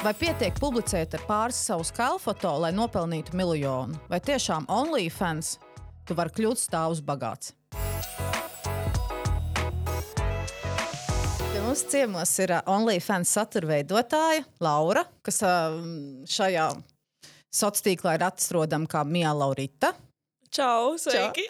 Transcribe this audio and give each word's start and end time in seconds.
Vai 0.00 0.14
pietiek 0.16 0.56
publicēt 0.56 1.12
ar 1.18 1.20
pāris 1.28 1.58
savu 1.60 1.84
skaļu 1.84 2.22
foto, 2.24 2.48
lai 2.62 2.70
nopelnītu 2.72 3.34
miljonu? 3.36 3.98
Vai 4.08 4.16
tiešām 4.24 4.64
OnlyFans 4.72 5.58
tu 6.08 6.14
vari 6.16 6.32
kļūt 6.38 6.56
stāvus 6.56 7.02
bagāts? 7.04 7.50
Pie 11.42 11.60
mums 11.60 11.82
ciemos 11.92 12.32
ir 12.40 12.54
OnlyFans 12.64 13.34
satura 13.36 13.68
veidotāja 13.74 14.46
Laura, 14.64 15.02
kas 15.20 15.42
šajā 15.44 16.70
sociālā 17.52 17.84
tīklā 17.90 18.14
ir 18.16 18.24
atrodama 18.24 18.88
kā 18.88 19.02
Mija 19.04 19.34
Laurita. 19.36 19.90
Čau, 20.48 20.94
sveiki! 20.96 21.44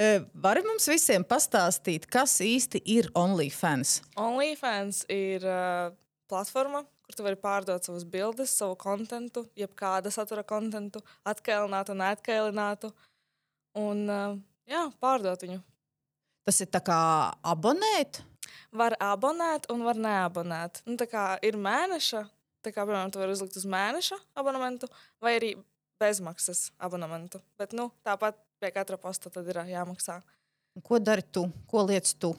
Uh, 0.00 0.24
Vari 0.32 0.64
mums 0.64 0.88
visiem 0.88 1.28
pastāstīt, 1.28 2.08
kas 2.08 2.38
īsti 2.40 2.80
ir 2.88 3.10
OnlyFans? 3.12 3.98
OnlyFans 4.16 5.02
ir 5.12 5.44
uh, 5.44 5.92
platforma, 6.32 6.86
kur 7.10 7.18
tu 7.18 7.24
vari 7.26 7.38
pārdot 7.42 7.82
savas 7.82 8.04
bildes, 8.06 8.52
savu 8.54 8.76
kontentu, 8.78 9.42
jebkāda 9.58 10.12
satura 10.14 10.44
kontentu, 10.46 11.00
atkailinātu, 11.26 11.96
neatkailinātu. 11.98 12.92
Un 13.80 14.04
uh, 14.06 14.36
jā, 14.70 14.84
pārdot 15.02 15.42
viņu. 15.42 15.58
Tas 16.46 16.60
ir 16.62 16.70
tā 16.70 16.78
kā 16.86 16.98
abonēt. 17.42 18.20
Var 18.78 18.94
abonēt 19.02 19.66
un 19.74 19.82
var 19.82 19.98
neabonēt. 19.98 20.84
Nu, 20.86 20.94
tā 21.00 21.08
kā 21.10 21.24
ir 21.42 21.58
mēneša, 21.58 22.22
tā 22.62 22.70
kā, 22.70 22.84
piemēram, 22.84 23.10
tu 23.10 23.18
vari 23.18 23.34
uzlikt 23.34 23.58
uz 23.58 23.66
mēneša 23.66 24.20
abonementu 24.38 24.86
vai 25.18 25.34
arī 25.40 25.50
bezmaksas 25.98 26.68
abonementu. 26.78 27.42
Bet 27.58 27.74
nu, 27.74 27.88
tāpat 28.06 28.38
pie 28.62 28.70
katra 28.76 29.00
posta 29.02 29.34
tad 29.34 29.50
ir 29.50 29.58
jāmaksā. 29.72 30.20
Ko 30.86 31.02
dari 31.02 31.26
tu? 31.26 31.48
Ko 31.66 31.82
liec 31.90 32.14
tu? 32.22 32.36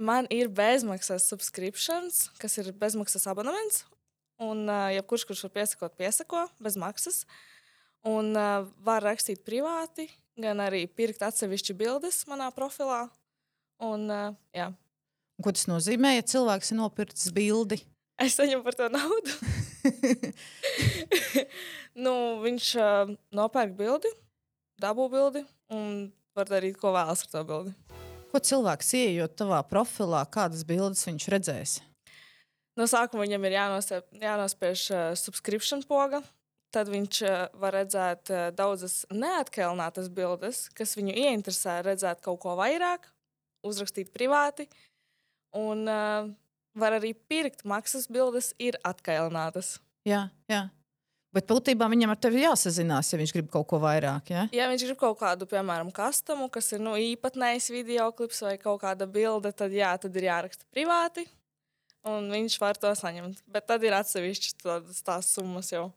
Man 0.00 0.24
ir 0.32 0.48
bezmaksas 0.48 1.28
subscriptions, 1.28 2.30
kas 2.40 2.56
ir 2.62 2.72
bezmaksas 2.72 3.28
abonements. 3.28 3.84
Un 4.42 4.66
uh, 4.70 4.88
jebkurš, 4.94 5.26
kurš 5.28 5.44
var 5.48 5.54
piesakot, 5.56 5.94
piesako 5.98 6.46
bez 6.62 6.78
maksas. 6.78 7.24
Un 8.06 8.30
uh, 8.38 8.66
var 8.86 9.02
rakstīt 9.02 9.42
privāti, 9.46 10.06
gan 10.38 10.62
arī 10.62 10.84
pirkt 10.86 11.24
atsevišķi 11.26 11.74
bildes 11.78 12.22
manā 12.30 12.50
profilā. 12.54 13.08
Un, 13.82 14.06
uh, 14.10 14.36
jā, 14.54 14.70
Ko 15.38 15.52
tas 15.54 15.68
nozīmē, 15.70 16.16
ja 16.16 16.24
cilvēks 16.26 16.72
ir 16.72 16.80
nopircis 16.80 17.30
bildi? 17.30 17.76
es 18.18 18.34
saņemu 18.34 18.64
par 18.64 18.74
to 18.74 18.88
naudu. 18.90 19.34
nu, 22.04 22.14
viņš 22.42 22.70
uh, 22.82 23.12
nopērk 23.38 23.76
bildi, 23.78 24.10
dabū 24.82 25.06
bildi 25.12 25.44
un 25.70 26.08
var 26.34 26.50
darīt, 26.50 26.74
ko 26.80 26.90
vēlas 26.96 27.22
ar 27.22 27.30
to 27.36 27.44
bildi. 27.46 27.76
Ko 28.32 28.42
cilvēks 28.42 28.90
ieejot 28.98 29.38
tavā 29.38 29.62
profilā, 29.70 30.24
kādas 30.26 30.66
bildes 30.66 31.06
viņš 31.06 31.28
redzēs? 31.36 31.76
No 32.78 32.86
sākuma 32.86 33.24
viņam 33.26 33.46
ir 33.48 33.56
jānospiež, 33.56 34.04
jānospiež 34.22 34.82
uh, 34.94 35.04
subscription 35.18 35.82
poga. 35.86 36.22
Tad 36.74 36.90
viņš 36.92 37.20
uh, 37.24 37.36
var 37.58 37.74
redzēt 37.80 38.30
uh, 38.30 38.48
daudzas 38.54 39.00
neatkalinātas 39.10 40.10
bildes, 40.14 40.66
kas 40.76 40.94
viņu 40.98 41.16
ieinteresē, 41.16 41.80
redzēt 41.86 42.22
kaut 42.22 42.38
ko 42.44 42.54
vairāk, 42.60 43.08
uzrakstīt 43.66 44.12
privāti. 44.14 44.68
Un 45.58 45.88
uh, 45.88 46.28
var 46.78 46.98
arī 47.00 47.14
pirkt 47.16 47.64
maksas 47.66 48.06
bildes, 48.12 48.52
ir 48.62 48.78
atkailinātas. 48.86 49.78
Jā, 50.06 50.28
jā. 50.50 50.68
Bet 51.34 51.48
būtībā 51.50 51.88
viņam 51.92 52.14
ar 52.14 52.20
tevi 52.20 52.40
jāsazinās, 52.40 53.10
ja 53.12 53.18
viņš 53.20 53.32
grib 53.36 53.50
kaut 53.52 53.66
ko 53.68 53.80
vairāk. 53.82 54.30
Ja? 54.32 54.46
Ja 54.54 54.68
viņš 54.70 54.86
grib 54.86 55.00
kaut 55.00 55.18
kādu, 55.20 55.48
piemēram, 55.50 55.90
kastamu, 55.94 56.46
kas 56.52 56.70
ir 56.72 56.80
nu, 56.84 56.94
īpatnējs 56.96 57.68
video 57.74 58.08
klips 58.16 58.40
vai 58.46 58.54
kaut 58.60 58.80
kāda 58.84 59.08
bilde, 59.10 59.52
tad, 59.52 59.74
jā, 59.76 59.90
tad 60.00 60.16
ir 60.16 60.30
jāraksta 60.30 60.64
privāti. 60.72 61.26
Un 62.06 62.28
viņš 62.30 62.58
var 62.62 62.78
to 62.78 62.92
saņemt. 62.94 63.42
Bet 63.50 63.66
tad 63.68 63.82
ir 63.84 63.96
atsevišķi 63.96 64.54
tādas 64.62 65.02
tās 65.04 65.32
summas 65.34 65.72
jau. 65.72 65.88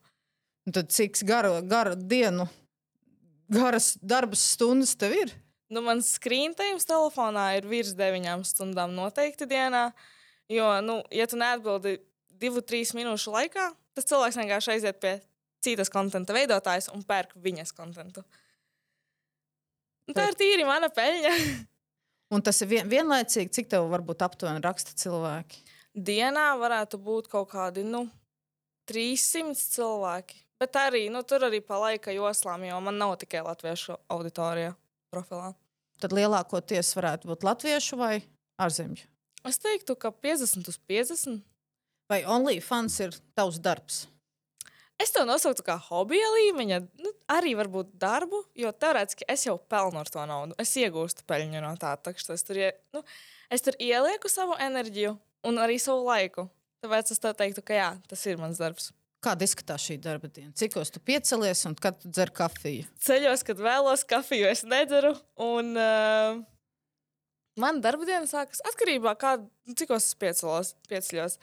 Un 0.65 0.75
Tad 0.75 0.91
cik 0.93 1.21
garu, 1.25 1.55
garu 1.65 1.95
dienu, 1.97 2.47
garas 3.51 3.95
darba 4.01 4.37
stundas 4.37 4.93
tev 4.97 5.15
ir? 5.17 5.33
Nu, 5.71 5.81
mans 5.85 6.09
screen 6.17 6.53
time 6.57 6.81
telefonā 6.83 7.53
ir 7.57 7.67
virs 7.69 7.93
deviņām 7.97 8.43
stundām 8.45 8.93
noteikti 8.95 9.47
dienā. 9.47 9.89
Jo, 10.51 10.67
nu, 10.83 10.99
ja 11.15 11.25
tu 11.31 11.39
neatbildi 11.39 11.95
divu, 12.41 12.61
trīs 12.65 12.91
minūšu 12.97 13.31
laikā, 13.31 13.69
tas 13.95 14.07
cilvēks 14.09 14.39
vienkārši 14.41 14.73
aiziet 14.75 14.99
pie 14.99 15.15
citas 15.63 15.91
konta 15.93 16.19
veidotājas 16.35 16.89
un 16.91 17.05
pērk 17.07 17.37
viņas 17.39 17.71
kontu. 17.77 18.25
Tā 20.11 20.27
ir 20.27 20.37
tīri 20.37 20.65
mana 20.67 20.89
peļņa. 20.91 21.35
Un 22.35 22.43
tas 22.43 22.61
ir 22.63 22.69
vien, 22.71 22.87
vienlaicīgi, 22.87 23.51
cik 23.51 23.67
tev 23.71 23.89
varbūt 23.91 24.23
aptuveni 24.23 24.63
raksta 24.63 24.95
cilvēki. 24.95 25.59
Dienā 25.91 26.53
varētu 26.55 26.99
būt 27.03 27.27
kaut 27.31 27.49
kādi 27.51 27.83
nu, 27.83 28.05
300 28.87 29.55
cilvēki. 29.59 30.39
Bet 30.61 30.77
arī 30.77 31.07
nu, 31.11 31.23
tur 31.25 31.47
arī 31.47 31.59
pa 31.65 31.79
laika 31.81 32.13
joslām, 32.13 32.63
jo 32.67 32.77
man 32.85 32.99
nav 33.01 33.15
tikai 33.23 33.41
latviešu 33.43 33.97
auditorija 34.13 34.75
profilā. 35.11 35.53
Tad 36.01 36.13
lielākoties 36.15 36.93
varētu 36.97 37.29
būt 37.31 37.43
latviešu 37.45 37.97
vai 37.99 38.21
ārzemju. 38.61 39.07
Es 39.47 39.57
teiktu, 39.61 39.95
ka 39.97 40.13
50 40.13 40.69
uz 40.69 40.77
50. 40.87 41.41
Vai 42.11 42.21
OnlyFans 42.29 42.97
ir 43.01 43.17
tavs 43.37 43.57
darbs? 43.63 44.05
Es 45.01 45.09
to 45.15 45.23
nosauktu 45.25 45.63
par 45.65 45.79
hobija 45.87 46.27
līmeņa, 46.35 46.77
nu, 47.01 47.11
arī 47.33 47.55
varbūt 47.57 47.95
darbu, 47.97 48.43
jo 48.53 48.69
teorētiski 48.69 49.25
es 49.33 49.47
jau 49.47 49.55
pelnu 49.57 49.97
ar 49.97 50.11
to 50.13 50.25
naudu. 50.29 50.53
Es 50.61 50.75
iegūstu 50.77 51.25
peļņu 51.25 51.63
no 51.63 51.71
tā. 51.81 51.95
tā 51.97 52.13
ka 52.13 52.33
es, 52.35 52.45
tur, 52.45 52.59
ie- 52.61 52.75
nu, 52.93 53.01
es 53.49 53.65
tur 53.65 53.73
ielieku 53.81 54.29
savu 54.29 54.53
enerģiju 54.61 55.15
un 55.47 55.61
arī 55.61 55.77
savu 55.81 56.05
laiku. 56.07 56.47
Tāpēc 56.81 57.13
es 57.13 57.21
tev 57.21 57.35
teiktu, 57.37 57.63
ka 57.65 57.77
jā, 57.77 57.89
tas 58.09 58.25
ir 58.25 58.39
mans 58.41 58.59
darbs. 58.61 58.89
Kāda 59.21 59.45
izskatās 59.45 59.83
šī 59.85 59.99
darba 60.01 60.31
diena? 60.33 60.49
Cikos 60.57 60.89
tu 60.89 61.01
piecelies 61.05 61.59
un 61.69 61.75
kad 61.77 61.99
tu 62.01 62.09
dzer 62.09 62.31
kafiju? 62.33 62.87
Ceļos, 63.05 63.43
kad 63.45 63.59
vēlos 63.61 64.01
kafiju, 64.09 64.47
es 64.49 64.63
nedzeru. 64.65 65.11
Un, 65.45 65.75
uh, 65.77 66.39
man 67.61 67.83
darba 67.85 68.07
diena 68.09 68.25
sākas 68.25 68.63
atkarībā 68.65 69.13
no 69.13 69.19
tā, 69.21 69.35
cik 69.77 69.93
es 69.93 70.09
piecelos. 70.17 70.73
pieceļos. 70.89 71.37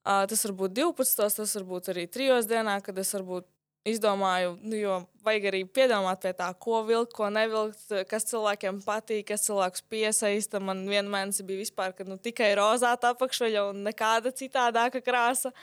Uh, 0.00 0.22
tas 0.30 0.46
var 0.46 0.54
būt 0.62 0.76
12, 0.78 1.34
tas 1.42 1.56
var 1.58 1.66
būt 1.74 1.90
arī 1.90 2.06
3 2.06 2.46
dienā, 2.48 2.78
kad 2.84 3.02
es 3.02 3.10
varbūt 3.18 3.48
izdomāju, 3.88 4.56
nu, 4.62 4.76
jo 4.76 4.96
vajag 5.24 5.46
arī 5.50 5.60
piedomāt 5.68 6.20
pie 6.22 6.32
tā, 6.36 6.48
ko 6.60 6.82
vilkt, 6.88 7.14
ko 7.16 7.30
nevilkt, 7.32 7.86
kas 8.10 8.28
cilvēkiem 8.28 8.80
patīk, 8.84 9.26
kas 9.30 9.46
cilvēkus 9.46 9.84
piesaista. 9.88 10.60
Man 10.60 10.84
vienā 10.88 11.08
mēnesī 11.12 11.46
bija 11.48 11.64
vispār, 11.64 11.94
ka 11.96 12.04
nu, 12.08 12.18
tikai 12.20 12.52
rozā 12.58 12.92
apakšveļa 12.96 13.68
un 13.70 13.84
nekāda 13.88 14.34
citādāka 14.36 15.02
krāsa. 15.04 15.54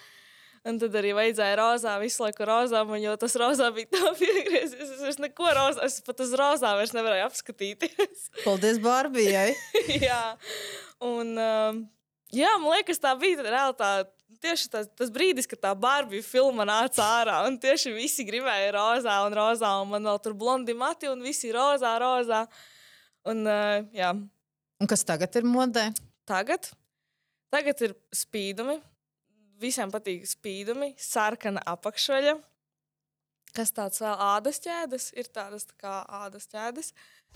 Un 0.67 0.79
tad 0.81 0.95
arī 0.99 1.13
vajadzēja 1.15 1.55
rozā, 1.61 1.93
visu 2.01 2.25
laiku 2.25 2.43
rozā, 2.49 2.81
man 2.89 2.99
jau 2.99 3.13
tas 3.21 3.37
rozā 3.39 3.69
bija 3.75 3.91
tā 3.93 4.09
piegriezis. 4.19 4.89
Es 4.97 5.03
vairs 5.05 5.21
neko 5.21 5.53
rozā, 5.55 5.85
es 5.85 6.01
pat 6.03 6.25
uz 6.25 6.33
rozā 6.35 6.73
vairs 6.79 6.95
nevarēju 6.97 7.27
apskatīties. 7.29 8.25
Paldies, 8.47 8.81
Bārbijai! 8.83 9.53
jā, 10.09 10.23
un 11.05 11.37
um, 11.37 11.81
jā, 12.35 12.51
man 12.59 12.73
liekas, 12.73 12.99
tā 13.03 13.13
bija 13.21 13.45
tā 13.45 13.67
tā. 13.77 13.91
Tieši 14.43 14.69
tas, 14.69 14.87
tas 14.97 15.09
brīdis, 15.13 15.47
kad 15.49 15.59
tā 15.63 15.71
Barbija 15.77 16.23
filma 16.25 16.65
nāca 16.67 17.05
ārā, 17.19 17.37
un 17.49 17.55
tieši 17.61 17.93
visi 17.95 18.25
gribēja 18.27 18.73
rozā 18.75 19.15
un 19.25 19.33
rozā, 19.37 19.71
un 19.81 19.89
man 19.95 20.05
vēl 20.11 20.19
tur 20.21 20.35
blondi 20.37 20.75
mati, 20.77 21.09
un 21.09 21.23
visi 21.25 21.49
rozā, 21.55 21.95
rozā. 22.03 22.43
Un, 23.27 23.41
uh, 23.49 23.81
jā, 23.97 24.11
Un 24.77 24.87
kas 24.89 25.01
tagad 25.03 25.33
ir 25.39 25.47
modē? 25.49 25.87
tagad, 26.29 26.69
tagad 27.49 27.81
ir 27.81 27.95
spīdumi. 28.13 28.77
Visiem 29.57 29.89
patīk 29.89 30.27
spīdumi, 30.29 30.91
sarkana 31.01 31.63
apakšveļa. 31.65 32.35
Kas 33.57 33.71
tāds 33.73 34.03
vēl 34.03 34.13
ādas 34.21 34.59
ķēdes? 34.61 35.07
Ir 35.17 35.31
tādas 35.33 35.65
tā 35.65 35.73
kā 35.81 35.93
ādas 36.19 36.45
ķēdes. 36.51 36.91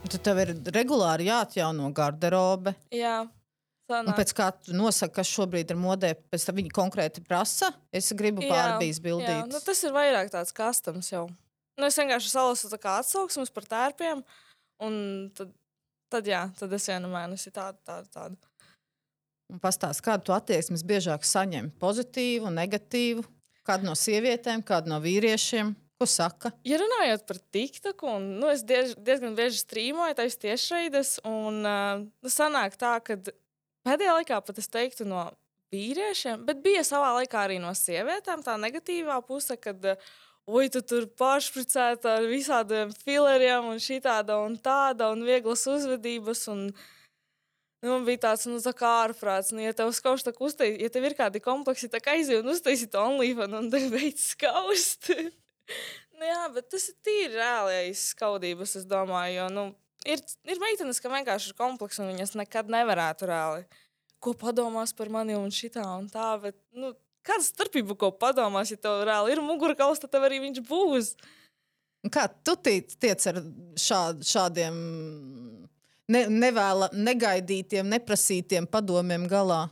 Tad 0.05 0.21
tev 0.27 0.41
ir 0.43 0.51
regulāri 0.75 1.31
jāatjauno 1.31 1.89
garderobe. 1.97 2.75
Jā, 2.93 3.23
Un 3.99 4.09
sanāk. 4.09 4.19
pēc 4.19 4.33
kā 4.37 4.49
tu 4.55 4.75
nosaki, 4.77 5.15
kas 5.19 5.31
šobrīd 5.31 5.73
ir 5.73 5.79
modē, 5.79 6.13
pēc 6.31 6.47
tam 6.47 6.59
viņi 6.61 6.71
konkrēti 6.75 7.23
prasa. 7.27 7.71
Es 7.91 8.11
gribu 8.17 8.43
pārbijas 8.45 8.99
Jā, 8.99 9.05
bildīt. 9.05 9.51
nu, 9.51 9.59
tas 9.65 9.83
ir 9.83 9.95
vairāk 9.95 10.31
tāds 10.33 10.55
kastams 10.55 11.11
jau. 11.11 11.27
Nu, 11.79 11.87
es 11.87 11.97
vienkārši 11.97 12.31
salasu 12.31 12.69
tā 12.71 12.79
kā 12.81 12.99
atsauksmes 13.01 13.51
par 13.53 13.65
tērpiem, 13.69 14.23
un 14.85 14.95
tad, 15.35 15.51
tad, 16.11 16.27
jā, 16.27 16.45
tad 16.59 16.73
es 16.77 16.87
vienu 16.91 17.11
mēnesi 17.11 17.53
tādu, 17.53 17.79
tādu, 17.87 18.09
tādu. 18.13 18.37
Un 19.51 19.59
pastāst, 19.59 20.03
kādu 20.05 20.29
tu 20.29 20.35
attieksmi 20.35 20.79
biežāk 20.87 21.25
saņem? 21.27 21.73
Pozitīvu, 21.81 22.51
negatīvu, 22.55 23.25
kādu 23.67 23.89
no 23.89 23.95
sievietēm, 23.99 24.63
kādu 24.63 24.93
no 24.93 24.99
vīriešiem. 25.03 25.73
Ko 26.01 26.07
saka? 26.09 26.49
Ja 26.65 26.79
runājot 26.81 27.27
par 27.29 27.37
TikTok, 27.53 28.03
un 28.09 28.23
nu, 28.41 28.47
es 28.49 28.63
diez, 28.65 28.95
diezgan 28.97 29.35
bieži 29.37 29.59
strīmoju 29.61 30.15
taisa 30.17 30.39
tiešraides, 30.47 31.19
un 31.29 31.59
uh, 31.61 32.01
nu, 32.01 32.31
sanāk 32.31 32.73
tā, 32.81 32.95
ka 33.05 33.19
pēdējā 33.87 34.17
laikā 34.19 34.41
pat 34.45 34.61
es 34.61 34.69
teiktu 34.71 35.07
no 35.09 35.29
vīriešiem, 35.71 36.45
bet 36.47 36.61
bija 36.63 36.83
savā 36.87 37.13
laikā 37.19 37.45
arī 37.45 37.59
no 37.63 37.71
sievietēm 37.77 38.43
tā 38.45 38.57
negatīvā 38.59 39.21
puse, 39.27 39.55
kad 39.59 39.85
oi, 40.51 40.65
tu 40.73 40.81
tur 40.83 41.07
pāršpricēta 41.19 42.17
ar 42.19 42.27
visādiem 42.29 42.91
fileriem 43.05 43.71
un 43.71 43.79
šī 43.81 44.01
tāda 44.03 44.41
un 44.45 44.57
tāda 44.59 45.11
un 45.13 45.23
vieglas 45.27 45.67
uzvedības. 45.69 46.47
Un, 46.53 46.67
Nu, 47.81 47.95
man 47.95 48.03
bija 48.05 48.19
tāds, 48.27 48.43
nu, 48.45 48.59
tā 48.61 48.75
kā 48.77 48.89
ārprāts, 49.07 49.47
nu, 49.55 49.63
ja 49.63 49.73
tev 49.73 49.89
skauž 49.97 50.21
tā 50.21 50.29
uztais, 50.45 50.75
ja 50.77 50.89
tev 50.93 51.07
ir 51.07 51.15
kādi 51.17 51.39
kompleksi, 51.41 51.89
tā 51.89 51.97
kā 51.97 52.13
aiziet 52.13 52.43
un 52.43 52.51
uztaisīt 52.53 52.93
OnlyFans 52.93 53.57
un 53.57 53.69
tev 53.73 53.87
beidz 53.89 54.27
skaust. 54.35 55.09
nu, 56.19 56.27
jā, 56.27 56.43
bet 56.53 56.67
tas 56.69 56.85
ir 56.91 56.99
tīri 57.01 57.39
reālais 57.39 58.03
skaudības, 58.13 58.75
es 58.77 58.85
domāju, 58.85 59.39
jo, 59.39 59.47
nu, 59.55 59.63
ir, 60.05 60.21
ir 60.47 60.61
meitenes, 60.61 60.99
ka 61.01 61.11
vienkārši 61.11 61.51
ir 61.51 61.57
kompleksi 61.57 62.01
un 62.03 62.11
viņas 62.13 62.35
nekad 62.39 62.71
nevarētu 62.71 63.29
reāli. 63.29 63.65
Ko 64.21 64.33
padomās 64.37 64.93
par 64.93 65.09
mani 65.09 65.37
un 65.37 65.49
šitā 65.53 65.83
un 65.97 66.07
tā, 66.11 66.35
bet, 66.43 66.57
nu, 66.77 66.93
kāda 67.25 67.45
starpība, 67.45 67.97
ko 67.97 68.11
padomās, 68.13 68.71
ja 68.73 68.77
tev 68.77 69.03
reāli 69.07 69.35
ir 69.35 69.43
mugurkauls, 69.45 70.01
tad 70.01 70.13
tev 70.13 70.27
arī 70.27 70.41
viņš 70.45 70.61
būs. 70.67 71.13
Kā 72.13 72.27
tu 72.29 72.55
tiec, 72.65 72.95
tiec 73.01 73.27
ar 73.29 73.41
šād, 73.77 74.23
šādiem 74.25 74.77
ne, 76.09 76.23
nevēla, 76.29 76.91
negaidītiem, 76.97 77.89
neprasītiem 77.93 78.67
padomiem 78.69 79.27
galā? 79.29 79.67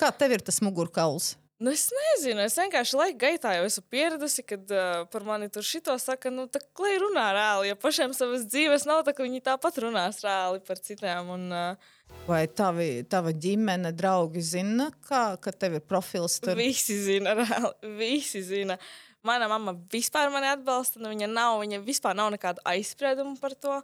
Kā 0.00 0.08
tev 0.16 0.38
ir 0.38 0.44
tas 0.44 0.60
mugurkauls? 0.64 1.34
Nu, 1.60 1.68
es 1.76 1.90
nezinu, 1.92 2.40
es 2.40 2.54
vienkārši 2.56 2.96
laika 2.96 3.18
gaitā 3.20 3.50
jau 3.52 3.66
esmu 3.68 3.82
pieradusi, 3.92 4.42
kad 4.48 4.70
uh, 4.72 5.02
par 5.12 5.26
mani 5.28 5.50
tur 5.52 5.64
šito 5.66 5.92
saka, 6.00 6.30
nu, 6.32 6.46
tā 6.48 6.62
kā 6.64 6.92
runā 7.02 7.26
reāli. 7.36 7.68
Ja 7.68 7.76
pašiem 7.76 8.14
savas 8.16 8.46
dzīves 8.48 8.86
nav, 8.88 9.02
tad 9.04 9.18
viņi 9.20 9.42
tāpat 9.44 9.76
runās 9.84 10.22
reāli 10.24 10.62
par 10.64 10.80
citiem. 10.80 11.28
Un, 11.34 11.44
uh, 11.52 11.90
Vai 12.24 12.46
tavi, 12.48 13.02
tava 13.12 13.34
ģimene, 13.36 13.92
draugi 13.92 14.40
zina, 14.40 14.88
kā, 15.04 15.36
ka 15.36 15.52
tev 15.52 15.76
ir 15.76 15.84
profils 15.84 16.38
tur? 16.40 16.56
Visi 16.56 16.96
zina, 16.96 17.34
reāli. 17.36 17.90
Visi 17.98 18.40
zina. 18.46 18.78
Mana 19.20 19.50
mamma 19.52 19.74
vispār 19.92 20.32
mani 20.32 20.48
atbalsta. 20.48 21.02
Nu, 21.02 21.10
viņa 21.12 21.28
nav, 21.28 21.58
viņa 21.60 21.82
vispār 21.84 22.16
nav 22.16 22.30
nekāda 22.32 22.64
aizsprieduma 22.72 23.36
par 23.42 23.52
to. 23.60 23.82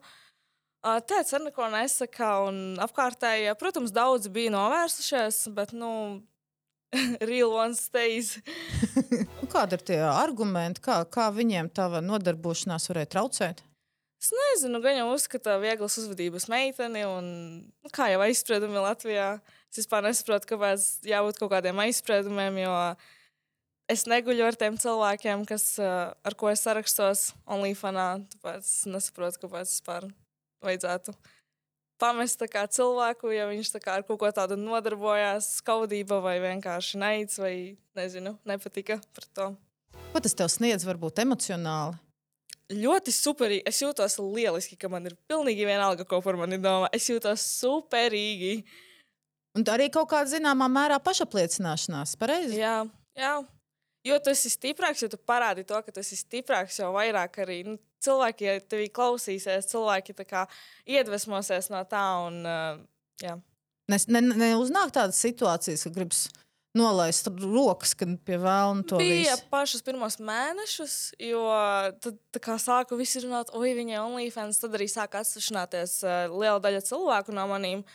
Tēvs 0.86 1.34
ar 1.36 1.44
neko 1.44 1.68
nesaka, 1.72 2.30
un 2.46 2.80
apkārtēji, 2.80 3.52
protams, 3.60 3.92
daudzi 3.92 4.32
bija 4.32 4.54
novērsušies, 4.54 5.42
bet, 5.52 5.76
nu, 5.76 5.90
real 7.28 7.52
one 7.52 7.74
stays. 7.76 8.36
Kāda 9.52 9.78
ir 9.78 9.84
tie 9.86 10.00
argumenti, 10.06 10.82
kā, 10.84 11.00
kā 11.10 11.28
viņiem 11.34 11.70
tava 11.74 12.02
nodarbošanās 12.04 12.90
varēja 12.90 13.12
traucēt? 13.16 13.62
Es 14.22 14.32
nezinu, 14.32 14.80
gan 14.82 14.96
jau 14.96 15.10
uzskata 15.12 15.58
vieglas 15.60 15.98
uzvedības 16.00 16.48
meiteni, 16.50 17.04
un 17.04 17.26
nu, 17.68 17.90
kā 17.94 18.08
jau 18.10 18.22
aizspriedumi 18.24 18.80
Latvijā. 18.80 19.36
Es 19.70 19.82
vispār 19.82 20.06
nesaprotu, 20.06 20.48
kāpēc 20.54 20.86
jābūt 21.06 21.38
kaut 21.38 21.52
kādiem 21.52 21.82
aizspriedumiem, 21.84 22.62
jo 22.64 22.74
es 23.92 24.06
neguļu 24.08 24.46
ar 24.48 24.56
tiem 24.58 24.78
cilvēkiem, 24.80 25.44
kas, 25.46 25.68
ar 25.78 26.38
ko 26.38 26.48
es 26.50 26.64
sarakstos 26.64 27.28
OnlyFans. 27.44 28.24
Tāpēc 28.38 28.64
es 28.64 28.86
nesaprotu, 28.88 29.44
kāpēc 29.44 29.74
vispār 29.76 30.08
vajadzētu 30.64 31.14
pamest 32.00 32.42
cilvēku, 32.76 33.30
ja 33.34 33.46
viņš 33.50 33.74
ar 33.86 34.06
kaut 34.06 34.18
ko 34.20 34.30
tādu 34.30 34.56
nodarbojās, 34.60 35.56
skaudība 35.60 36.20
vai 36.20 36.38
vienkārši 36.40 36.98
naids 36.98 37.38
vai 37.38 37.76
nezinu, 37.96 38.38
nepatika 38.44 39.00
par 39.14 39.30
to. 39.32 39.52
Ko 40.12 40.20
tas 40.20 40.34
tev 40.34 40.48
sniedz, 40.48 40.84
varbūt 40.86 41.24
emocionāli? 41.24 41.96
ļoti 42.72 43.14
superīgi. 43.14 43.64
Es 43.68 43.80
jūtos 43.82 44.18
lieliski, 44.20 44.76
ka 44.78 44.90
man 44.90 45.06
ir 45.08 45.16
pilnīgi 45.30 45.66
vienalga, 45.68 46.06
ko 46.08 46.20
par 46.24 46.38
mani 46.40 46.58
domā. 46.62 46.90
Es 46.94 47.08
jūtos 47.10 47.44
superīgi. 47.60 48.64
Un 49.56 49.64
arī 49.72 49.88
kaut 49.92 50.10
kāda 50.10 50.28
zināmā 50.34 50.68
mērā 50.68 50.98
pašapliecināšanās, 51.00 52.16
pareizi? 52.20 52.58
Jā, 52.60 52.82
jā. 53.16 53.36
Jo 54.06 54.20
tu 54.22 54.30
esi 54.30 54.52
stiprāks, 54.52 55.02
jo 55.02 55.10
tu 55.10 55.18
parādi 55.18 55.64
to, 55.66 55.78
ka 55.82 55.92
tu 55.94 56.02
esi 56.02 56.18
stiprāks, 56.18 56.78
jau 56.78 56.92
vairāk 56.94 57.40
arī 57.42 57.60
nu, 57.66 57.76
cilvēki, 58.06 58.46
ja 58.46 58.62
tevi 58.62 58.88
klausīsies, 58.94 59.66
cilvēki 59.72 60.14
kā, 60.22 60.46
iedvesmosies 60.86 61.72
no 61.74 61.82
tā. 61.90 62.06
Un, 62.28 62.40
uh, 62.46 62.82
jā. 63.22 63.36
Nes, 63.90 64.06
ne, 64.10 64.22
neuznāk 64.30 64.94
tādas 64.94 65.18
situācijas, 65.22 65.86
ka 65.86 65.94
gribas 65.94 66.26
nolaist 66.76 67.28
rokas, 67.40 67.94
kad 67.96 68.10
pie 68.26 68.38
vēlna 68.40 68.84
to 68.88 68.98
bija 69.00 69.36
visu. 69.36 69.46
pašus 69.52 69.84
pirmos 69.86 70.18
mēnešus, 70.20 70.96
jo 71.24 71.44
tad 72.04 72.40
kā 72.42 72.58
sāku 72.60 72.98
visi 73.00 73.22
runāt, 73.24 73.52
oi, 73.56 73.72
viņai 73.78 74.02
OnlyFans, 74.02 74.60
tad 74.62 74.76
arī 74.76 74.88
sāka 74.92 75.22
atsevišķināties 75.22 75.96
uh, 76.04 76.34
liela 76.34 76.60
daļa 76.62 76.84
cilvēku 76.86 77.34
no 77.36 77.46
manīm. 77.50 77.86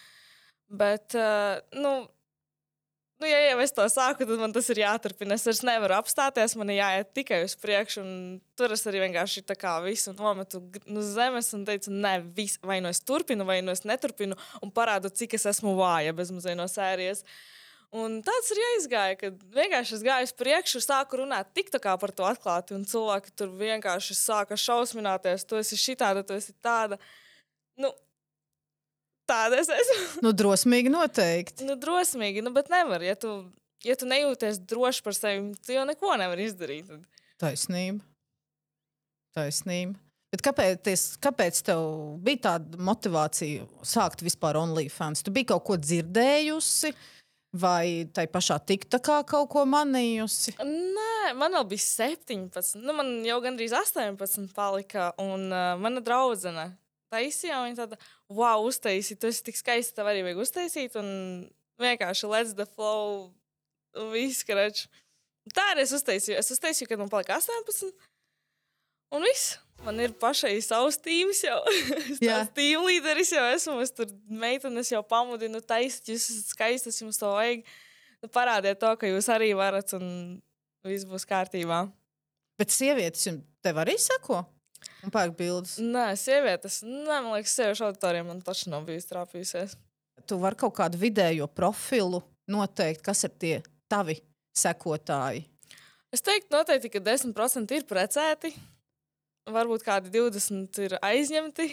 Bet, 0.71 1.13
uh, 1.19 1.61
nu, 1.77 1.93
nu, 3.21 3.27
ja 3.29 3.39
jau 3.51 3.59
es 3.61 3.73
to 3.77 3.85
sāku, 3.91 4.25
tad 4.25 4.41
man 4.41 4.53
tas 4.55 4.67
ir 4.73 4.81
jāturpina. 4.81 5.37
Es 5.37 5.45
vairs 5.45 5.61
nevaru 5.67 5.95
apstāties, 5.99 6.55
man 6.57 6.73
ir 6.73 6.79
jāiet 6.79 7.13
tikai 7.13 7.43
uz 7.45 7.53
priekšu. 7.61 8.03
Tur 8.57 8.73
es 8.73 8.83
arī 8.89 9.03
vienkārši 9.05 9.45
tā 9.45 9.55
kā 9.59 9.75
visu 9.85 10.15
nometu 10.17 10.63
uz 10.89 11.13
zemes 11.13 11.51
un 11.57 11.63
teicu, 11.67 11.93
nē, 11.93 12.17
vis, 12.35 12.57
vai 12.65 12.79
nu 12.81 12.89
es 12.89 13.03
turpinu, 13.05 13.45
vai 13.45 13.61
nu 13.61 13.73
es 13.75 13.85
neturpinu, 13.85 14.37
un 14.65 14.73
parādu, 14.73 15.13
cik 15.13 15.37
es 15.37 15.45
esmu 15.53 15.75
vāja 15.77 16.15
bez 16.17 16.33
mazliet 16.33 16.57
no 16.57 16.67
sērijas. 16.71 17.21
Un 18.01 18.21
tāds 18.23 18.53
arī 18.53 18.67
aizgāja, 18.69 19.17
kad 19.19 19.41
vienkārši 19.51 19.97
es 19.97 20.05
gāju 20.05 20.29
uz 20.29 20.35
priekšu, 20.41 20.79
sāku 20.81 21.19
runāt 21.19 21.51
tik 21.53 21.73
tā 21.73 21.81
kā 21.83 21.97
par 21.99 22.13
to 22.15 22.23
atklāti, 22.23 22.73
un 22.77 22.87
cilvēki 22.87 23.35
tur 23.35 23.51
vienkārši 23.59 24.15
sāka 24.15 24.55
šausmināties, 24.55 25.43
tu 25.45 25.59
esi 25.59 25.77
šitāda, 25.77 26.23
tu 26.23 26.37
esi 26.37 26.55
tāda. 26.63 26.97
Nu, 27.77 27.91
tāda 29.29 29.61
es 29.61 29.71
esmu. 29.71 30.21
Nu, 30.25 30.33
drosmīgi 30.35 30.91
noteikti. 30.93 31.65
Nu, 31.67 31.77
drosmīgi, 31.79 32.43
nu, 32.45 32.53
bet 32.55 32.71
nevar. 32.73 33.03
Ja 33.05 33.17
tu, 33.19 33.33
ja 33.85 33.97
tu 33.99 34.09
nejūties 34.09 34.61
droši 34.69 35.03
par 35.05 35.17
sevi, 35.17 35.51
tu 35.65 35.75
jau 35.75 35.87
neko 35.89 36.15
nevari 36.21 36.47
izdarīt. 36.49 36.89
Tad. 36.89 37.03
Taisnība. 37.41 38.05
Taisnība. 39.35 39.97
Bet 40.31 40.43
kāpēc, 40.45 41.01
kāpēc 41.19 41.57
tev 41.67 41.81
bija 42.23 42.45
tāda 42.45 42.79
motivācija 42.79 43.65
sākt 43.83 44.21
vispār 44.23 44.59
OnlyFans? 44.61 45.25
Tu 45.25 45.33
biji 45.35 45.49
kaut 45.49 45.65
ko 45.67 45.75
dzirdējusi, 45.75 46.93
vai 47.59 48.07
tai 48.15 48.29
pašā 48.31 48.55
TikTokā 48.63 49.17
kaut 49.27 49.49
ko 49.51 49.65
manījusi? 49.67 50.55
Nē, 50.63 51.33
man 51.35 51.57
vēl 51.57 51.67
bija 51.73 51.83
17. 51.83 52.79
Nu, 52.79 52.95
man 52.95 53.17
jau 53.27 53.41
gandrīz 53.43 53.75
18 53.75 54.53
palika, 54.55 55.09
un 55.19 55.49
uh, 55.51 55.73
mana 55.81 56.03
draudzene 56.05 56.69
taisīja. 57.11 57.61
Viņa 57.65 57.79
tāda, 57.83 57.99
wow, 58.31 58.63
uztaisīja, 58.67 59.19
tas 59.21 59.39
ir 59.41 59.47
tik 59.49 59.59
skaisti, 59.59 59.95
tev 59.97 60.09
arī 60.11 60.23
vajag 60.25 60.43
uztaisīt. 60.45 60.97
Un 61.01 61.09
vienkārši 61.81 62.29
let's 62.31 62.55
the 62.57 62.67
flow, 62.69 63.31
viss 64.13 64.45
krečs. 64.47 64.87
Tā 65.55 65.71
arī 65.73 65.85
es 65.87 65.93
uztaisīju. 65.97 66.37
Es 66.37 66.53
uztaisīju, 66.53 66.89
kad 66.91 67.01
man 67.01 67.09
palika 67.11 67.39
18. 67.39 67.91
Un 69.17 69.25
viss. 69.27 69.57
Man 69.81 69.97
ir 69.97 70.11
pašai 70.21 70.59
savs 70.61 70.99
tīms 71.01 71.41
jau. 71.41 71.57
es 72.11 72.19
tāds 72.21 72.51
tīm 72.57 72.83
līderis 72.85 73.31
jau 73.33 73.45
esmu. 73.55 73.79
Es 73.81 73.93
tur 73.97 74.11
meitenes 74.29 74.91
jau 74.93 75.01
pamudinu, 75.01 75.63
taisīt, 75.65 76.13
jūs 76.13 76.27
esat 76.29 76.53
skaistas, 76.53 77.01
jums 77.01 77.17
to 77.17 77.31
vajag. 77.33 77.65
Nu, 78.21 78.29
parādiet 78.29 78.77
to, 78.81 78.91
ka 79.01 79.09
jūs 79.09 79.31
arī 79.33 79.49
varat, 79.57 79.95
un 79.97 80.05
viss 80.85 81.07
būs 81.09 81.25
kārtībā. 81.29 81.87
Bet 82.61 82.73
sievietes 82.73 83.25
tev 83.65 83.81
arī 83.81 83.97
sako? 83.97 84.43
Un 85.05 85.13
pērk 85.13 85.35
bildes. 85.37 85.77
Nē, 85.81 86.11
sievietes. 86.19 86.81
Nē, 86.85 87.21
man 87.21 87.31
liekas, 87.35 87.55
sieviešu 87.57 87.87
auditorija 87.89 88.25
man 88.27 88.41
taču 88.45 88.71
nav 88.73 88.85
bijusi 88.87 89.09
trāpījusies. 89.09 89.77
Tu 90.29 90.37
vari 90.41 90.59
kaut 90.61 90.75
kādu 90.77 90.99
vidējo 91.01 91.47
profilu 91.49 92.21
noteikt, 92.51 93.01
kas 93.05 93.25
ir 93.25 93.33
tie 93.41 93.55
tavi 93.91 94.19
sekotāji. 94.57 95.45
Es 96.11 96.23
teiktu, 96.25 96.51
noteikti, 96.53 96.91
ka 96.91 97.01
10% 97.05 97.77
ir 97.77 97.87
precēti, 97.87 98.51
varbūt 99.49 99.85
kādi 99.87 100.11
20% 100.13 100.83
ir 100.85 100.97
aizņemti, 100.99 101.69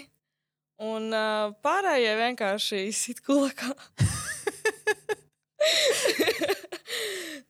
un 0.89 1.11
uh, 1.11 1.51
pārējie 1.65 2.15
vienkārši 2.23 2.85
izsit 2.89 3.25
kulakā. 3.27 3.75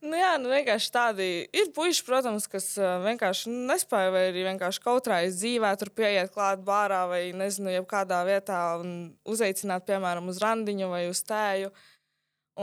Nu, 0.09 0.17
jā, 0.17 0.31
nu 0.41 0.49
vienkārši 0.49 0.91
tādi 0.95 1.27
ir 1.53 1.71
puiši, 1.77 2.05
protams, 2.07 2.47
kas 2.49 2.71
vienkārši 3.05 3.53
nespēja 3.69 4.13
vai 4.15 4.23
arī 4.31 4.47
vienkārši 4.47 4.83
kautrājas 4.85 5.37
dzīvē, 5.37 5.75
tur 5.81 5.93
pieiet 5.93 6.33
klāt 6.33 6.63
bārā 6.65 7.03
vai 7.11 7.23
nezinu, 7.37 7.75
kādā 7.89 8.23
vietā 8.29 8.63
un 8.81 8.95
uzaicināt, 9.29 9.85
piemēram, 9.89 10.31
uz 10.33 10.41
randiņu 10.43 10.89
vai 10.93 11.03
uz 11.11 11.21
tēju. 11.29 11.73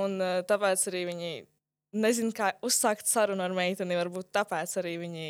Un 0.01 0.17
tāpēc 0.49 0.89
arī 0.89 1.03
viņi 1.11 1.33
nezina, 1.95 2.33
kā 2.35 2.51
uzsākt 2.65 3.07
sarunu 3.09 3.45
ar 3.45 3.55
meiteni. 3.55 3.97
Varbūt 3.99 4.33
tāpēc 4.35 4.77
arī 4.81 4.95
viņi 5.05 5.29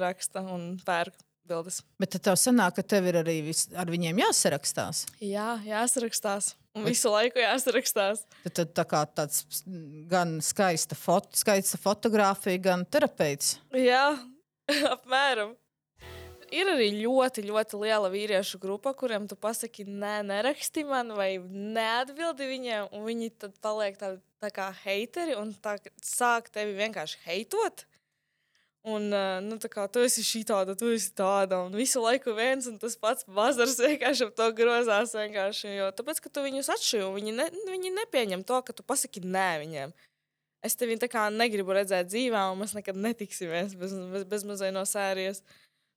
raksta 0.00 0.44
un 0.52 0.76
pērk 0.86 1.16
bildes. 1.46 1.82
Bet 2.00 2.14
tad 2.14 2.24
tev 2.30 2.38
sanāk, 2.40 2.78
ka 2.78 2.86
tev 2.94 3.08
ir 3.10 3.20
arī 3.22 3.40
vis, 3.48 3.66
ar 3.76 3.90
viņiem 3.92 4.24
jāsarakstās. 4.24 5.06
Jā, 5.24 5.56
jāsarakstās. 5.66 6.54
Un 6.76 6.84
visu 6.84 7.10
laiku 7.12 7.40
jāsarakstās. 7.40 8.24
Tad, 8.44 8.54
tad 8.60 8.72
tā 8.76 8.84
kā 8.88 9.02
tāds 9.08 9.62
gan 10.10 10.36
skaista, 10.44 10.98
foto, 10.98 11.32
skaista 11.38 11.80
fotografija, 11.80 12.60
gan 12.68 12.84
terapeits. 12.84 13.56
Jā, 13.72 14.10
apmēram. 14.96 15.54
Ir 16.54 16.68
arī 16.70 16.92
ļoti, 17.00 17.42
ļoti 17.48 17.78
liela 17.80 18.10
vīriešu 18.12 18.60
grupa, 18.62 18.92
kuriem 18.94 19.24
tu 19.26 19.34
pasaki, 19.40 19.82
nē, 19.88 20.20
neraksti 20.28 20.84
man, 20.86 21.10
vai 21.18 21.32
neatbildi 21.42 22.46
viņiem, 22.52 22.92
un 22.94 23.02
viņi 23.08 23.32
tad 23.42 23.56
paliek 23.64 23.98
tādi 23.98 24.20
tā 24.42 24.52
kā 24.54 24.68
heiteri 24.84 25.34
un 25.38 25.50
tā, 25.62 25.74
sāk 26.04 26.52
tevi 26.54 26.76
vienkārši 26.78 27.24
heitot. 27.24 27.86
Un, 28.86 29.08
nu, 29.42 29.56
tā 29.58 29.66
kā 29.66 29.88
tu 29.90 29.98
esi 30.06 30.22
šī 30.22 30.44
tāda, 30.46 30.76
tu 30.78 30.92
esi 30.94 31.10
tāda, 31.18 31.58
un 31.66 31.74
visu 31.74 31.98
laiku 32.04 32.36
viens 32.36 32.68
un 32.70 32.76
tas 32.78 32.94
pats 32.94 33.26
bazars 33.26 33.80
vienkārši 33.82 34.28
ap 34.28 34.36
to 34.38 34.46
grozās. 34.54 35.14
Jo, 35.66 35.88
tāpēc, 35.96 36.20
ka 36.22 36.30
tu 36.30 36.44
viņus 36.44 36.70
atšķiri, 36.76 37.08
viņi, 37.16 37.34
ne, 37.34 37.48
viņi 37.66 37.94
nepieņem 37.96 38.44
to, 38.46 38.60
ka 38.62 38.76
tu 38.76 38.86
pasaki 38.86 39.24
nē 39.26 39.48
viņiem. 39.64 39.94
Es 40.66 40.78
tevi 40.78 40.96
tā 41.02 41.10
kā 41.10 41.26
negribu 41.34 41.74
redzēt 41.74 42.12
dzīvē, 42.12 42.46
un 42.52 42.62
mēs 42.62 42.76
nekad 42.78 42.98
netiksimies 42.98 43.74
bez, 43.78 43.94
bez, 44.12 44.26
bez 44.30 44.46
mazai 44.46 44.70
no 44.74 44.86
sērijas. 44.86 45.42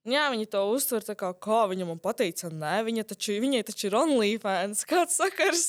Jā, 0.08 0.26
viņi 0.32 0.48
to 0.50 0.64
uztver 0.72 1.04
tā 1.04 1.14
kā, 1.18 1.30
kā 1.36 1.62
viņa 1.70 1.86
man 1.86 1.98
pateica, 2.02 2.48
nē, 2.50 2.78
viņa 2.86 3.06
taču, 3.12 3.36
viņai 3.42 3.62
taču 3.68 3.86
ir 3.90 3.98
OnlyFans. 4.00 4.82
Kāds 4.90 5.18
sakars? 5.20 5.64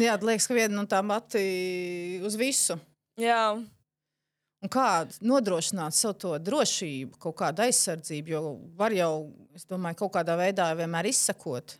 Jā, 0.00 0.16
liekas, 0.16 0.48
ka 0.48 0.56
viena 0.56 0.78
no 0.78 0.88
tām 0.88 1.12
pati 1.12 2.20
uz 2.24 2.40
visu. 2.40 2.80
Jā. 3.20 3.56
Un 4.64 4.70
kā 4.72 5.04
nodrošināt 5.20 5.92
sev 5.92 6.14
to 6.16 6.32
drošību, 6.40 7.18
kaut 7.20 7.36
kādu 7.42 7.66
aizsardzību, 7.66 8.30
jo 8.32 8.54
var 8.78 8.94
jau, 8.96 9.26
es 9.52 9.68
domāju, 9.68 9.98
kaut 10.00 10.14
kādā 10.14 10.38
veidā 10.40 10.70
vienmēr 10.78 11.10
izsekot. 11.10 11.76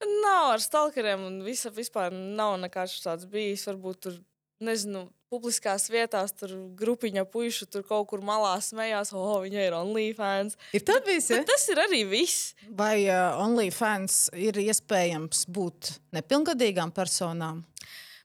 Nav 0.00 0.56
ar 0.56 0.64
stalkeriem 0.64 1.22
un 1.28 1.38
visa, 1.46 1.70
vispār 1.70 2.10
nav 2.10 2.56
nekāds 2.58 2.98
tāds 3.04 3.28
bijis. 3.30 3.62
Varbūt 3.68 4.00
tur, 4.06 4.16
nezinu, 4.64 5.04
publiskās 5.30 5.86
vietās, 5.92 6.32
tur 6.34 6.56
grupiņa 6.80 7.22
puišu 7.30 7.68
tur 7.70 7.84
kaut 7.86 8.08
kur 8.10 8.24
malā 8.26 8.56
smējās, 8.64 9.12
oh, 9.14 9.36
viņa 9.44 9.68
ir 9.68 9.76
OnlyFans. 9.78 10.58
Ir 10.74 10.82
tā 10.88 10.98
bijis, 11.06 11.30
ja? 11.30 11.44
Tas 11.46 11.68
ir 11.70 11.78
arī 11.84 12.02
viss. 12.10 12.56
Vai 12.74 13.04
uh, 13.06 13.38
OnlyFans 13.44 14.32
ir 14.34 14.58
iespējams 14.64 15.46
būt 15.52 15.94
nepilngadīgām 16.16 16.90
personām? 16.96 17.62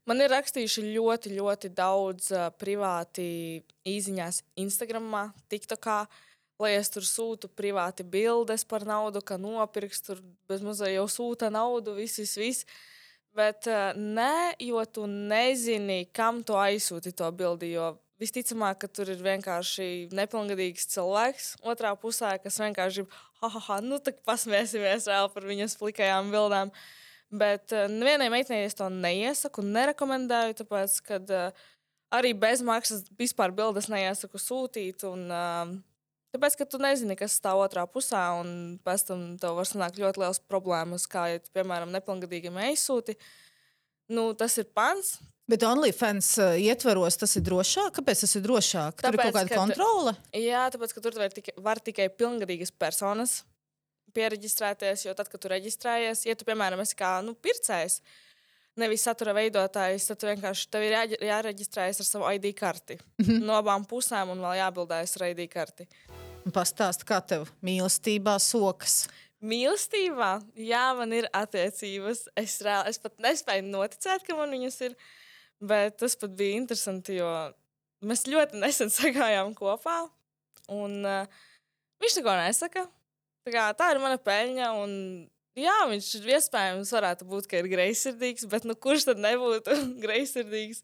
Man 0.05 0.21
ir 0.21 0.29
rakstījuši 0.29 0.83
ļoti, 0.93 1.31
ļoti 1.33 1.71
daudz 1.73 2.29
uh, 2.35 2.51
privāti 2.61 3.63
īsiņās, 3.89 4.43
Instagram, 4.61 5.07
TikTokā, 5.49 6.03
lai 6.61 6.73
es 6.77 6.91
tur 6.93 7.07
sūtu 7.09 7.49
privāti 7.49 8.05
bildes 8.05 8.67
par 8.69 8.85
naudu, 8.85 9.23
ka 9.25 9.39
nopirks 9.41 10.03
tur 10.05 10.21
bezmazliet 10.49 10.93
jau 10.93 11.07
sūta 11.09 11.49
naudu, 11.49 11.95
viss, 11.97 12.21
viss. 12.37 12.67
Bet 13.35 13.65
uh, 13.65 13.97
nē, 13.97 14.53
jo 14.61 14.83
tu 14.85 15.07
nezini, 15.09 16.03
kam 16.13 16.43
tu 16.45 16.53
aizsūti 16.53 17.09
to 17.17 17.31
bildi. 17.33 17.71
Jo 17.73 17.95
visticamāk, 18.21 18.83
ka 18.83 18.87
tur 18.87 19.09
ir 19.09 19.23
vienkārši 19.25 20.11
nepilngadīgs 20.13 20.85
cilvēks 20.93 21.47
otrā 21.65 21.95
pusē, 21.97 22.35
kas 22.43 22.61
vienkārši, 22.61 23.07
ha, 23.41 23.49
ha, 23.49 23.63
ha 23.71 23.79
nu 23.81 23.97
tā 23.97 24.13
pasmēsimies 24.29 25.09
vēl 25.09 25.31
par 25.33 25.49
viņas 25.49 25.75
plikajām 25.81 26.29
bildēm. 26.29 26.69
Uh, 26.69 26.93
Bet 27.33 27.73
uh, 27.73 27.87
nevienai 27.89 28.29
meitenei 28.29 28.67
es 28.67 28.77
to 28.77 28.87
neiesaku 28.91 29.63
un 29.63 29.73
nerekomendēju, 29.75 30.59
tāpēc, 30.61 30.97
ka 31.07 31.19
uh, 31.23 31.63
arī 32.13 32.35
bez 32.37 32.61
maksas 32.65 33.05
vispār 33.17 33.53
bildes 33.55 33.89
neiesaku 33.89 34.39
sūtīt. 34.41 35.07
Un, 35.09 35.25
uh, 35.33 35.71
tāpēc, 36.35 36.59
ka 36.59 36.67
tu 36.69 36.79
nezini, 36.81 37.17
kas 37.17 37.39
stāv 37.39 37.63
otrā 37.63 37.87
pusē, 37.89 38.21
un 38.41 38.51
pēc 38.85 39.07
tam 39.09 39.23
tev 39.41 39.57
var 39.57 39.69
sanākt 39.69 39.97
ļoti 40.01 40.21
liels 40.21 40.41
problēmas, 40.45 41.07
kā, 41.09 41.31
ja, 41.33 41.41
tu, 41.41 41.49
piemēram, 41.57 41.93
nepilngadīgam 41.95 42.61
aizsūti. 42.67 43.17
Nu, 44.13 44.29
tas 44.37 44.59
ir 44.61 44.69
pants. 44.77 45.17
Bet 45.49 45.65
OnlyFans 45.65 46.29
ietvaros 46.61 47.17
tas 47.21 47.35
ir 47.37 47.43
drošāk. 47.45 47.89
Kāpēc 47.97 48.21
tas 48.21 48.37
ir 48.37 48.45
drošāk? 48.45 49.01
Tāpēc, 49.01 49.09
tur 49.09 49.17
ir 49.17 49.23
kaut 49.23 49.35
kāda 49.39 49.57
kontrole. 49.57 50.13
Jā, 50.37 50.61
tāpēc, 50.73 50.93
ka 50.93 51.01
tur 51.05 51.17
var, 51.17 51.33
tika, 51.33 51.53
var 51.65 51.81
tikai 51.81 52.07
pilngadīgas 52.13 52.73
personas 52.73 53.39
pieregistrēties, 54.15 55.05
jo 55.07 55.15
tad, 55.17 55.29
kad 55.31 55.41
tu 55.41 55.51
reģistrējies, 55.51 56.25
ja 56.29 56.35
tu, 56.37 56.47
piemēram, 56.47 56.81
esi 56.83 56.97
kā 56.99 57.17
nu, 57.25 57.35
pircējs, 57.35 57.99
nevis 58.79 59.05
satura 59.07 59.35
veidotājs, 59.35 60.07
tad 60.09 60.19
tu 60.21 60.29
vienkārši 60.29 60.69
tev 60.71 60.85
ir 60.87 60.95
jā, 60.95 61.03
jāreģistrējas 61.29 62.01
ar 62.01 62.09
savu 62.09 62.31
ID 62.35 62.51
karti. 62.57 62.97
Mm 63.19 63.25
-hmm. 63.25 63.45
No 63.47 63.59
abām 63.59 63.85
pusēm 63.87 64.31
un 64.31 64.43
vēl 64.43 64.59
jābildējas 64.61 65.17
ar 65.19 65.27
ID 65.29 65.47
karti. 65.51 65.87
Pastāst, 66.53 67.05
kā 67.07 67.21
tev 67.25 67.47
mīlestībā 67.65 68.39
sokas? 68.39 69.07
Mīlestībā, 69.41 70.39
jā, 70.57 70.83
man 70.97 71.13
ir 71.13 71.27
attiecības. 71.33 72.27
Es, 72.35 72.61
reāli, 72.61 72.89
es 72.89 72.99
pat 73.01 73.17
nespēju 73.21 73.65
noticēt, 73.67 74.23
ka 74.25 74.35
man 74.35 74.53
viņas 74.53 74.81
ir. 74.81 74.95
Bet 75.59 75.97
tas 75.97 76.15
pat 76.15 76.33
bija 76.35 76.57
interesanti, 76.59 77.15
jo 77.19 77.29
mēs 78.05 78.25
ļoti 78.27 78.61
nesen 78.61 78.89
sagājām 78.99 79.53
kopā. 79.57 80.09
Un, 80.73 81.01
uh, 81.05 81.27
viņš 82.01 82.19
neko 82.19 82.37
nesaka. 82.41 82.85
Tā, 83.45 83.51
kā, 83.53 83.63
tā 83.77 83.91
ir 83.93 83.99
mana 84.01 84.17
peļņa. 84.17 84.67
Un, 84.81 84.93
jā, 85.53 85.75
viņš 85.91 86.07
iespējams, 86.17 86.93
varētu 86.95 87.27
būt, 87.29 87.45
ka 87.51 87.59
ir 87.59 87.69
greizsirdīgs, 87.69 88.47
bet 88.49 88.65
nu, 88.65 88.73
kurš 88.73 89.05
tad 89.11 89.21
nebūtu 89.21 89.75
greizsirdīgs? 90.05 90.81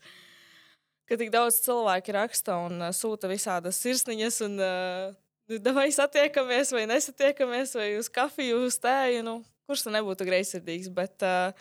Ka 1.10 1.18
tik 1.18 1.32
daudz 1.34 1.58
cilvēku 1.66 2.14
raksta 2.16 2.60
un 2.68 2.78
uh, 2.78 2.94
sūta 2.96 3.28
visādas 3.32 3.82
sirsniņas, 3.82 4.38
un 4.46 4.62
uh, 4.62 5.66
vai 5.74 5.90
satiekamies, 5.92 6.72
vai 6.78 6.86
nesatiekamies, 6.94 7.74
vai 7.82 7.90
uz 7.98 8.08
kafiju, 8.14 8.62
uz 8.70 8.78
tēju. 8.80 9.26
Nu, 9.26 9.40
kurš 9.66 9.88
tad 9.88 9.98
nebūtu 9.98 10.30
greizsirdīgs? 10.30 10.94
Bet, 10.94 11.18
uh, 11.26 11.58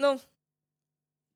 nu, 0.00 0.14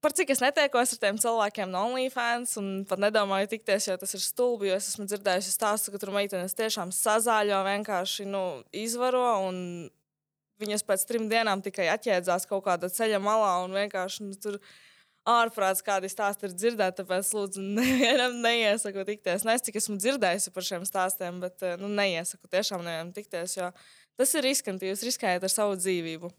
par 0.05 0.13
cik 0.13 0.35
es 0.35 0.43
netiekos 0.45 0.93
ar 0.93 0.99
tiem 1.01 1.19
cilvēkiem 1.21 1.71
no 1.73 1.87
OnlyFans 1.89 2.59
un 2.61 2.67
pat 2.89 3.01
nedomāju 3.01 3.49
tikties, 3.55 3.89
jo 3.89 3.97
tas 4.01 4.13
ir 4.13 4.21
stulbi. 4.21 4.69
Es 4.75 4.91
esmu 4.91 5.07
dzirdējusi 5.09 5.53
stāstu, 5.55 5.95
ka 5.95 6.01
tur 6.03 6.13
meitenes 6.13 6.57
tiešām 6.59 6.93
sazāļo, 6.93 7.63
vienkārši 7.65 8.27
nu, 8.29 8.43
izvaro. 8.77 9.25
Viņas 10.61 10.85
pēc 10.87 11.07
trim 11.09 11.29
dienām 11.31 11.63
tikai 11.65 11.89
atjēdzās 11.95 12.45
kaut 12.51 12.67
kādā 12.67 12.91
ceļa 12.93 13.21
malā 13.25 13.55
un 13.65 13.77
vienkārši 13.79 14.27
nu, 14.27 14.37
tur 14.39 14.59
ārprāts 15.29 15.81
kādi 15.87 16.11
stāsti 16.13 16.51
ir 16.51 16.57
dzirdēti. 16.57 17.01
Tāpēc, 17.01 17.31
lūdzu, 17.39 17.65
nevienam 17.79 18.37
neiesaku 18.45 19.07
tikties. 19.09 19.47
Nezinu, 19.49 19.69
cik 19.71 19.79
esmu 19.81 19.97
dzirdējusi 20.03 20.53
par 20.53 20.69
šiem 20.69 20.85
stāstiem, 20.89 21.41
bet 21.47 21.65
nu, 21.81 21.89
neiesaku 21.89 22.53
tiešām 22.53 22.85
nevienam 22.85 23.15
tikties, 23.17 23.57
jo 23.57 23.73
tas 24.21 24.37
ir 24.37 24.45
riskanti. 24.51 24.93
Jūs 24.93 25.07
riskējat 25.09 25.49
ar 25.49 25.55
savu 25.55 25.81
dzīvību. 25.81 26.31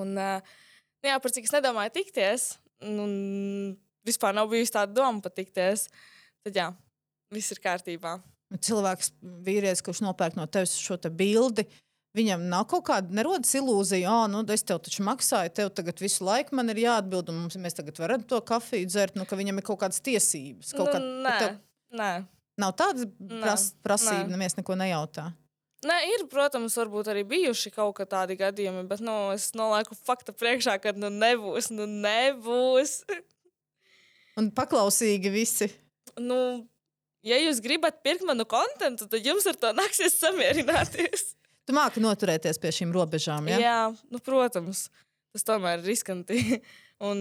Un, 0.00 0.18
uh, 0.18 0.42
Nu 0.42 0.69
jā, 1.06 1.18
par 1.22 1.34
cik 1.34 1.48
es 1.48 1.54
nedomāju 1.54 1.94
tikties, 1.96 2.48
un 2.84 3.76
vispār 4.06 4.36
nav 4.36 4.50
bijusi 4.52 4.74
tāda 4.76 4.92
doma 4.96 5.22
patikties, 5.24 5.88
tad 6.44 6.56
jā, 6.56 6.70
viss 7.32 7.54
ir 7.54 7.62
kārtībā. 7.62 8.18
Cilvēks, 8.66 9.12
vīrietis, 9.46 9.84
kurš 9.86 10.02
nopērk 10.02 10.36
no 10.36 10.48
tevis 10.50 10.74
šo 10.80 10.98
te 10.98 11.12
bildi, 11.12 11.68
Viņam 12.10 12.48
nav 12.50 12.64
kaut 12.70 12.88
kāda 12.88 13.14
nerodas 13.14 13.52
ilūzija, 13.54 14.10
ah, 14.10 14.24
nu, 14.30 14.40
es 14.50 14.64
tev 14.66 14.80
taču 14.82 15.04
maksāju, 15.06 15.52
tev 15.54 15.68
tagad 15.78 16.00
visu 16.02 16.24
laiku 16.26 16.56
man 16.58 16.72
ir 16.72 16.80
jāatbild, 16.82 17.28
un 17.30 17.44
mums, 17.44 17.54
mēs 17.62 17.76
tagad 17.78 18.00
varam 18.02 18.24
to 18.26 18.40
kafiju 18.46 18.88
dzert, 18.90 19.14
nu, 19.14 19.26
ka 19.30 19.38
viņam 19.38 19.60
ir 19.60 19.66
kaut 19.68 19.78
kādas 19.84 20.02
tiesības. 20.02 20.72
Kaut 20.74 20.90
nu, 20.90 20.94
kā, 20.96 20.98
nē, 20.98 21.34
tev... 21.38 21.52
nē. 22.00 22.10
Nav 22.60 22.74
tādas 22.80 23.06
pras, 23.30 23.68
prasības, 23.86 24.32
neviens 24.32 24.58
neko 24.58 24.74
nejautā. 24.80 25.28
Nē, 25.80 25.96
ir, 26.12 26.26
protams, 26.28 26.74
varbūt 26.76 27.08
arī 27.08 27.22
bijuši 27.24 27.70
kaut 27.72 27.96
kādi 27.96 28.36
gadījumi, 28.36 28.82
bet 28.88 29.00
nu, 29.00 29.14
es 29.32 29.48
nolieku 29.56 29.96
faktu 29.96 30.34
priekšā, 30.36 30.76
ka 30.82 30.92
nu 30.92 31.08
nebūs, 31.14 31.70
nu 31.72 31.86
nebūs. 31.88 32.98
Un 34.40 34.50
paklausīgi 34.56 35.32
visi. 35.32 35.70
Nu, 36.20 36.36
ja 37.24 37.40
jūs 37.40 37.62
gribat 37.64 38.02
pirkt 38.04 38.26
manu 38.28 38.44
kontekstu, 38.48 39.08
tad 39.08 39.24
jums 39.24 39.48
ar 39.48 39.56
to 39.56 39.72
nāksies 39.76 40.20
samierināties. 40.20 41.30
Tu 41.68 41.74
māki 41.76 42.00
noturēties 42.02 42.58
pie 42.58 42.70
šīm 42.74 42.90
robežām. 42.90 43.46
Ja? 43.52 43.58
Jā, 43.62 43.80
nu, 44.10 44.18
protams, 44.24 44.88
tas 45.30 45.44
tomēr 45.46 45.78
ir 45.78 45.84
riskanti. 45.92 46.40
Un 47.08 47.20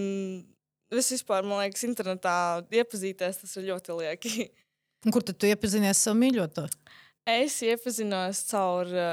es 0.90 1.12
vispār, 1.14 1.46
man 1.46 1.62
liekas, 1.62 1.84
internetā 1.86 2.34
iepazīties, 2.74 3.44
tas 3.44 3.52
ir 3.60 3.68
ļoti 3.68 3.98
lieki. 4.00 4.48
Un 5.06 5.14
kur 5.14 5.24
tad 5.24 5.38
tu 5.38 5.48
iepazinies 5.48 6.02
savu 6.02 6.18
mīļotāju? 6.24 6.72
Es 7.30 7.60
iepazinos 7.66 8.42
caur 8.50 8.90
uh, 8.90 9.12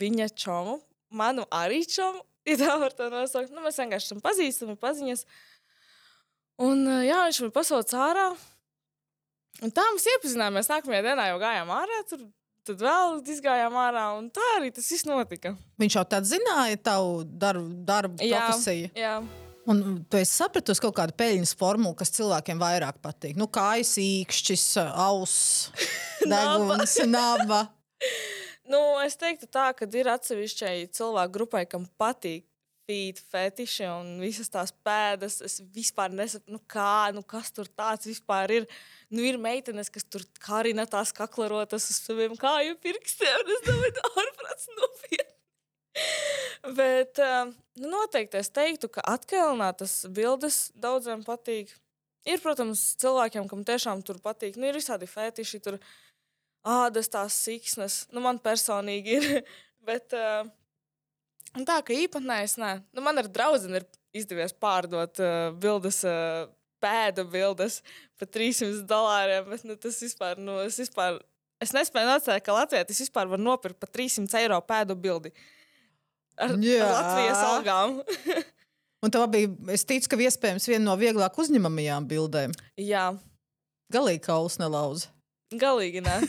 viņa 0.00 0.28
čomu, 0.38 0.78
manu 1.10 1.48
arī 1.50 1.82
čomu. 1.88 2.22
Ja 2.44 2.58
tā 2.60 2.74
var 2.76 2.92
tā 2.92 3.06
nosaukt, 3.08 3.54
nu, 3.56 3.62
mēs 3.64 3.78
vienkārši 3.80 4.10
esam 4.10 4.18
pazīstami, 4.20 4.74
paziņas. 4.76 5.22
Un 6.60 6.82
uh, 6.84 6.98
jā, 7.00 7.22
viņš 7.24 7.38
man 7.46 7.54
pasauca 7.54 8.02
ārā. 8.04 8.24
Un 9.64 9.72
tā 9.72 9.84
mēs 9.94 10.04
iepazināmies. 10.12 10.68
Nākamajā 10.68 11.06
dienā 11.06 11.30
jau 11.30 11.38
gājām 11.40 11.72
ārā. 11.72 12.02
Tur 12.10 12.26
tad 12.68 12.80
vēl 12.80 13.18
izgājām 13.34 13.76
ārā, 13.76 14.04
un 14.18 14.28
tā 14.32 14.44
arī 14.58 14.70
tas 14.74 14.88
viss 14.92 15.06
notika. 15.08 15.54
Viņš 15.80 15.96
jau 15.98 16.04
tādu 16.14 16.30
zināja, 16.32 16.80
tavu 16.90 17.24
darbu, 17.24 17.64
darbu 17.88 18.24
jā, 18.24 18.40
profesiju. 18.40 18.92
Jā. 18.98 19.18
Un 19.70 19.80
tu 20.12 20.18
esi 20.20 20.36
sapratusi 20.36 20.82
kaut 20.84 20.96
kādu 20.98 21.14
peļņas 21.16 21.54
formulu, 21.56 21.94
kas 21.96 22.12
cilvēkiem 22.16 22.60
vairāk 22.60 22.98
patīk. 23.04 23.38
Nu, 23.40 23.48
kājas 23.52 23.94
īkšķis, 24.00 24.64
auss, 24.92 25.70
deguns, 26.30 26.96
naba. 27.10 27.60
nu, 28.72 28.80
es 29.04 29.18
teiktu 29.20 29.48
tā, 29.50 29.70
ka 29.76 29.88
ir 29.92 30.10
atsevišķai 30.14 30.76
cilvēku 30.94 31.36
grupai, 31.38 31.64
kam 31.70 31.86
patīk 32.00 32.46
feet 32.84 33.20
fetiši 33.32 33.86
un 33.88 34.08
visas 34.20 34.50
tās 34.52 34.72
pēdas. 34.84 35.38
Es 35.44 35.58
vispār 35.74 36.12
nesaprotu, 36.14 36.56
nu 36.56 36.60
kā, 36.70 37.12
nu 37.16 37.24
kas 37.26 37.52
tur 37.54 37.68
tāds 37.68 38.08
vispār 38.08 38.52
ir. 38.58 38.66
Nu, 39.14 39.24
ir 39.24 39.38
meitenes, 39.40 39.90
kas 39.92 40.06
tur 40.08 40.24
karina 40.42 40.86
tās 40.90 41.14
kaklarotas 41.16 41.88
uz 41.92 42.00
saviem 42.02 42.36
kāju 42.40 42.76
pirkstiem. 42.84 43.54
Es 43.56 43.64
domāju, 43.68 44.04
ārprāts 44.24 44.68
nopietni. 44.74 45.30
Bet 46.78 47.20
uh, 47.22 47.52
noteikti 47.80 48.40
es 48.40 48.50
teiktu, 48.54 48.90
ka 48.96 49.04
atkalinātas 49.14 50.04
bildes 50.14 50.68
daudziem 50.74 51.24
patīk. 51.26 51.72
Ir, 52.24 52.40
protams, 52.40 52.94
cilvēkiem, 53.02 53.46
kam 53.50 53.66
tiešām 53.68 54.00
tur 54.06 54.18
patīk. 54.24 54.56
Nu, 54.56 54.70
ir 54.70 54.78
visādi 54.78 55.08
fetiši. 55.08 55.60
Tur 55.64 55.76
ādas, 56.64 57.10
tās 57.12 57.36
siksnas. 57.44 58.04
Nu, 58.12 58.22
man 58.24 58.40
personīgi 58.42 59.18
ir. 59.18 59.28
Bet 59.88 60.16
uh, 60.16 60.46
tā, 61.60 61.78
ka 61.84 61.92
īpatnējs, 61.92 62.56
nē, 62.60 62.72
nu, 62.96 63.04
man 63.04 63.20
ar 63.20 63.28
draugu 63.28 63.68
ir 63.68 63.84
izdevies 64.16 64.56
pārdot 64.56 65.20
uh, 65.22 65.50
bildes. 65.60 66.02
Uh, 66.08 66.46
Pēda 66.84 67.22
bildes 67.24 67.78
par 68.20 68.28
300 68.28 68.82
dolāriem, 68.84 69.46
bet 69.48 69.62
nu, 69.64 69.72
tas 69.80 69.96
vispār, 70.04 70.36
nu, 70.36 70.58
es 70.66 70.76
vispār 70.76 71.16
Es 71.64 71.72
nespēju 71.72 72.10
atcerēties, 72.12 72.44
ka 72.44 72.52
Latvijā 72.52 72.84
tas 72.84 72.98
vispār 73.00 73.30
var 73.30 73.40
nopirkt 73.40 73.78
par 73.80 73.88
300 73.94 74.36
eiro 74.42 74.58
pēdu 74.68 74.96
bildi. 75.00 75.30
Ar, 76.36 76.52
Jā. 76.60 76.82
ar 76.84 76.92
Latvijas 76.92 77.44
algām. 77.46 77.94
Un 79.06 79.14
tā 79.14 79.22
bija, 79.32 79.48
es 79.72 79.86
ticu, 79.88 80.10
ka 80.12 80.18
iespējams 80.26 80.68
viena 80.68 80.84
no 80.84 80.98
vieglāk 81.00 81.38
uzņemamajām 81.40 82.08
bildēm. 82.10 82.52
Jā, 82.80 83.12
Galīgi 83.92 84.24
kauls 84.24 84.56
nelauza. 84.58 85.10
Galīgi 85.52 86.04
nē. 86.04 86.18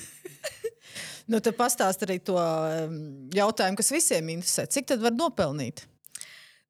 Nu, 1.26 1.40
tad 1.42 1.56
pastāst 1.58 2.04
arī 2.06 2.20
to 2.22 2.36
um, 2.38 2.98
jautājumu, 3.34 3.80
kas 3.80 3.90
visiem 3.90 4.28
interesē. 4.36 4.68
Cik 4.70 4.92
tad 4.92 5.02
var 5.02 5.16
nopelnīt? 5.16 5.82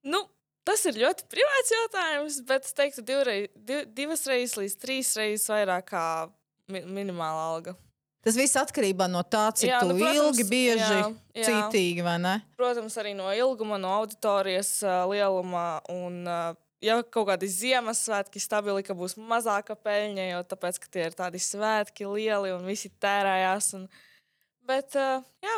Nu, 0.08 0.22
tas 0.68 0.86
ir 0.88 0.96
ļoti 1.02 1.25
privāts 1.32 1.74
jautājums, 1.74 2.38
bet 2.48 2.68
es 2.68 2.78
teiktu, 2.78 3.04
divreiz, 3.04 3.50
div, 3.68 3.84
divas 3.98 4.24
reizes 4.32 4.56
līdz 4.62 4.78
trīs 4.80 5.12
reizes 5.20 5.52
vairāk 5.52 5.90
kā 5.92 6.06
mi 6.72 6.86
minimāla 6.88 7.50
alga. 7.52 7.75
Tas 8.25 8.40
viss 8.40 8.58
atkarībā 8.58 9.06
no 9.12 9.22
tā, 9.28 9.50
cik 9.54 9.70
Jā, 9.70 9.84
nu, 9.86 10.00
protams, 10.00 10.22
ilgi, 10.22 10.46
bieži, 10.50 10.80
jā, 10.80 11.10
jā. 11.36 11.50
cītīgi 11.50 12.06
vai 12.08 12.16
ne? 12.24 12.38
Protams, 12.58 12.96
arī 12.98 13.12
no 13.18 13.28
ilguma, 13.30 13.78
no 13.78 13.92
auditorijas 14.00 14.80
lieluma. 15.12 15.66
Un, 15.94 16.24
uh, 16.25 16.56
ja 16.86 16.98
kaut 17.04 17.30
kādi 17.32 17.50
Ziemassvētki 17.51 18.42
stabili, 18.44 18.84
ka 18.86 18.96
būs 18.98 19.18
mazāka 19.18 19.75
peļņa, 19.77 20.27
jo 20.32 20.44
tāpēc, 20.51 20.80
ka 20.84 20.92
tie 20.94 21.08
ir 21.10 21.18
tādi 21.18 21.42
svētki 21.42 22.08
lieli 22.10 22.54
un 22.56 22.65
visi 22.68 22.92
tērējās. 23.04 23.72
Un... 23.80 23.88
Bet, 24.65 24.96
uh, 24.98 25.25
jā, 25.46 25.58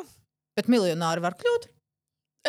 Bet 0.57 0.71
miljonāri 0.71 1.21
var 1.21 1.35
kļūt. 1.37 1.69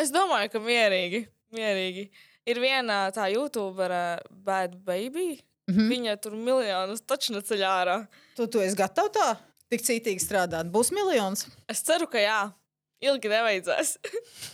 es 0.01 0.09
domāju, 0.15 0.49
ka 0.55 0.63
mierīgi. 0.63 1.25
mierīgi. 1.53 2.09
Ir 2.49 2.59
viena 2.63 3.03
tā 3.13 3.27
YouTubera, 3.29 4.19
Bad 4.31 4.79
Baby. 4.85 5.41
Mhm. 5.69 5.89
Viņa 5.91 6.15
tur 6.23 6.33
miljonus 6.33 7.03
taču 7.05 7.35
neceļ 7.35 7.61
ārā. 7.67 7.97
Tu, 8.35 8.47
tu 8.49 8.61
esi 8.63 8.77
gatavs 8.79 9.13
tā, 9.13 9.27
tik 9.69 9.83
cītīgi 9.85 10.23
strādāt. 10.23 10.71
Būs 10.73 10.89
miljons. 10.95 11.45
Es 11.69 11.83
ceru, 11.85 12.07
ka 12.09 12.17
jā, 12.17 12.39
ilgi 13.05 13.29
nevajadzēs. 13.29 13.91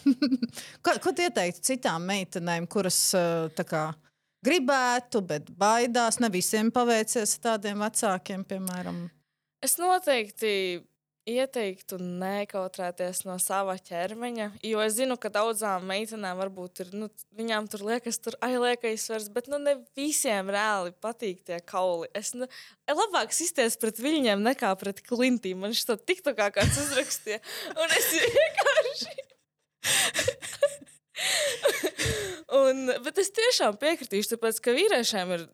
Ko, 0.84 0.92
ko 1.00 1.14
tu 1.16 1.24
ieteiktu 1.24 1.64
citām 1.64 2.04
meitenēm, 2.10 2.68
kuras 2.68 3.00
tā 3.56 3.64
kā 3.64 3.86
gribētu, 4.46 5.22
bet 5.26 5.52
baidās? 5.60 6.22
Ne 6.24 6.32
visiem 6.34 6.72
paveicies 6.74 7.38
tādiem 7.44 7.82
vecākiem, 7.86 8.46
piemēram. 8.48 9.06
Es 9.66 9.80
noteikti 9.82 10.52
ieteiktu 11.26 11.98
nekautrēties 12.00 13.24
no 13.26 13.36
sava 13.42 13.76
ķermeņa, 13.82 14.50
jo 14.70 14.82
es 14.84 14.94
zinu, 15.00 15.18
ka 15.22 15.32
daudzām 15.34 15.88
meitenēm 15.90 16.38
varbūt 16.38 16.84
ir, 16.84 16.92
nu, 17.02 17.10
viņām 17.36 17.70
tur 17.72 17.86
liekas, 17.90 18.20
tur 18.22 18.38
aizliekais 18.46 19.08
svars, 19.08 19.28
bet 19.34 19.50
nu 19.50 19.58
ne 19.62 19.76
visiem 19.98 20.52
reāli 20.54 20.94
patīk 21.02 21.42
tie 21.50 21.60
kauli. 21.66 22.12
Es 22.14 22.36
nu, 22.38 22.48
labāk 22.90 23.34
izties 23.34 23.80
pret 23.82 24.02
viņiem 24.02 24.46
nekā 24.46 24.76
pret 24.82 25.02
klintīm. 25.06 25.66
Man 25.66 25.74
šis 25.74 25.90
tik 26.06 26.22
tā 26.26 26.36
kā 26.38 26.52
kāds 26.54 26.78
uzrakstīja, 26.86 27.42
un 27.74 27.98
es 27.98 28.12
vienkārši. 28.30 29.16
un, 32.62 32.90
bet 33.06 33.22
es 33.24 33.32
tiešām 33.36 33.80
piekritīšu, 33.82 34.36
tāpēc, 34.36 34.60
ka 34.64 34.76
vīriešiem 34.76 35.38
ir 35.38 35.48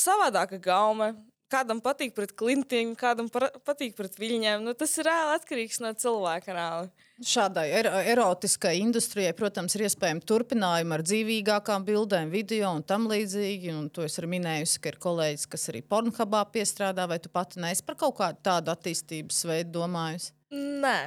savādāka 0.00 0.60
gaume. 0.62 1.14
Kādam 1.52 1.78
patīk 1.84 2.14
pret 2.16 2.32
klintiem, 2.34 2.94
kādam 2.98 3.28
patīk 3.30 3.92
pret 3.94 4.16
viļņiem. 4.18 4.64
Nu, 4.64 4.72
tas 4.74 4.90
ir 4.98 5.06
reāli 5.06 5.36
atkarīgs 5.36 5.78
no 5.84 5.92
cilvēka. 6.00 6.54
Reāli. 6.56 6.88
Šādai 7.22 7.66
er 7.78 7.86
erotiskai 8.10 8.72
industrijai, 8.80 9.36
protams, 9.38 9.76
ir 9.76 9.84
iespējams 9.86 10.26
turpinājumi 10.26 10.96
ar 10.96 11.04
dzīvīgākām 11.06 11.84
bildēm, 11.86 12.32
video 12.32 12.72
un 12.74 12.82
tam 12.82 13.06
līdzīgi. 13.12 13.70
Un 13.76 13.86
to 13.94 14.02
es 14.08 14.18
arī 14.18 14.32
minēju, 14.32 14.72
ka 14.82 14.90
ir 14.90 14.98
kolēģis, 15.04 15.46
kas 15.52 15.68
arī 15.70 15.84
pornogrāfijā 15.86 16.42
piestrādā, 16.56 17.06
vai 17.12 17.20
tu 17.22 17.30
pati 17.30 17.62
neesi 17.62 17.86
par 17.86 18.00
kaut 18.02 18.16
kādu 18.18 18.42
tādu 18.50 18.74
attīstības 18.74 19.44
veidu 19.52 19.76
domājusi? 19.76 20.32
Nē, 20.54 20.98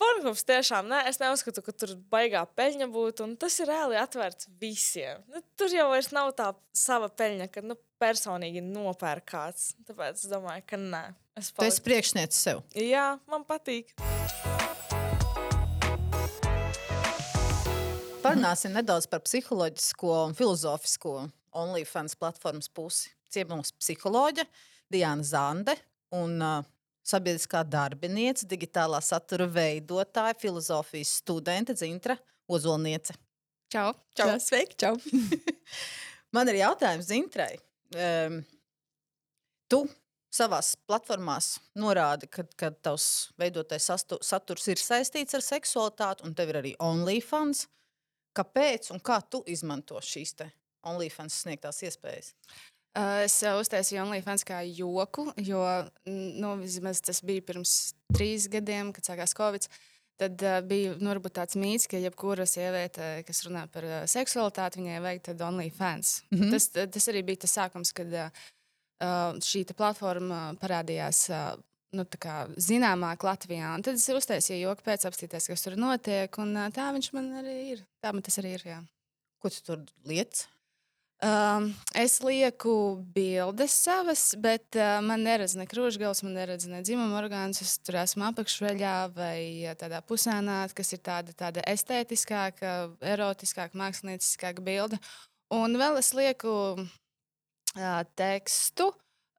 pornogrāfs 0.00 0.46
tiešām 0.48 0.88
nē. 0.90 1.02
Es 1.10 1.20
neuzskatu, 1.20 1.62
ka 1.64 1.74
tur 1.76 1.94
baigā 2.12 2.42
peļņa 2.56 2.88
būtu. 2.92 3.26
Un 3.28 3.36
tas 3.40 3.58
ir 3.60 3.70
reāli 3.70 3.98
atvērts 4.00 4.48
visiem. 4.60 5.22
Nu, 5.30 5.42
tur 5.60 5.72
jau 5.74 5.90
vairs 5.92 6.10
nav 6.16 6.32
tā 6.38 6.50
sava 6.76 7.10
peļņa, 7.12 7.50
kad 7.52 7.68
nu, 7.68 7.76
personīgi 8.00 8.62
nopērk 8.64 9.28
kāds. 9.28 9.74
Tāpēc 9.88 10.24
es 10.24 10.30
domāju, 10.30 10.64
ka 10.68 10.80
nē. 10.80 11.04
Es 11.38 11.52
Tu 11.56 11.66
esi 11.68 11.84
priekšnieks 11.84 12.40
sev. 12.48 12.64
Jā, 12.76 13.12
man 13.30 13.44
patīk. 13.48 13.92
Parunāsim 18.20 18.74
nedaudz 18.76 19.06
par 19.08 19.22
psiholoģisko 19.24 20.16
un 20.26 20.34
filozofisko 20.36 21.14
OnlyFans 21.56 22.18
platformas 22.20 22.68
pusi. 22.68 23.08
Ciemos 23.32 23.72
psiholoģe 23.78 24.44
Diana 24.92 25.24
Zande 25.24 25.76
un 26.18 26.36
uh, 26.42 26.66
sabiedriskā 27.06 27.62
darbiniece, 27.68 28.46
digitālā 28.48 29.00
satura 29.04 29.46
veidotāja, 29.50 30.36
filozofijas 30.40 31.16
studente 31.20 31.74
Zintra 31.76 32.16
Ozolniece. 32.50 33.16
Čau! 33.70 33.92
Čau. 34.18 34.28
Jā, 34.32 34.38
Sveiki! 34.42 34.76
Čau! 34.80 34.96
Man 36.34 36.50
ir 36.50 36.60
jautājums 36.60 37.08
Zintrai. 37.10 37.52
Um, 37.94 38.40
tu 39.70 39.82
savā 40.30 40.60
platformā 40.86 41.38
norādi, 41.78 42.28
ka, 42.30 42.44
ka 42.58 42.70
tavs 42.70 43.30
veidotais 43.40 43.86
sastu- 43.90 44.20
saturs 44.22 44.68
ir 44.70 44.82
saistīts 44.82 45.34
ar 45.38 45.46
seksualitāti, 45.46 46.26
un 46.26 46.34
tev 46.38 46.52
ir 46.52 46.60
arī 46.62 46.74
OnlyFans. 46.82 47.66
Kāpēc 48.36 48.92
un 48.94 49.02
kā 49.02 49.18
tu 49.26 49.42
izmanto 49.50 49.98
šīs 49.98 50.36
te 50.38 50.46
OnlyFans 50.86 51.40
sniegtās 51.42 51.82
iespējas? 51.86 52.30
Uh, 52.30 52.79
es 53.24 53.36
uh, 53.46 53.58
uztaisīju 53.60 54.02
OnlyFans 54.02 54.44
kā 54.46 54.60
joku, 54.66 55.28
jo 55.38 55.62
nu, 56.10 56.56
tas 57.06 57.22
bija 57.26 57.44
pirms 57.46 57.94
trīs 58.10 58.48
gadiem, 58.50 58.92
kad 58.96 59.06
sākās 59.06 59.36
Covid. 59.38 59.68
Tad 60.20 60.42
uh, 60.44 60.58
bija 60.66 60.96
nu, 61.00 61.14
tāds 61.32 61.56
mīts, 61.56 61.86
ka 61.88 62.00
jebkura 62.00 62.44
sieviete, 62.48 63.22
kas 63.28 63.44
runā 63.46 63.64
par 63.72 63.86
uh, 63.86 64.02
seksualitāti, 64.10 64.82
viņai 64.82 65.00
vajag 65.06 65.44
OnlyFans. 65.46 66.22
Mm. 66.30 66.40
-hmm. 66.40 66.50
tas, 66.50 66.68
tas 66.96 67.08
arī 67.08 67.24
bija 67.24 67.46
tas 67.46 67.56
sākums, 67.56 67.94
kad 67.96 68.12
uh, 68.12 68.30
šī 69.40 69.64
platforma 69.74 70.54
parādījās. 70.60 71.28
Uh, 71.30 71.66
Nu, 71.90 72.04
tā 72.06 72.20
kā 72.22 72.34
zināmāk 72.54 73.24
Latvijā. 73.26 73.72
Un 73.74 73.82
tad 73.82 73.96
es 73.98 74.06
uztaisīju 74.06 74.68
joku 74.68 74.84
pēc 74.86 75.08
apstīties, 75.08 75.48
kas 75.50 75.64
tur 75.64 75.74
notiek. 75.74 76.38
Un 76.38 76.54
uh, 76.54 76.68
tā 76.70 76.92
viņš 76.94 77.08
man 77.16 77.32
arī 77.40 77.56
ir. 77.72 77.82
Tā 77.98 78.12
man 78.14 78.22
tas 78.22 78.38
arī 78.38 78.52
ir. 78.54 78.62
Jā. 78.62 78.78
Ko 79.42 79.50
tu 79.50 79.58
tur 79.66 79.82
lietas? 80.06 80.46
Um, 81.20 81.66
es 81.92 82.14
lieku 82.24 83.02
bildes 83.12 83.74
savas, 83.76 84.22
bet 84.40 84.78
uh, 84.80 85.02
man 85.04 85.20
neredz 85.26 85.52
ne 85.58 85.66
krūšgals, 85.68 86.22
man 86.24 86.32
neredz 86.38 86.64
ne 86.70 86.80
dzimuma 86.80 87.18
orgāns. 87.20 87.60
Es 87.60 87.74
tur 87.84 87.98
esmu 88.00 88.24
apakšveļā 88.30 88.94
vai 89.12 89.68
tādā 89.76 90.00
pusēnā, 90.00 90.62
kas 90.72 90.94
ir 90.96 91.02
tāda, 91.04 91.36
tāda 91.36 91.66
estētiskāka, 91.68 92.72
erotiskāka, 93.04 93.76
mākslinieckāka 93.76 94.64
bilde. 94.64 94.96
Un 95.52 95.76
vēl 95.76 96.00
es 96.00 96.14
lieku 96.16 96.56
uh, 96.80 98.00
tekstu. 98.16 98.88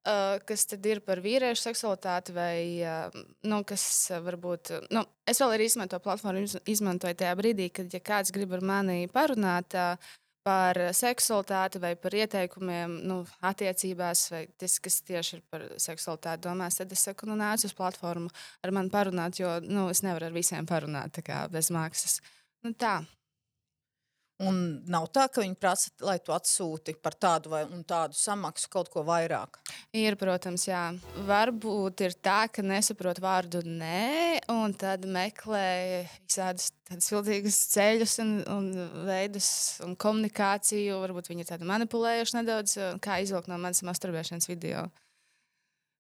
Uh, 0.02 0.40
kas 0.50 0.64
tad 0.66 0.86
ir 0.90 0.98
par 1.06 1.20
vīriešu 1.22 1.62
seksualitāti, 1.62 2.34
vai 2.34 2.62
uh, 2.82 3.20
nu, 3.46 3.60
kas 3.66 3.84
varbūt. 4.26 4.72
Uh, 4.74 4.88
nu, 4.98 5.04
es 5.30 5.42
vēl 5.42 5.58
arī 5.58 5.68
izmantoju 5.70 5.98
to 5.98 6.06
platformu, 6.06 6.46
iz- 6.46 6.62
izmantoju 6.74 7.18
tajā 7.20 7.36
brīdī, 7.38 7.68
kad 7.74 7.94
ja 7.94 8.02
kāds 8.02 8.34
grib 8.34 8.54
ar 8.58 8.66
mani 8.66 9.06
parunāt. 9.14 9.78
Uh, 9.78 10.14
par 10.46 10.78
seksualitāti 10.98 11.82
vai 11.82 11.94
par 12.00 12.16
ieteikumiem, 12.18 12.98
nu, 13.08 13.22
attiecībās, 13.46 14.26
vai 14.34 14.44
tas, 14.60 14.80
kas 14.84 15.02
tieši 15.08 15.38
ir 15.38 15.44
par 15.54 15.66
seksualitāti 15.82 16.46
domās, 16.48 16.80
tad 16.80 16.94
es 16.96 17.06
saku, 17.08 17.30
nu, 17.30 17.38
nāc 17.40 17.66
uz 17.68 17.76
platformu 17.78 18.32
ar 18.66 18.74
mani 18.76 18.94
parunāt, 18.94 19.40
jo 19.42 19.58
nu, 19.68 19.88
es 19.94 20.04
nevaru 20.06 20.30
ar 20.30 20.38
visiem 20.38 20.70
parunāt 20.70 21.22
kā 21.26 21.44
bez 21.54 21.72
maksas. 21.74 22.20
Nu, 22.66 22.74
tā. 22.74 23.02
Un 24.42 24.82
nav 24.90 25.08
tā, 25.14 25.28
ka 25.30 25.44
viņi 25.44 25.58
prasa, 25.62 25.92
lai 26.02 26.18
tu 26.24 26.34
atsūti 26.34 26.96
par 26.98 27.14
tādu 27.14 27.52
vai 27.54 27.62
tādu 27.88 28.18
samaksu 28.18 28.72
kaut 28.74 28.90
ko 28.94 29.04
vairāk. 29.06 29.60
Ir, 29.98 30.18
protams, 30.20 30.66
jā. 30.70 30.84
Varbūt 31.28 32.06
ir 32.08 32.16
tā, 32.26 32.46
ka 32.54 32.66
nesaprot 32.66 33.22
vārdu 33.22 33.62
nē, 33.68 34.42
un 34.54 34.74
tad 34.74 35.06
meklē 35.06 36.08
visādus 36.26 36.72
tādus 36.90 37.12
viltīgus 37.14 37.60
ceļus 37.72 38.18
un, 38.24 38.34
un 38.52 38.66
veidus 39.08 39.52
un 39.86 39.96
komunikāciju. 40.00 41.00
Varbūt 41.06 41.32
viņi 41.32 41.46
ir 41.46 41.52
tādi 41.54 41.70
manipulējuši 41.70 42.40
nedaudz, 42.40 42.76
kā 43.04 43.22
izvilkt 43.24 43.52
no 43.52 43.62
manas 43.62 43.84
masturbēšanas 43.88 44.50
video. 44.52 44.90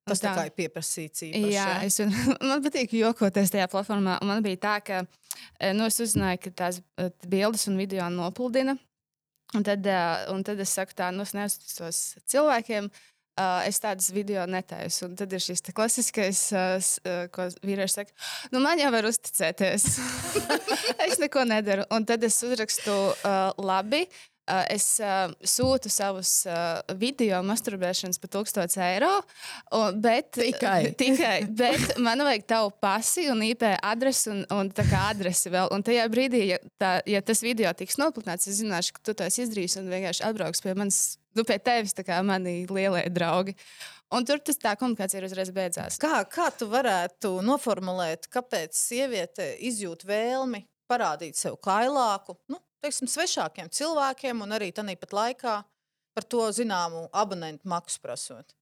Tas 0.10 0.22
tā 0.22 0.32
kā 0.34 0.48
ir 0.50 0.56
pieprasīts. 0.58 1.26
Īpaši, 1.28 1.52
Jā, 1.54 1.68
ja? 1.76 1.82
es, 1.86 2.00
man 2.50 2.64
patīk 2.66 2.96
jokoties 2.98 3.54
tajā 3.54 3.68
platformā. 3.72 4.18
Man 4.26 4.42
bija 4.46 4.62
tā, 4.66 4.76
ka 4.86 5.04
eh, 5.04 5.72
nu, 5.78 5.86
es 5.90 6.00
uzzināju, 6.02 6.42
ka 6.48 6.56
tās 6.64 6.82
eh, 6.98 7.12
bildes 7.30 7.68
un 7.70 7.78
video 7.80 8.10
nopludina. 8.14 8.78
Un 9.58 9.66
tad, 9.68 9.86
eh, 9.86 10.26
un 10.34 10.44
tad 10.48 10.62
es 10.64 10.74
saku, 10.74 10.98
tā, 10.98 11.12
nu, 11.14 11.28
es 11.28 11.36
neuzticos 11.38 12.04
cilvēkiem. 12.32 12.92
Es 13.42 13.80
tādas 13.82 14.10
video 14.14 14.44
netaisu. 14.46 15.06
Un 15.08 15.14
tad 15.18 15.32
ir 15.34 15.42
šis 15.42 15.64
klasiskais, 15.74 16.42
ko 17.34 17.46
vīrieši 17.64 17.94
saka, 17.96 18.12
nu, 18.52 18.60
man 18.62 18.78
jau 18.78 18.90
var 18.94 19.08
uzticēties. 19.08 19.86
es 21.08 21.16
neko 21.18 21.48
nedaru. 21.50 21.88
Un 21.96 22.06
tad 22.06 22.28
es 22.28 22.38
uzrakstu 22.46 22.98
labi. 23.64 24.04
Uh, 24.04 24.20
es 24.72 24.86
uh, 25.04 25.32
sūtu 25.48 25.90
savus 25.92 26.32
uh, 26.50 26.82
video 27.00 27.42
masturbēšanas 27.46 28.20
par 28.22 28.32
1000 28.36 28.78
eiro. 28.86 29.12
Bet, 30.02 30.34
Tikai. 30.38 30.92
tikai. 31.02 31.38
Bet 31.48 31.96
man 32.02 32.24
vajag 32.26 32.48
tavu 32.50 32.74
pasi 32.84 33.28
un 33.32 33.44
IP 33.46 33.66
adresi 33.78 34.32
un, 34.34 34.44
un 34.56 34.72
tā 34.76 34.86
kā 34.90 35.08
adresi 35.12 35.52
vēl. 35.54 35.72
Un 35.76 35.86
tajā 35.86 36.08
brīdī, 36.12 36.44
ja, 36.54 36.60
tā, 36.82 36.92
ja 37.10 37.24
tas 37.26 37.44
video 37.46 37.72
tiks 37.78 38.00
noplatināts, 38.02 38.50
es 38.52 38.62
zināšu, 38.62 38.98
ka 38.98 39.06
tu 39.08 39.18
to 39.18 39.28
esi 39.28 39.46
izdarījis 39.46 39.80
un 39.82 39.92
vienkārši 39.92 40.26
atbrauks 40.28 40.64
pie 40.64 40.76
manis, 40.78 41.02
nu, 41.38 41.46
pie 41.48 41.58
tevis, 41.64 41.96
kā 42.06 42.22
mani 42.26 42.62
lielie 42.70 43.06
draugi. 43.14 43.56
Un 44.12 44.26
tur 44.28 44.42
tas 44.44 44.60
tā 44.60 44.74
komunikācija 44.76 45.22
ir 45.22 45.30
uzreiz 45.30 45.54
beidzās. 45.56 45.96
Kā, 46.02 46.26
kā 46.28 46.50
tu 46.52 46.68
varētu 46.72 47.38
noformulēt, 47.48 48.28
kāpēc 48.34 48.76
sieviete 48.76 49.54
izjūt 49.70 50.04
vēlmi 50.08 50.66
parādīt 50.92 51.40
sev 51.40 51.56
kailāku, 51.64 52.36
nu, 52.52 52.60
teiksim, 52.84 53.10
svešākiem 53.10 53.70
cilvēkiem, 53.74 54.42
un 54.44 54.58
arī 54.58 54.72
tādā 54.76 54.96
pat 55.00 55.16
laikā 55.16 55.56
par 56.16 56.28
to 56.28 56.48
zināmu 56.56 57.08
abonentu 57.14 57.70
maksu 57.72 58.02
prasot? 58.04 58.56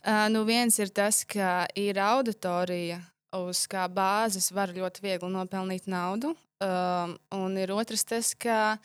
Uh, 0.00 0.28
nu 0.32 0.46
viens 0.48 0.76
ir 0.80 0.92
tas, 0.96 1.24
ka 1.28 1.66
ir 1.76 1.98
auditorija, 2.00 3.00
uz 3.36 3.66
kā 3.70 3.84
bāzes 3.92 4.48
var 4.54 4.72
ļoti 4.74 5.04
viegli 5.04 5.30
nopelnīt 5.32 5.88
naudu. 5.90 6.32
Um, 6.60 7.16
un 7.36 7.56
ir 7.60 7.72
otrs 7.72 8.04
tas, 8.08 8.32
ka 8.36 8.76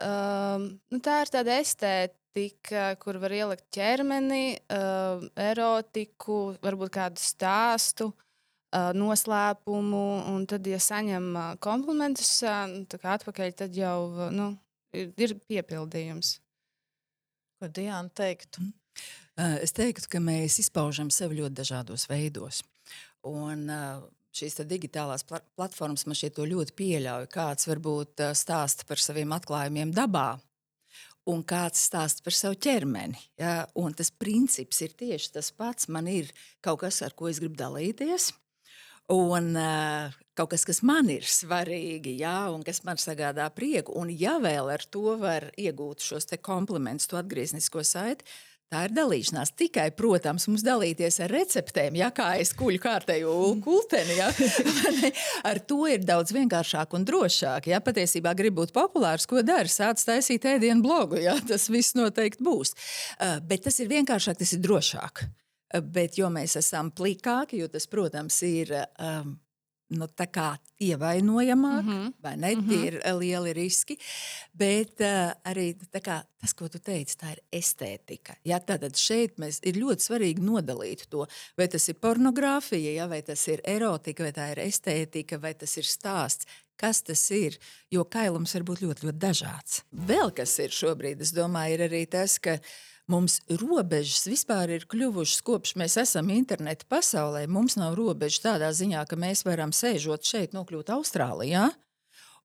um, 0.00 0.66
nu, 0.92 1.00
tā 1.00 1.20
ir 1.24 1.32
tāda 1.32 1.56
estētika, 1.60 2.94
kur 3.00 3.18
var 3.20 3.34
ielikt 3.36 3.66
ķermeni, 3.76 4.60
uh, 4.72 5.24
erotiku, 5.48 6.42
varbūt 6.64 6.92
kādu 6.96 7.24
stāstu. 7.24 8.12
Uh, 8.12 8.29
noslēpumu, 8.70 10.02
un 10.30 10.44
tad, 10.50 10.66
ja 10.70 10.78
saņem 10.82 11.32
komplimentus 11.62 12.36
nu, 12.70 12.84
atpakaļ, 13.02 13.54
tad 13.58 13.74
jau 13.76 14.30
nu, 14.34 14.52
ir, 14.94 15.10
ir 15.18 15.34
piepildījums. 15.50 16.36
Ko 17.60 17.68
Diana 17.68 18.08
teiktu? 18.14 18.62
Es 19.60 19.74
teiktu, 19.76 20.08
ka 20.12 20.20
mēs 20.22 20.60
izpaužam 20.62 21.10
sevi 21.12 21.40
ļoti 21.40 21.60
dažādos 21.62 22.06
veidos. 22.10 22.62
Un, 23.26 23.68
Šīs 24.30 24.60
digitālās 24.62 25.24
pla 25.26 25.40
platformas 25.58 26.04
man 26.06 26.14
to 26.14 26.44
ļoti 26.46 26.74
pieļauj. 26.78 27.26
Kāds 27.34 27.66
varbūt 27.66 28.22
stāsta 28.38 28.86
par 28.86 29.02
saviem 29.02 29.32
atklājumiem 29.34 29.90
dabā, 29.90 30.38
un 31.26 31.42
kāds 31.42 31.82
stāsta 31.88 32.22
par 32.22 32.36
savu 32.36 32.54
ķermeni. 32.54 33.18
Ja? 33.40 33.66
Un 33.74 33.96
tas 33.98 34.12
princips 34.14 34.80
ir 34.86 34.94
tieši 34.94 35.32
tas 35.34 35.50
pats. 35.50 35.88
Man 35.90 36.06
ir 36.06 36.30
kaut 36.62 36.84
kas, 36.84 37.02
ar 37.02 37.16
ko 37.18 37.26
es 37.26 37.42
gribu 37.42 37.58
dalīties. 37.58 38.30
Un 39.10 39.54
uh, 39.58 40.12
kaut 40.38 40.52
kas, 40.54 40.64
kas 40.68 40.80
man 40.86 41.10
ir 41.12 41.26
svarīgi, 41.26 42.14
jā, 42.22 42.36
un 42.54 42.62
kas 42.66 42.84
man 42.86 43.00
sagādā 43.00 43.48
prieku. 43.54 43.96
Un, 43.98 44.12
ja 44.14 44.38
vēl 44.42 44.70
ar 44.72 44.86
to 44.86 45.16
var 45.20 45.50
iegūt 45.58 46.04
šos 46.04 46.30
komplimentus, 46.44 47.10
to 47.10 47.18
atgrieznisko 47.18 47.82
saiti, 47.84 48.24
tā 48.70 48.84
ir 48.86 48.94
dalīšanās. 48.94 49.50
Tikai, 49.58 49.88
protams, 49.98 50.46
mums 50.46 50.62
dalīties 50.62 51.18
ar 51.24 51.34
receptēm, 51.34 51.98
ja 51.98 52.12
kā 52.14 52.28
es 52.40 52.54
kuļu 52.56 52.78
kārtēju 52.84 53.34
kulteni. 53.64 54.16
Ja, 54.20 54.30
ar 55.50 55.60
to 55.66 55.82
ir 55.90 56.06
daudz 56.06 56.32
vienkāršāk 56.36 56.94
un 56.96 57.08
drošāk. 57.08 57.66
Ja 57.72 57.82
patiesībā 57.84 58.36
grib 58.38 58.60
būt 58.60 58.74
populārs, 58.76 59.26
ko 59.26 59.42
dara? 59.42 59.68
Sāc 59.70 60.06
taisīt 60.06 60.46
ēdienu 60.46 60.86
blogu, 60.86 61.18
ja 61.20 61.34
tas 61.50 61.68
viss 61.72 61.98
noteikti 61.98 62.46
būs. 62.46 62.76
Uh, 63.18 63.38
bet 63.42 63.66
tas 63.66 63.82
ir 63.82 63.90
vienkāršāk, 63.90 64.38
tas 64.40 64.54
ir 64.54 64.62
drošāk. 64.64 65.26
Bet 65.70 66.18
jo 66.18 66.30
mēs 66.34 66.56
esam 66.58 66.90
plikāki, 66.90 67.60
jo 67.62 67.68
tas, 67.70 67.86
protams, 67.86 68.42
ir 68.42 68.72
um, 68.98 69.36
nu, 69.90 70.06
ievainojamāk, 70.80 71.82
mm 71.82 71.90
-hmm. 71.90 72.12
vai 72.22 72.36
ne? 72.36 72.54
Mm 72.54 72.60
-hmm. 72.60 72.68
Tie 72.68 72.86
ir 72.86 73.00
lieli 73.18 73.52
riski. 73.52 73.98
Bet 74.52 75.00
uh, 75.00 75.52
arī 75.52 75.74
kā, 75.92 76.22
tas, 76.40 76.52
ko 76.54 76.68
tu 76.68 76.78
teici, 76.78 77.16
tā 77.16 77.32
ir 77.32 77.40
estētika. 77.52 78.34
Ja, 78.44 78.58
tātad 78.58 78.96
šeit 78.96 79.38
mēs, 79.38 79.58
ir 79.62 79.74
ļoti 79.74 80.00
svarīgi 80.00 80.40
nodalīt 80.40 81.06
to, 81.08 81.26
vai 81.56 81.68
tas 81.68 81.88
ir 81.88 81.94
pornogrāfija, 81.94 82.92
ja, 82.92 83.06
vai 83.06 83.22
tas 83.22 83.48
ir 83.48 83.60
erotika, 83.64 84.22
vai 84.22 84.32
tā 84.32 84.50
ir 84.52 84.58
estētika, 84.58 85.38
vai 85.38 85.54
tas 85.54 85.76
ir 85.76 85.84
stāsts. 85.84 86.46
Kas 86.76 87.02
tas 87.02 87.30
ir? 87.30 87.58
Jo 87.90 88.04
kailums 88.04 88.54
var 88.54 88.62
būt 88.62 88.80
ļoti, 88.80 89.04
ļoti 89.06 89.18
dažāds. 89.18 89.82
Vēl 89.92 90.30
kas 90.30 90.58
ir 90.58 90.70
šobrīd, 90.70 91.20
es 91.20 91.32
domāju, 91.32 91.74
ir 91.74 91.80
arī 91.80 92.06
tas, 92.06 92.38
ka 92.38 92.58
Mums 93.10 93.40
robežas 93.58 94.22
vispār 94.30 94.70
ir 94.76 94.84
kļuvušas 94.86 95.40
kopš 95.42 95.72
mēs 95.80 95.96
esam 95.98 96.28
interneta 96.30 96.86
pasaulē. 96.86 97.42
Mums 97.50 97.74
nav 97.80 97.96
robežas 97.98 98.44
tādā 98.44 98.68
ziņā, 98.76 99.02
ka 99.10 99.18
mēs 99.18 99.42
varam 99.42 99.72
sēžot 99.74 100.28
šeit, 100.28 100.54
nokļūt 100.54 100.92
Austrālijā. 100.94 101.64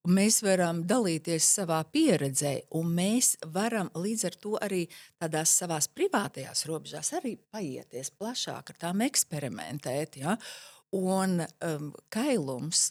Mēs 0.09 0.39
varam 0.45 0.81
dalīties 0.89 1.45
savā 1.59 1.83
pieredzē, 1.93 2.55
un 2.77 2.89
mēs 2.97 3.35
varam 3.53 3.91
līdz 3.93 4.25
ar 4.29 4.39
to 4.41 4.55
arī 4.61 4.81
tādās 5.21 5.53
savās 5.59 5.89
privātajās 5.89 6.65
robežās 6.69 7.13
arī 7.19 7.35
paieties 7.53 8.09
plašāk 8.17 8.73
ar 8.73 8.81
tām 8.87 9.05
eksperimentēt. 9.05 10.17
Ja? 10.21 10.37
Un 10.97 11.43
um, 11.45 11.91
kailums 12.13 12.87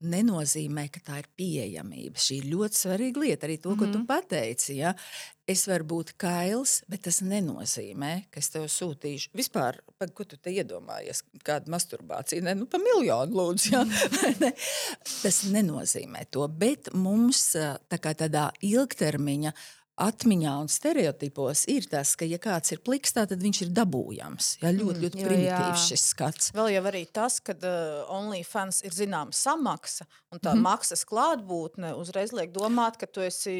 nenozīmē, 0.00 0.86
ka 0.92 1.02
tā 1.04 1.18
ir 1.20 1.28
pieejamība. 1.36 2.20
Šī 2.20 2.40
ir 2.40 2.48
ļoti 2.54 2.78
svarīga 2.78 3.22
lieta. 3.24 3.46
Arī 3.46 3.58
to, 3.60 3.74
ko 3.74 3.84
mm 3.84 3.92
-hmm. 3.92 3.92
tu 3.92 4.06
pateici. 4.06 4.76
Ja? 4.76 4.94
Es 5.46 5.66
varu 5.66 5.84
būt 5.84 6.12
kails, 6.16 6.82
bet 6.88 7.02
tas 7.02 7.20
nenozīmē, 7.20 8.30
ka 8.30 8.40
es 8.40 8.50
tev 8.50 8.64
sūtīšu. 8.64 9.30
Vispār, 9.34 9.80
pa, 9.98 10.06
ko 10.06 10.24
tu 10.24 10.36
te 10.36 10.50
iedomājies? 10.50 11.22
Kāda 11.44 11.66
masturbācija? 11.66 12.42
Ne, 12.42 12.54
nu, 12.54 12.66
pa 12.66 12.78
miljonu 12.78 13.36
lūdzu. 13.36 13.72
Ja? 13.72 13.84
ne? 14.44 14.52
Tas 15.22 15.42
nenozīmē 15.44 16.24
to. 16.30 16.48
Bet 16.48 16.92
mums 16.94 17.56
tā 17.88 17.98
kā 17.98 18.14
tādā 18.14 18.50
ilgtermiņa 18.60 19.52
atmiņā 20.00 20.52
un 20.62 20.68
stereotipos 20.70 21.64
ir 21.70 21.86
tas, 21.90 22.14
ka, 22.18 22.26
ja 22.28 22.40
kāds 22.42 22.74
ir 22.74 22.82
pliks, 22.84 23.14
tad 23.16 23.32
viņš 23.40 23.62
ir 23.66 23.72
dabūjams. 23.76 24.50
Jā, 24.62 24.72
ļoti, 24.76 25.04
ļoti 25.04 25.24
primitīvs 25.26 25.86
šis 25.90 26.04
skats. 26.14 26.52
Vēl 26.56 26.72
jau 26.76 26.84
arī 26.90 27.04
tas, 27.12 27.38
ka 27.44 27.56
uh, 27.56 28.12
OnlyFans 28.16 28.82
ir 28.86 28.96
zināma 28.96 29.36
samaksa, 29.36 30.08
un 30.32 30.42
tā 30.42 30.54
mm 30.54 30.68
maksas 30.70 31.06
klātbūtne 31.08 31.94
uzreiz 31.96 32.34
liek 32.36 32.52
domāt, 32.52 32.98
ka 33.00 33.08
tu 33.08 33.24
esi. 33.24 33.56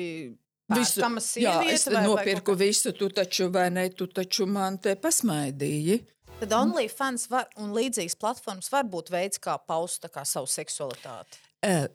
Visu, 0.70 1.00
jā, 1.42 1.56
es 1.66 1.88
vai, 1.90 2.04
nopirku 2.04 2.54
vai 2.54 2.68
visu, 2.68 2.92
tu 2.94 3.08
taču, 3.10 3.48
vai 3.50 3.64
ne, 3.74 3.88
tu 3.90 4.06
taču 4.06 4.44
man 4.46 4.76
te 4.78 4.92
pasmaidīji. 4.94 5.96
Tad 6.40 6.54
OnlyFans 6.54 7.26
var, 7.32 7.48
un 7.58 7.72
līdzīgas 7.74 8.14
platformas 8.20 8.70
var 8.70 8.86
būt 8.92 9.10
veids, 9.10 9.40
kā 9.42 9.56
paust 9.58 10.06
kā 10.14 10.22
savu 10.28 10.46
seksualitāti. 10.48 11.40
Uh, 11.66 11.88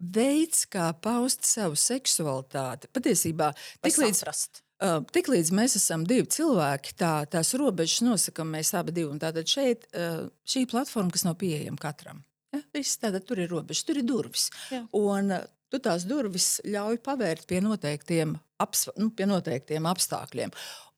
veids, 0.00 0.66
kā 0.70 0.90
paust 1.02 1.46
savu 1.48 1.78
seksualitāti. 1.80 2.90
Patiesībā, 2.94 3.50
tiklīdz, 3.84 4.22
uh, 4.26 5.00
tiklīdz 5.12 5.52
mēs 5.56 5.76
esam 5.80 6.06
divi 6.08 6.28
cilvēki, 6.36 6.96
tā, 7.00 7.12
tās 7.32 7.54
robežas 7.58 8.04
nosakām 8.06 8.54
mēs 8.56 8.74
abi 8.76 8.94
divi. 8.96 9.18
Tātad 9.22 9.48
šeit 9.50 9.88
uh, 9.92 10.26
šī 10.48 10.66
platforma, 10.70 11.12
kas 11.14 11.26
nav 11.28 11.38
pieejama 11.40 11.80
katram. 11.80 12.22
Ja? 12.54 12.62
Viss, 12.76 13.00
tātad 13.02 13.26
tur 13.28 13.40
ir 13.42 13.52
robežas, 13.52 13.84
tur 13.88 14.00
ir 14.00 14.06
durvis. 14.08 14.50
Jā. 14.72 14.84
Un, 14.96 15.32
uh, 15.34 15.48
tu 15.72 15.80
tās 15.82 16.06
durvis 16.08 16.56
ļauj 16.66 17.00
pavērt 17.04 17.46
pie 17.50 17.60
noteiktiem, 17.64 18.36
aps, 18.62 18.86
nu, 18.98 19.10
pie 19.16 19.28
noteiktiem 19.28 19.88
apstākļiem. 19.90 20.54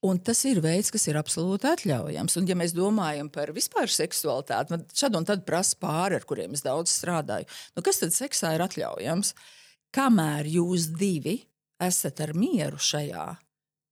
Un 0.06 0.20
tas 0.22 0.44
ir 0.46 0.60
veids, 0.62 0.92
kas 0.94 1.08
ir 1.10 1.18
absolūti 1.18 1.66
atļaujams. 1.66 2.36
Un, 2.38 2.46
ja 2.46 2.54
mēs 2.58 2.74
domājam 2.76 3.30
par 3.34 3.50
vispār 3.56 3.90
seksualitāti, 3.90 4.76
tad 4.76 4.94
šad 5.00 5.18
un 5.18 5.26
tad 5.26 5.42
prasa 5.46 5.74
pāri, 5.80 6.20
ar 6.20 6.26
kuriem 6.28 6.54
es 6.54 6.62
daudz 6.62 6.92
strādāju. 6.94 7.48
Nu, 7.74 7.82
kas 7.86 7.98
tad 8.04 8.14
seksā 8.14 8.54
ir 8.54 8.62
atļaujams? 8.68 9.32
Kamēr 9.94 10.46
jūs 10.52 10.92
divi 11.00 11.40
esat 11.82 12.22
ar 12.22 12.34
mieru 12.38 12.78
šajā, 12.78 13.26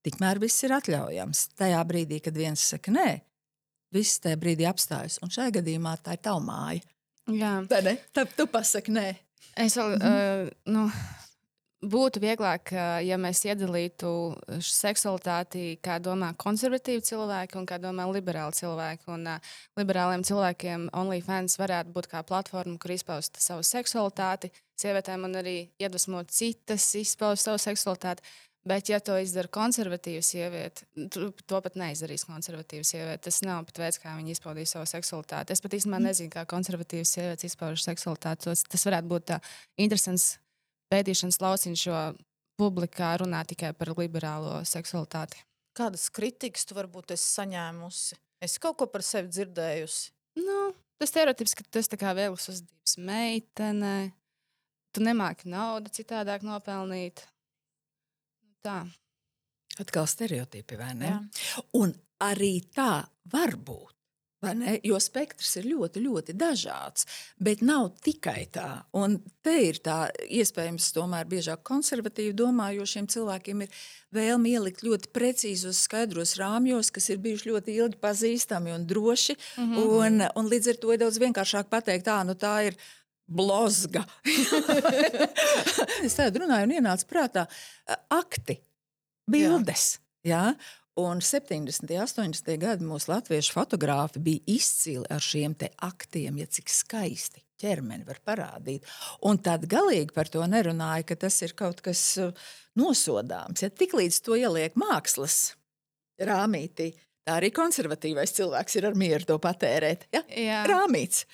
tikmēr 0.07 0.39
viss 0.43 0.63
ir 0.67 0.77
atļaujams. 0.77 1.43
Tajā 1.59 1.83
brīdī, 1.89 2.21
kad 2.23 2.39
viens 2.39 2.63
saka 2.71 2.95
nē, 2.95 3.09
viss 3.95 4.23
tajā 4.23 4.39
brīdī 4.39 4.69
apstājas. 4.71 5.19
Un 5.25 5.35
šajā 5.35 5.59
gadījumā 5.59 5.97
tā 6.05 6.15
ir 6.15 6.23
tava 6.23 6.43
māja. 6.45 6.87
Jā, 7.35 7.57
tā 7.67 7.83
ne? 7.83 7.97
Tad 8.15 8.37
tu 8.39 8.47
pasaki 8.51 8.95
nē. 8.95 9.09
Es 9.55 9.77
vēl, 9.77 9.97
mm 9.97 10.03
-hmm. 10.03 10.47
uh, 10.47 10.51
nu, 10.73 10.91
būtu 11.85 12.21
vieglāk, 12.23 12.73
ja 13.05 13.17
mēs 13.21 13.45
iedalītu 13.47 14.11
seksualitāti, 14.65 15.79
kā 15.85 15.99
domā 16.03 16.33
konservatīvi 16.41 17.05
cilvēki 17.05 17.59
un 17.61 17.67
kā 17.67 17.79
domā 17.79 18.07
liberāli 18.11 18.57
cilvēki. 18.57 19.05
Un, 19.13 19.27
uh, 19.27 19.57
liberāliem 19.79 20.25
cilvēkiem 20.27 20.89
OnlyFans 20.93 21.59
varētu 21.61 21.93
būt 21.93 22.07
kā 22.07 22.23
platforma, 22.23 22.79
kur 22.79 22.91
izpaust 22.91 23.37
savu 23.43 23.63
seksualitāti, 23.63 24.51
sievietēm 24.81 25.25
un 25.29 25.39
arī 25.41 25.57
iedvesmot 25.79 26.31
citas, 26.31 26.95
izpaust 26.95 27.45
savu 27.45 27.59
seksualitāti. 27.59 28.23
Bet, 28.67 28.89
ja 28.91 28.99
to 28.99 29.15
izdara 29.23 29.47
konservatīva 29.53 30.25
sieviete, 30.27 30.89
to 31.15 31.59
pat 31.63 31.77
neizdarīs 31.79 32.25
konservatīva 32.27 32.83
sieviete. 32.87 33.21
Tas 33.29 33.39
nav 33.47 33.69
pat 33.69 33.79
veids, 33.79 34.01
kā 34.03 34.17
viņa 34.19 34.33
izpaudīs 34.35 34.73
savu 34.75 34.89
seksualitāti. 34.91 35.55
Es 35.55 35.63
pat 35.63 35.77
īstenībā 35.79 36.01
nezinu, 36.03 36.33
kā 36.35 36.43
konservatīvas 36.51 37.13
sievietes 37.15 37.47
izpauž 37.53 37.85
seksualitāti. 37.87 38.49
Tas, 38.49 38.65
tas 38.67 38.87
varētu 38.89 39.13
būt 39.13 39.29
tā 39.31 39.37
interesants 39.79 40.33
pētīšanas 40.91 41.39
lauciņš, 41.45 41.85
jo 41.87 42.01
publikā 42.59 43.13
runā 43.23 43.45
tikai 43.47 43.71
par 43.77 43.93
liberālo 43.95 44.59
seksualitāti. 44.67 45.45
kādas 45.77 46.09
kritikas 46.11 46.65
tu 46.67 46.75
varbūt 46.75 47.13
esi 47.15 47.29
saņēmusi? 47.37 48.19
Es 48.43 48.59
kaut 48.59 48.79
ko 48.81 48.89
par 48.91 49.05
sevi 49.05 49.31
dzirdējusi. 49.33 50.11
Nu, 50.41 50.73
tas 51.01 51.13
stereotips, 51.13 51.55
ka 51.55 51.65
tas 51.71 51.87
ir 51.87 52.03
viegls 52.19 52.49
uzdevums 52.51 52.99
meitenei. 52.99 54.13
Tu 54.97 55.05
nemāki 55.05 55.51
naudu 55.53 55.93
citādāk 55.93 56.43
nopelnīt. 56.43 57.27
Tā. 58.67 58.81
Atkal 59.83 60.09
stereotipi, 60.09 60.79
vai 60.81 60.95
ne? 60.97 61.13
Jā. 61.13 61.65
Un 61.79 61.93
arī 62.25 62.59
tā 62.75 63.05
var 63.33 63.57
būt. 63.57 63.93
Jo 64.85 64.99
spektrs 65.01 65.57
ir 65.59 65.65
ļoti, 65.71 66.03
ļoti 66.05 66.35
dažāds. 66.39 67.07
Bet 67.43 67.63
nav 67.67 67.89
tikai 68.05 68.47
tā. 68.53 68.69
Un 68.95 69.17
te 69.43 69.55
ir 69.65 69.81
tā 69.83 70.11
iespējams, 70.29 70.91
tomēr 70.95 71.27
biežāk 71.31 71.65
konservatīvi 71.67 72.35
domājošiem 72.37 73.09
cilvēkiem 73.11 73.65
ir 73.65 73.81
vēlme 74.15 74.53
ielikt 74.53 74.85
ļoti 74.87 75.11
precīzos, 75.17 75.81
skaidros 75.89 76.37
rāmjos, 76.39 76.93
kas 76.95 77.09
ir 77.11 77.23
bijuši 77.25 77.51
ļoti 77.51 77.79
ilgi 77.81 78.01
pazīstami 78.03 78.75
un 78.77 78.87
droši. 78.87 79.39
Mm 79.57 79.73
-hmm. 79.73 79.97
un, 79.99 80.29
un 80.37 80.53
līdz 80.53 80.71
ar 80.75 80.81
to 80.85 80.93
ir 80.93 81.03
daudz 81.03 81.19
vienkāršāk 81.19 81.73
pateikt, 81.73 82.07
tā, 82.07 82.23
nu 82.25 82.35
tā 82.35 82.55
ir 82.69 82.79
blozga. 83.27 84.05
es 86.07 86.17
tādu 86.19 86.45
runāju 86.45 86.69
un 86.69 86.75
ienāca 86.79 87.09
prātā 87.11 87.47
akti, 88.15 88.61
bildes. 89.31 89.97
Jā. 90.27 90.51
Un 90.97 91.21
70. 91.21 91.91
un 91.93 92.07
80. 92.33 92.55
gadi 92.57 92.87
mūsu 92.89 93.11
latviešu 93.13 93.53
fotografi 93.53 94.23
bija 94.25 94.55
izcili 94.57 95.05
ar 95.13 95.21
šiem 95.21 95.53
aktiem, 95.85 96.39
ja 96.41 96.47
cik 96.49 96.73
skaisti 96.73 97.43
ķermeni 97.61 98.07
var 98.07 98.21
parādīt. 98.25 98.87
Un 99.29 99.41
tad 99.43 99.67
galīgi 99.71 100.15
par 100.17 100.31
to 100.33 100.45
nerunāja, 100.49 101.07
ka 101.09 101.19
tas 101.27 101.39
ir 101.45 101.57
kaut 101.59 101.83
kas 101.85 102.03
uh, 102.23 102.47
nosodāms. 102.79 103.65
Ja 103.65 103.73
tiklīdz 103.73 104.21
to 104.25 104.39
ieliek 104.39 104.77
mākslas 104.79 105.57
rāmītī, 106.21 106.93
tā 107.27 107.41
arī 107.41 107.53
konservatīvais 107.57 108.35
cilvēks 108.37 108.79
ir 108.81 108.89
ar 108.91 108.97
mieru 108.99 109.29
to 109.33 109.39
patērēt. 109.43 110.09
Ja? 110.15 110.25
Jā. 110.33 110.63
Rāmīts. 110.71 111.25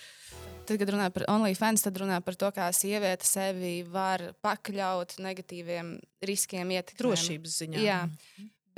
Tad, 0.63 0.79
kad 0.79 0.91
runā 0.95 1.09
par 1.11 1.25
OnlyFans, 1.33 1.83
tad 1.83 1.97
runā 1.99 2.21
par 2.23 2.37
to, 2.39 2.49
kā 2.55 2.69
sieviete 2.77 3.27
sevi 3.27 3.81
var 3.83 4.29
pakļaut 4.45 5.17
negatīviem 5.23 5.97
riskiem, 6.23 6.71
ietekmēm. 6.77 7.01
Drošības 7.03 7.57
ziņā. 7.65 7.83
Jā. 7.83 7.99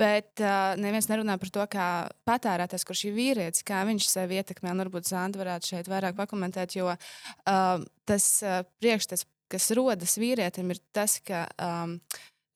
Bet 0.01 0.41
uh, 0.43 0.73
neviens 0.81 1.07
nerunā 1.07 1.37
par 1.39 1.51
to, 1.53 1.63
kā 1.71 1.87
patērētājs, 2.27 2.83
kurš 2.87 3.05
ir 3.07 3.15
vīrietis, 3.15 3.63
kā 3.67 3.83
viņš 3.87 4.09
sevi 4.11 4.41
ietekmē. 4.41 4.73
Un 4.73 4.83
varbūt 4.83 5.07
Zanda 5.07 5.39
varētu 5.39 5.71
šeit 5.71 5.89
vairāk 5.91 6.17
pakomentēt, 6.17 6.75
jo 6.75 6.89
uh, 6.89 7.85
tas 8.09 8.29
uh, 8.43 8.63
priekšstats, 8.81 9.27
kas 9.53 9.69
rodas 9.77 10.17
vīrietim, 10.19 10.73
ir 10.73 10.81
tas, 10.95 11.19
ka 11.23 11.45
um, 11.61 11.99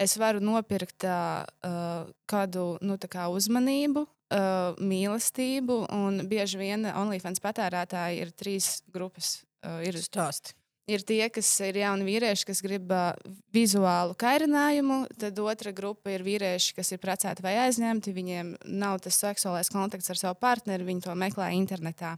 es 0.02 0.18
varu 0.20 0.42
nopirkt 0.44 1.06
uh, 1.08 1.46
uh, 1.64 2.10
kādu 2.28 2.74
nu, 2.82 2.98
kā 3.06 3.30
uzmanību, 3.32 4.08
uh, 4.34 4.78
mīlestību, 4.80 5.82
un 5.96 6.24
bieži 6.30 6.62
vien 6.62 6.88
OnlyFans 6.90 7.42
patērētāji 7.44 8.24
ir 8.24 8.34
trīs 8.38 8.80
grupas. 8.94 9.40
Uh, 9.60 9.82
ir 9.84 9.98
Stāsti. 10.00 10.54
ir 10.88 11.04
tie, 11.04 11.26
kas 11.30 11.50
ir 11.68 11.82
jauni 11.82 12.06
vīrieši, 12.08 12.46
kas 12.48 12.62
grib 12.64 12.92
uh, 12.96 13.12
vizuālu 13.54 14.16
kairinājumu, 14.20 15.02
tad 15.20 15.40
otra 15.44 15.74
grupa 15.76 16.14
ir 16.14 16.24
vīrieši, 16.24 16.78
kas 16.78 16.94
ir 16.96 17.02
precēti 17.04 17.44
vai 17.44 17.58
aizņemti. 17.66 18.16
Viņiem 18.16 18.54
nav 18.80 19.02
tas 19.04 19.20
seksuālais 19.20 19.72
kontakts 19.74 20.10
ar 20.14 20.22
savu 20.22 20.40
partneri, 20.40 20.88
viņi 20.88 21.04
to 21.10 21.16
meklē 21.20 21.52
internetā. 21.58 22.16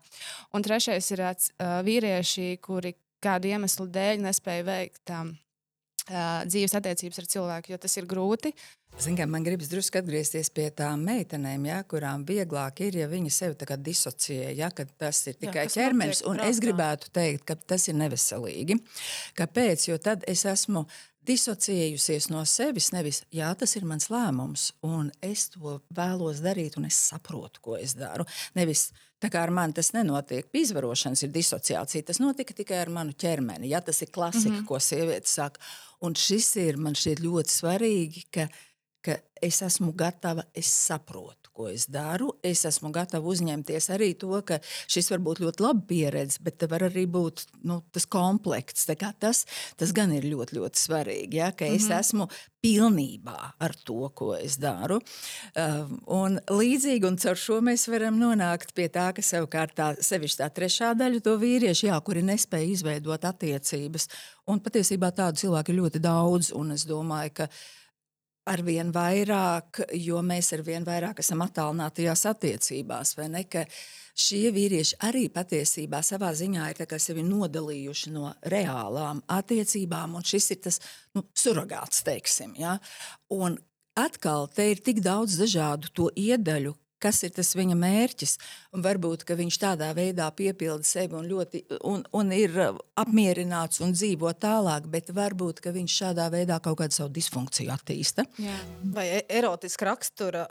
Un 0.54 0.68
trešais 0.68 1.10
ir 1.16 1.26
uh, 1.26 1.80
vīrieši, 1.88 2.58
kuri 2.62 2.94
kādu 3.22 3.52
iemeslu 3.52 3.88
dēļ 3.90 4.22
nespēja 4.28 4.68
veikt 4.68 5.14
um, 5.18 5.34
dzīves 6.10 6.76
attiecības 6.78 7.22
ar 7.22 7.28
cilvēku, 7.34 7.74
jo 7.74 7.82
tas 7.82 7.98
ir 8.00 8.08
grūti. 8.10 8.54
Zin, 9.00 9.16
kā, 9.16 9.26
man 9.30 9.46
gribas 9.46 9.70
drusku 9.72 10.02
atgriezties 10.02 10.50
pie 10.52 10.66
tām 10.76 11.06
meitenēm, 11.08 11.64
ja, 11.70 11.78
kurām 11.88 12.26
vieglāk 12.28 12.82
ir, 12.84 12.98
ja 13.00 13.08
viņi 13.08 13.32
sevi 13.32 13.78
disociē, 13.78 14.52
ja, 14.58 14.70
tas 14.72 15.22
ir 15.32 15.38
tikai 15.40 15.68
kas 15.70 15.78
ķermenis. 15.78 16.24
Un 16.28 16.42
prātā. 16.42 16.50
es 16.52 16.60
gribētu 16.60 17.14
teikt, 17.16 17.46
ka 17.48 17.56
tas 17.56 17.88
ir 17.88 17.96
neveselīgi. 18.02 18.82
Kāpēc? 19.40 19.88
Jo 19.88 19.98
tad 19.98 20.26
es 20.28 20.44
esmu 20.46 20.86
disociējusies 21.28 22.30
no 22.34 22.44
sevis. 22.50 22.92
Nevis, 22.96 23.24
jā, 23.34 23.52
tas 23.58 23.76
ir 23.78 23.88
mans 23.88 24.10
lēmums, 24.12 24.72
un 24.84 25.12
es 25.24 25.48
to 25.54 25.80
vēlos 25.96 26.42
darīt, 26.44 26.78
un 26.82 26.90
es 26.90 27.00
saprotu, 27.12 27.64
ko 27.64 27.78
es 27.80 27.96
daru. 27.98 28.28
Nevis 28.58 28.90
tā 29.22 29.30
kā 29.32 29.44
ar 29.46 29.54
mani 29.54 29.76
tas 29.78 29.92
nenotiek. 29.96 30.48
Pie 30.52 30.66
izvarošanas 30.66 31.24
ir 31.26 31.34
disociācija. 31.36 32.08
Tas 32.08 32.20
notika 32.22 32.56
tikai 32.58 32.80
ar 32.82 32.92
manu 32.94 33.16
ķermeni. 33.18 33.70
Ja, 33.72 33.82
tas 33.82 34.02
ir 34.02 34.12
klasika, 34.12 34.50
mm 34.50 34.60
-hmm. 34.60 34.68
ko 34.68 34.80
sieviete 34.80 35.30
saka. 35.30 35.60
Un 36.02 36.16
šis 36.16 36.56
ir 36.56 36.78
man 36.78 36.94
šķiet 36.94 37.20
ļoti 37.20 37.50
svarīgi. 37.50 38.26
Ka, 38.32 38.48
ka 39.02 39.18
es 39.42 39.62
esmu 39.62 39.94
gatava, 39.94 40.44
es 40.54 40.68
saprotu, 40.88 41.41
ko 41.54 41.68
es 41.72 41.88
daru. 41.92 42.32
Es 42.44 42.64
esmu 42.68 42.92
gatava 42.96 43.28
uzņemties 43.32 43.90
arī 43.96 44.14
to, 44.20 44.34
ka 44.48 44.60
šis 44.92 45.12
var 45.14 45.24
būt 45.26 45.44
ļoti 45.44 45.66
labi 45.66 45.86
pieredze, 45.92 46.42
bet 46.44 46.64
var 46.72 46.88
arī 46.88 47.06
būt 47.10 47.46
nu, 47.68 47.82
tas 47.92 48.08
komplekts. 48.10 48.88
Tas, 49.22 49.46
tas 49.78 49.94
gan 49.96 50.14
ir 50.16 50.28
ļoti, 50.30 50.58
ļoti 50.60 50.82
svarīgi. 50.82 51.42
Ja, 51.42 51.52
ka 51.52 51.66
es 51.66 51.88
mm 51.88 51.92
-hmm. 51.92 52.00
esmu 52.00 52.28
pilnībā 52.62 53.38
ar 53.60 53.74
to, 53.86 54.10
ko 54.16 54.36
es 54.38 54.58
daru. 54.62 55.00
Uh, 55.58 55.90
un 56.06 56.38
līdzīgi 56.52 57.08
un 57.10 57.18
caur 57.18 57.40
šo 57.40 57.60
mēs 57.66 57.88
varam 57.90 58.20
nonākt 58.22 58.76
pie 58.78 58.88
tā, 58.94 59.10
ka 59.18 59.22
savukārt 59.26 59.76
tā 59.76 59.96
sevišķi 59.98 60.42
tā 60.44 60.50
trešā 60.54 60.94
daļa 60.98 61.24
to 61.26 61.38
vīriešu, 61.42 61.88
jā, 61.90 62.00
kuri 62.06 62.22
nespēja 62.22 62.70
izveidot 62.76 63.26
attiecības. 63.26 64.08
Un 64.48 64.60
patiesībā 64.60 65.12
tādu 65.12 65.42
cilvēku 65.42 65.74
ir 65.74 65.82
ļoti 65.82 66.00
daudz, 66.04 66.52
un 66.58 66.72
es 66.78 66.86
domāju, 66.86 67.34
ka 67.42 67.50
arvien 68.50 68.92
vairāk, 68.94 69.84
jo 70.02 70.22
mēs 70.26 70.52
arvien 70.58 70.86
vairāk 70.86 71.22
esam 71.22 71.44
attālinātajās 71.46 72.26
attiecībās, 72.32 73.16
ne? 73.30 73.46
Šie 74.22 74.50
vīrieši 74.52 74.98
arī 75.08 75.28
patiesībā 75.32 76.02
savā 76.04 76.34
ziņā 76.36 76.66
ir 76.74 76.82
sevi 77.00 77.24
nodalījuši 77.24 78.12
no 78.12 78.34
reālām 78.52 79.22
attiecībām, 79.32 80.18
un 80.20 80.26
šis 80.28 80.52
ir 80.52 80.60
tas 80.68 80.82
nu, 81.16 81.24
surrogāts, 81.32 82.04
teiksim. 82.04 82.54
Ja? 82.60 82.76
Un 83.32 83.56
atkal 83.96 84.50
te 84.52 84.68
ir 84.74 84.84
tik 84.84 85.00
daudz 85.06 85.38
dažādu 85.40 85.94
to 85.96 86.10
iedaļu, 86.20 86.76
kas 87.02 87.22
ir 87.28 87.34
tas 87.36 87.54
viņa 87.58 87.78
mērķis. 87.80 88.38
Un 88.76 88.86
varbūt 88.86 89.26
viņš 89.28 89.60
tādā 89.62 89.92
veidā 89.98 90.30
piepilda 90.36 90.88
sevi 90.88 91.18
un, 91.18 91.28
ļoti, 91.30 91.64
un, 91.88 92.04
un 92.18 92.34
ir 92.36 92.58
uh, 92.58 92.82
apmierināts 93.02 93.84
un 93.84 93.96
dzīvo 93.98 94.34
tālāk, 94.42 94.90
bet 94.92 95.14
varbūt 95.16 95.64
viņš 95.66 96.00
šādā 96.04 96.30
veidā 96.34 96.60
kaut 96.64 96.80
kādu 96.82 96.98
savu 96.98 97.14
disfunkciju 97.16 97.74
attīsta. 97.74 98.26
Jā. 98.42 98.58
Vai 98.96 99.08
e- 99.20 99.26
erotiska 99.42 99.90
rakstura 99.92 100.48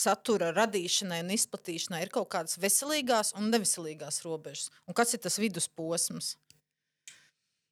satura 0.00 0.50
radīšanai 0.54 1.20
un 1.24 1.32
izplatīšanai 1.34 2.04
ir 2.04 2.12
kaut 2.14 2.30
kādas 2.32 2.58
veselīgās 2.62 3.34
un 3.38 3.50
neveselīgās 3.52 4.22
robežas? 4.24 4.70
Un 4.86 4.96
kas 4.96 5.14
ir 5.14 5.22
tas 5.24 5.38
vidusposms? 5.40 6.36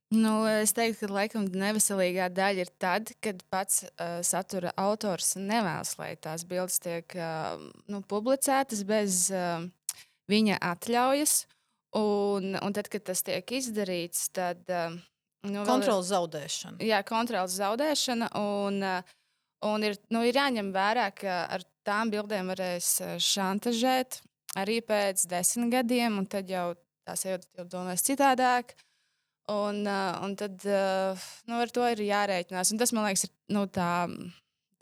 Nu, 0.09 0.47
es 0.49 0.73
teiktu, 0.73 1.05
ka 1.05 1.12
laikam 1.12 1.44
neveselīgā 1.53 2.31
daļa 2.33 2.62
ir 2.64 2.71
tad, 2.81 3.11
kad 3.21 3.42
pats 3.53 3.83
uh, 3.85 4.23
satura 4.25 4.73
autors 4.81 5.35
nevēlas, 5.37 5.99
lai 6.01 6.14
tās 6.16 6.47
bildes 6.49 6.81
tiek 6.81 7.12
uh, 7.12 7.61
nu, 7.92 8.01
publicētas 8.09 8.87
bez 8.88 9.27
uh, 9.37 9.66
viņa 10.33 10.62
atļaujas. 10.71 11.42
Un, 12.01 12.57
un 12.57 12.77
tad, 12.77 12.88
kad 12.92 13.05
tas 13.11 13.21
tiek 13.25 13.53
izdarīts, 13.61 14.31
tad 14.33 14.64
uh, 14.73 14.97
nu, 15.44 15.66
vēl 15.68 15.85
ir- 15.85 15.92
zaudēšana. 16.09 16.81
Jā, 16.88 17.03
kontrols 17.05 17.61
zaudēšana. 17.61 18.33
Un, 18.40 18.81
uh, 18.81 19.14
un 19.68 19.85
ir, 19.85 20.01
nu, 20.09 20.25
ir 20.25 20.40
jāņem 20.40 20.73
vērā, 20.73 21.11
ka 21.21 21.42
ar 21.53 21.68
tām 21.85 22.09
bildēm 22.16 22.49
varēs 22.57 22.94
šantažēt 23.29 24.23
arī 24.57 24.81
pēc 24.81 25.29
desmit 25.29 25.77
gadiem, 25.77 26.23
un 26.23 26.33
tad 26.33 26.49
jau 26.49 26.71
tā 27.05 27.12
sieviete 27.12 27.61
jau 27.61 27.68
domās 27.77 28.09
citādāk. 28.09 28.73
Uh, 28.73 28.88
un 30.24 30.37
tad 30.38 30.64
uh, 30.68 31.26
nu, 31.48 31.58
ar 31.62 31.72
to 31.72 31.87
ir 31.88 32.04
jārēķinās. 32.04 32.72
Un 32.74 32.80
tas, 32.80 32.92
man 32.96 33.08
liekas, 33.08 33.26
ir 33.28 33.54
nu, 33.56 33.64
tā, 33.72 34.06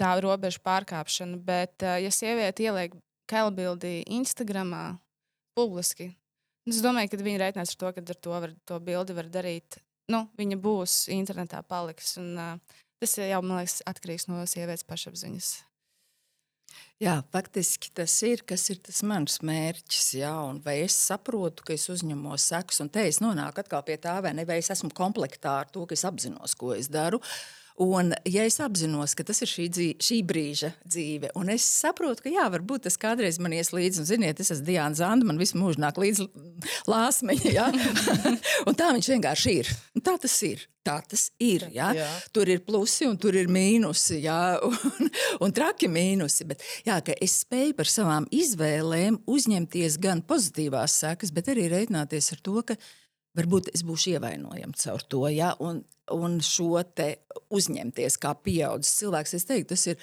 tā 0.00 0.12
robeža 0.22 0.62
pārkāpšana. 0.66 1.38
Bet, 1.46 1.76
uh, 1.86 1.98
ja 2.02 2.12
sieviete 2.14 2.66
ieliek 2.66 2.96
kailbildi 3.30 4.00
Instagram 4.18 4.74
publiski, 5.58 6.12
es 6.68 6.82
domāju, 6.84 7.12
ka 7.12 7.22
viņi 7.22 7.42
reiķinās 7.42 7.74
ar 7.74 7.80
to, 7.82 7.92
ka 7.96 8.04
ar 8.04 8.20
to, 8.28 8.34
var, 8.34 8.56
to 8.68 8.80
bildi 8.82 9.16
var 9.16 9.30
darīt. 9.30 9.80
Nu, 10.12 10.26
viņa 10.38 10.58
būs 10.62 11.06
internetā 11.14 11.62
paliks. 11.66 12.14
Un, 12.22 12.36
tas 13.02 13.16
jau, 13.18 13.40
man 13.42 13.62
liekas, 13.62 13.80
atkarīgs 13.90 14.28
no 14.30 14.44
sievietes 14.46 14.86
pašapziņas. 14.86 15.56
Jā, 16.96 17.18
faktiski 17.28 17.90
tas 17.92 18.12
ir, 18.24 18.40
kas 18.48 18.62
ir 18.72 18.78
tas 18.80 19.02
mans 19.04 19.42
mērķis. 19.44 20.06
Jā, 20.16 20.30
un 20.48 20.62
vai 20.64 20.78
es 20.86 20.94
saprotu, 20.96 21.66
ka 21.68 21.74
es 21.74 21.84
uzņemos 21.92 22.46
sekas, 22.48 22.80
un 22.80 22.88
te 22.88 23.04
es 23.04 23.18
nonāku 23.20 23.60
atkal 23.60 23.82
pie 23.84 23.98
tā, 24.00 24.14
vai, 24.24 24.32
ne, 24.32 24.46
vai 24.48 24.56
es 24.62 24.72
esmu 24.72 24.88
komplektā 24.96 25.58
ar 25.60 25.68
to, 25.68 25.84
ka 25.84 25.92
es 25.92 26.06
apzinos, 26.08 26.56
ko 26.56 26.72
es 26.72 26.88
daru. 26.88 27.20
Un, 27.76 28.14
ja 28.24 28.46
es 28.48 28.56
apzinos, 28.64 29.12
ka 29.12 29.24
tas 29.28 29.42
ir 29.44 29.50
šī, 29.50 29.66
dzīve, 29.68 29.96
šī 30.00 30.20
brīža 30.24 30.70
dzīve, 30.80 31.28
un 31.36 31.50
es 31.52 31.66
saprotu, 31.68 32.24
ka 32.24 32.30
jā, 32.32 32.46
varbūt 32.54 32.86
tas 32.86 32.96
kādreiz 33.00 33.36
man 33.42 33.52
ies 33.52 33.68
līdzi, 33.76 34.00
un 34.00 34.08
ziniet, 34.08 34.40
es 34.40 34.54
esmu 34.54 34.64
Diana 34.64 34.96
Zanda, 34.96 35.28
man 35.28 35.36
visu 35.36 35.60
mūžu 35.60 35.82
nāk 35.84 36.00
līdzi 36.00 36.24
lāsmeņa, 36.88 37.52
ja? 37.52 37.68
un 38.68 38.78
tā 38.78 38.94
viņš 38.96 39.10
vienkārši 39.12 39.54
ir. 39.60 39.74
Un 39.92 40.06
tā 40.08 40.16
tas 40.22 40.38
ir. 40.48 40.64
Tā 40.86 40.96
tas 41.04 41.26
ir. 41.42 41.66
Ja? 41.74 41.90
Jā. 41.98 42.08
Tur 42.32 42.48
ir 42.48 42.62
plusi 42.64 43.08
un 43.10 43.16
tur 43.20 43.36
ir 43.36 43.50
mīnusi, 43.52 44.22
ja? 44.24 44.56
un, 44.68 45.10
un 45.44 45.54
traki 45.54 45.90
mīnusi. 45.92 46.46
Bet 46.48 46.64
jā, 46.86 47.00
es 47.20 47.40
spēju 47.42 47.76
par 47.76 47.90
savām 47.92 48.28
izvēlēm 48.32 49.20
uzņemties 49.28 50.00
gan 50.00 50.24
pozitīvās 50.24 50.96
sekas, 51.02 51.34
bet 51.34 51.52
arī 51.52 51.68
reiķināties 51.74 52.32
ar 52.36 52.46
to, 52.46 52.62
ka 52.70 52.78
varbūt 53.36 53.70
es 53.74 53.84
būšu 53.86 54.16
ievainojams 54.16 54.86
caur 54.86 55.04
to, 55.04 55.26
ja, 55.32 55.52
un, 55.62 55.82
un 56.14 56.38
šo 56.44 56.80
te 56.96 57.12
uzņemties 57.54 58.18
kā 58.22 58.32
pieaugušs 58.46 58.96
cilvēks. 59.02 59.36
Es 59.38 59.48
teiktu, 59.48 59.74
tas 59.74 59.86
ir 59.92 60.00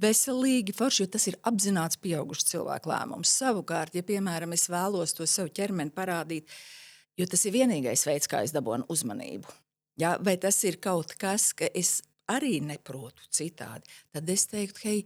veselīgi, 0.00 0.74
forši, 0.76 1.04
jo 1.04 1.12
tas 1.16 1.26
ir 1.30 1.38
apzināts 1.48 2.00
pieaugušs 2.02 2.50
cilvēku 2.52 2.90
lēmums. 2.92 3.32
Savukārt, 3.40 3.96
ja, 3.96 4.04
piemēram, 4.06 4.54
es 4.56 4.68
vēlos 4.72 5.16
to 5.16 5.26
savu 5.30 5.52
ķermeni 5.56 5.94
parādīt, 5.96 6.50
jo 7.16 7.28
tas 7.30 7.46
ir 7.48 7.56
vienīgais 7.56 8.06
veids, 8.08 8.30
kā 8.30 8.44
es 8.46 8.54
dabūnu 8.56 8.88
uzmanību. 8.92 9.54
Ja, 10.00 10.16
vai 10.20 10.36
tas 10.40 10.58
ir 10.68 10.76
kaut 10.84 11.16
kas, 11.20 11.52
ka 11.56 11.70
es 11.72 11.98
arī 12.28 12.58
neprotu 12.60 13.24
citādi, 13.32 13.88
tad 14.12 14.28
es 14.28 14.44
teiktu, 14.50 14.82
hei, 14.84 15.04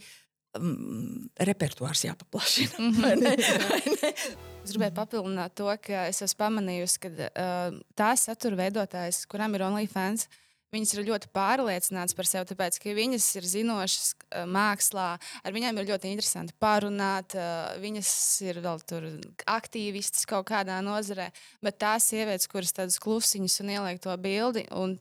um, 0.59 1.29
repertuārs 1.39 2.05
jāpaplašina. 2.09 2.79
Mm 2.79 2.95
-hmm. 2.95 3.03
vai 3.03 3.17
ne? 3.17 3.37
Vai 3.71 3.83
ne? 4.03 4.50
Es 4.61 4.75
gribēju 4.75 4.93
papildināt 4.93 5.55
to, 5.57 5.71
ka 5.81 6.05
es 6.11 6.21
esmu 6.25 6.43
pamanījusi, 6.43 7.01
ka 7.01 7.11
uh, 7.11 7.79
tās 7.97 8.27
satura 8.29 8.59
veidotājs, 8.61 9.25
kurām 9.31 9.57
ir 9.57 9.65
OnlyFans, 9.65 10.27
viņas 10.75 10.93
ir 10.95 11.07
ļoti 11.09 11.31
pārliecinātas 11.35 12.15
par 12.15 12.29
sevi, 12.29 12.49
tāpēc 12.53 12.77
ka 12.83 12.95
viņas 12.95 13.29
ir 13.41 13.49
zinošas 13.55 14.11
uh, 14.13 14.45
mākslā, 14.45 15.09
ar 15.17 15.57
viņiem 15.57 15.81
ir 15.81 15.89
ļoti 15.89 16.13
interesanti 16.13 16.57
parunāt, 16.61 17.39
uh, 17.41 17.73
viņas 17.81 18.13
ir 18.51 18.61
vēl 18.67 18.85
tur 18.85 19.09
aktīvistas 19.49 20.29
kaut 20.29 20.51
kādā 20.53 20.79
nozarē, 20.85 21.31
bet 21.65 21.81
tās 21.81 22.13
sievietes, 22.13 22.51
kuras 22.51 22.77
tādas 22.77 23.01
klusiņas 23.03 23.61
un 23.65 23.75
ieliek 23.79 24.05
to 24.05 24.15
bildi, 24.21 24.69
un 24.77 24.99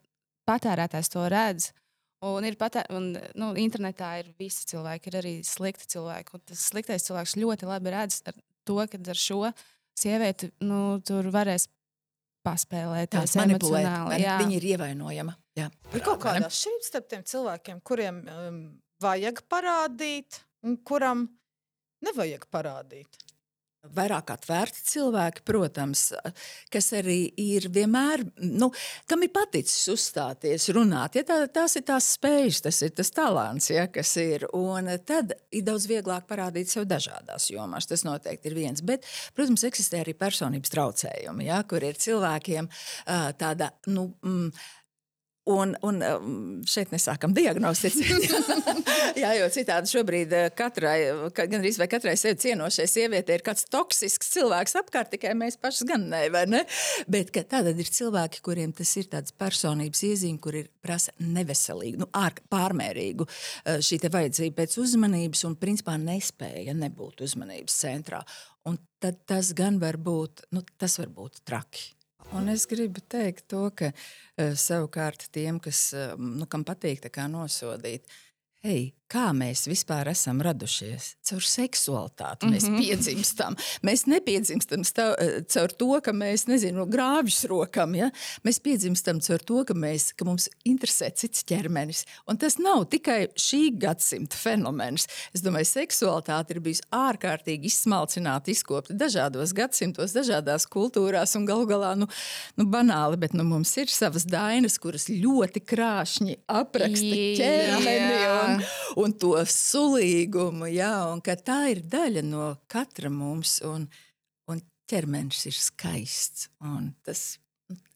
patērētājs 0.50 1.14
to 1.14 1.28
redz. 1.30 1.74
Un 2.26 2.44
ir 2.44 2.58
pat, 2.60 2.82
un, 2.92 3.14
nu, 3.40 3.54
internetā 3.60 4.18
ir 4.20 4.34
visi 4.40 4.66
cilvēki, 4.74 5.08
ir 5.08 5.18
arī 5.22 5.40
slikti 5.48 5.88
cilvēki. 5.94 6.42
Tas 6.52 6.66
sliktais 6.74 7.06
cilvēks 7.08 7.38
ļoti 7.40 7.70
labi 7.70 7.94
redz 7.94 8.24
to, 8.70 8.78
ka 8.92 9.02
ar 9.02 9.20
šo 9.20 9.42
sievieti 10.00 10.52
nu, 10.64 11.00
tur 11.06 11.28
varēs 11.34 11.68
paspēlēt. 12.46 13.12
Tā 13.16 13.26
manipulēt. 13.42 13.90
Viņa 14.14 14.56
ir 14.56 14.68
ievainojama. 14.74 15.36
Jā. 15.60 15.68
Ir 15.92 16.06
kaut 16.06 16.22
kāda 16.24 16.48
atšķirība 16.48 16.88
starp 16.88 17.10
tiem 17.12 17.26
cilvēkiem, 17.28 17.82
kuriem 17.86 18.22
um, 18.32 18.62
vajag 19.04 19.44
parādīt 19.52 20.40
un 20.64 20.78
kuram 20.88 21.26
nevajag 22.06 22.48
parādīt. 22.54 23.20
Vairāk 23.80 24.34
atvērti 24.34 24.82
cilvēki, 24.90 25.46
protams, 25.48 26.10
kas 26.68 26.90
arī 26.98 27.30
ir 27.40 27.70
vienmēr, 27.72 28.26
nu, 28.44 28.68
kam 29.08 29.24
ir 29.24 29.32
paticis 29.32 29.88
uzstāties, 29.94 30.66
runāt. 30.76 31.16
Ja, 31.16 31.24
tā, 31.24 31.38
tās 31.48 31.78
ir 31.80 31.86
tās 31.88 32.10
spējas, 32.18 32.60
tas 32.66 32.82
ir 32.84 32.92
tas 32.98 33.14
talants, 33.16 33.70
ja, 33.72 33.86
kas 33.88 34.12
ir. 34.20 34.44
Un 34.58 34.92
tad 35.08 35.32
ir 35.56 35.64
daudz 35.64 35.88
vieglāk 35.88 36.28
parādīt 36.28 36.74
sev 36.74 36.90
dažādās 36.92 37.48
jomās. 37.54 37.88
Tas 37.88 38.04
noteikti 38.04 38.52
ir 38.52 38.58
viens. 38.58 38.84
Bet, 38.84 39.08
protams, 39.38 39.64
eksistē 39.70 40.04
arī 40.04 40.18
personības 40.20 40.76
traucējumi, 40.76 41.48
ja, 41.48 41.62
kur 41.64 41.88
ir 41.88 41.96
cilvēkiem 42.04 42.68
tāda. 43.40 43.72
Nu, 43.88 44.10
mm, 44.20 44.52
Un, 45.50 45.72
un 45.82 46.02
um, 46.06 46.34
šeit 46.70 46.92
nesākam 46.94 47.34
diagnosticēt. 47.34 48.28
Jā, 49.22 49.32
jo 49.40 49.48
citādi 49.50 49.90
šobrīd 49.90 50.36
uh, 50.36 50.50
katrai, 50.54 50.98
gandrīz 51.34 51.80
vai 51.82 51.88
katrai 51.90 52.14
sevi 52.20 52.38
cienošai 52.44 52.86
sievietei 52.90 53.40
ir 53.40 53.44
kāds 53.46 53.66
toksisks 53.74 54.30
cilvēks 54.36 54.78
apkārt, 54.84 55.10
tikai 55.16 55.34
mēs 55.40 55.58
paši 55.58 55.88
gan 55.90 56.06
ne, 56.12 56.22
vai 56.34 56.46
ne? 56.52 56.62
Bet 57.10 57.34
tātad 57.34 57.74
ir 57.74 57.90
cilvēki, 57.90 58.44
kuriem 58.46 58.76
tas 58.78 58.94
ir 59.02 59.10
tāds 59.10 59.34
personības 59.34 60.06
iezīme, 60.12 60.38
kur 60.44 60.60
ir 60.60 60.70
prasa 60.86 61.16
neveselīgu, 61.18 62.04
nu, 62.04 62.12
ārk, 62.14 62.44
pārmērīgu 62.54 63.26
uh, 63.26 63.80
šī 63.82 64.04
te 64.06 64.14
vajadzība 64.14 64.62
pēc 64.62 64.78
uzmanības 64.86 65.48
un 65.50 65.58
principā 65.58 65.98
nespēja 65.98 66.78
nebūt 66.78 67.26
uzmanības 67.26 67.82
centrā. 67.88 68.22
Un 68.70 68.78
tad 69.02 69.24
tas 69.26 69.56
gan 69.58 69.82
var 69.82 69.98
būt, 69.98 70.46
nu, 70.54 70.62
tas 70.78 71.02
var 71.02 71.10
būt 71.16 71.42
traki. 71.48 71.96
Un 72.30 72.46
es 72.54 72.68
gribu 72.70 73.02
teikt 73.10 73.48
to, 73.50 73.64
ka 73.74 73.88
uh, 73.90 74.54
savukārt 74.54 75.26
tiem, 75.34 75.58
kas, 75.64 75.80
uh, 75.98 76.14
nu, 76.14 76.46
kam 76.46 76.62
patīk 76.68 77.02
nosodīt, 77.32 78.06
hei, 78.62 78.92
kā 79.10 79.30
mēs 79.36 79.66
vispār 79.70 80.10
esam 80.12 80.42
radušies. 80.46 81.16
Caur 81.30 81.46
seksualitāti 81.46 82.46
mm 82.46 82.50
-hmm. 82.50 82.56
mēs 82.56 82.68
mhm. 82.70 82.78
piedzimstam. 82.80 83.56
Mēs 83.84 84.06
nepiedzimstam 84.08 84.84
stāv, 84.86 85.16
eh, 85.20 85.42
caur 85.48 85.72
to, 85.72 86.02
ka 86.02 86.12
mēs 86.12 86.48
nezinu, 86.48 86.86
grāvjus 86.86 87.48
rokam. 87.50 87.96
Ja? 87.96 88.12
Mēs 88.46 88.60
piedzimstam 88.62 89.20
caur 89.20 89.40
to, 89.40 89.64
ka, 89.66 89.74
mēs, 89.74 90.14
ka 90.16 90.26
mums 90.26 90.50
interesē 90.66 91.12
cits 91.16 91.44
ķermenis. 91.44 92.06
Un 92.28 92.38
tas 92.38 92.58
nav 92.58 92.86
tikai 92.90 93.28
šī 93.36 93.80
gadsimta 93.80 94.36
fenomens. 94.38 95.08
Es 95.34 95.42
domāju, 95.42 95.66
seksualitāte 95.66 96.54
ir 96.54 96.60
bijusi 96.60 96.82
ārkārtīgi 96.92 97.66
izsmalcināta, 97.66 98.52
izkopta 98.52 98.94
dažādos 98.94 99.54
gadsimtos, 99.54 100.14
dažādās 100.14 100.68
kultūrās 100.70 101.36
un 101.36 101.46
galu 101.46 101.66
galā 101.66 101.96
nu, 101.98 102.08
nu, 102.58 102.66
banāli, 102.66 103.18
bet 103.18 103.34
nu, 103.34 103.44
mums 103.44 103.78
ir 103.78 103.88
savas 103.88 104.26
dainas, 104.26 104.78
kuras 104.78 105.10
ļoti 105.10 105.64
krāšņi 105.66 106.38
apraksta 106.48 107.16
ķermeni. 107.40 108.20
Un, 108.99 108.99
un 109.00 109.16
to 109.20 109.34
sulīgumu, 109.50 110.70
jā, 110.74 110.94
un 111.12 111.22
ka 111.26 111.38
tā 111.40 111.60
ir 111.74 111.84
daļa 111.88 112.24
no 112.26 112.50
katra 112.72 113.12
mums, 113.14 113.60
un, 113.66 113.88
un 114.52 114.64
ķermenis 114.90 115.46
ir 115.50 115.58
skaists. 115.58 116.50
Tas 117.06 117.24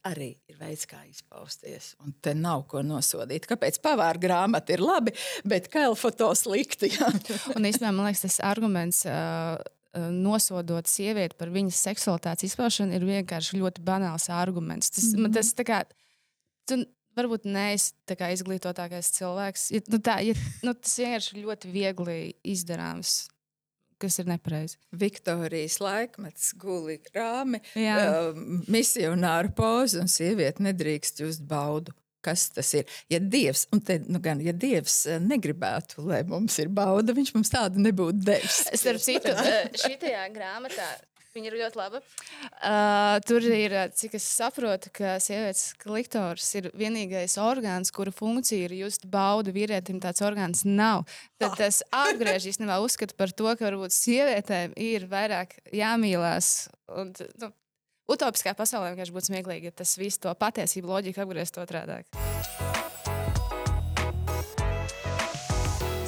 arī 0.07 0.33
ir 0.51 0.57
veids, 0.59 0.85
kā 0.89 0.99
izpausties. 1.07 1.93
Un 2.03 2.15
te 2.23 2.33
nav 2.37 2.65
ko 2.71 2.83
nosodīt. 2.85 3.47
Kāpēc 3.49 3.79
pavāra 3.83 4.19
grāmata 4.21 4.75
ir 4.75 4.83
labi, 4.83 5.13
bet 5.47 5.69
kailfoto 5.73 6.29
slikti? 6.37 6.91
un 7.55 7.69
īstenībā 7.69 7.93
man 7.93 8.09
liekas, 8.09 8.27
tas 8.27 8.41
arguments. 8.53 9.05
Uh, 9.07 9.57
nosodot 9.93 10.87
sievieti 10.89 11.37
par 11.37 11.51
viņas 11.53 11.77
seksualitātes 11.85 12.47
izpaušanu, 12.47 12.95
ir 12.97 13.03
vienkārši 13.05 13.59
ļoti 13.61 13.83
banāls 13.85 14.25
arguments. 14.33 14.89
Tas, 14.89 15.11
mm 15.11 15.27
-hmm. 15.27 15.33
tas 15.35 15.53
kā, 15.67 15.83
tu 16.65 16.79
varbūt 17.17 17.47
neesmu 17.49 18.17
izglītotākais 18.33 19.11
cilvēks. 19.17 19.69
Ja, 19.75 19.83
nu, 19.93 19.99
tā, 20.03 20.17
ja, 20.25 20.35
nu, 20.65 20.73
tas 20.77 20.97
vienkārši 21.01 21.35
ir 21.35 21.45
ļoti 21.47 21.71
viegli 21.73 22.19
izdarāms. 22.53 23.23
Kas 24.01 24.17
ir 24.19 24.27
nepareizi? 24.27 24.79
Viktorijas 24.99 25.77
laikmets, 25.79 26.49
guli 26.59 26.97
rāmi, 27.15 27.61
uh, 27.79 28.33
misionāra 28.67 29.51
poza 29.55 30.01
un 30.03 30.11
sieviete 30.11 30.65
nedrīkst 30.65 31.23
just 31.23 31.45
baudu. 31.47 31.95
Kas 32.23 32.45
tas 32.55 32.69
ir? 32.79 32.87
Ja 33.11 33.19
Dievs, 33.19 33.65
te, 33.83 33.97
nu 34.07 34.21
gan, 34.23 34.39
ja 34.43 34.53
Dievs 34.55 35.01
negribētu, 35.23 36.05
lai 36.07 36.21
mums 36.27 36.55
ir 36.63 36.71
bauda, 36.71 37.15
viņš 37.15 37.33
mums 37.35 37.51
tādu 37.51 37.83
nebūtu 37.83 38.23
devis. 38.23 38.61
Starp 38.79 39.03
citu, 39.03 39.35
šī 39.83 39.97
grāmatā 40.31 40.87
Viņa 41.33 41.49
ir 41.49 41.55
ļoti 41.57 41.79
laba. 41.79 41.99
Uh, 42.61 43.15
tur 43.25 43.41
ir, 43.47 43.73
cik 43.97 44.19
es 44.19 44.25
saprotu, 44.35 44.91
ka 44.93 45.15
sievietes 45.23 45.71
kliktors 45.81 46.51
ir 46.59 46.67
vienīgais 46.77 47.39
orgāns, 47.41 47.89
kura 47.95 48.13
funkcija 48.13 48.67
ir 48.67 48.75
just 48.83 49.07
baudu. 49.09 49.49
Vīrietim 49.55 49.97
tāds 50.03 50.21
orgāns 50.21 50.61
nav. 50.61 51.07
Tad 51.41 51.57
tas 51.57 51.81
apgriež 51.89 52.51
īstenībā 52.53 52.77
uzskatu 52.85 53.17
par 53.17 53.33
to, 53.33 53.49
ka 53.49 53.65
varbūt 53.65 53.97
sievietēm 53.97 54.77
ir 54.77 55.09
vairāk 55.09 55.57
jāmīlās. 55.73 56.53
Un, 57.01 57.09
nu, 57.41 57.49
utopiskā 58.13 58.53
pasaulē 58.53 58.93
vienkārši 58.93 59.17
būtu 59.17 59.31
smieklīgi, 59.31 59.73
ja 59.73 59.79
tas 59.81 59.97
visu 59.97 60.27
to 60.27 60.37
patiesību 60.37 60.93
loģiku 60.93 61.25
apgriezt 61.25 61.57
otrādāk. 61.65 62.13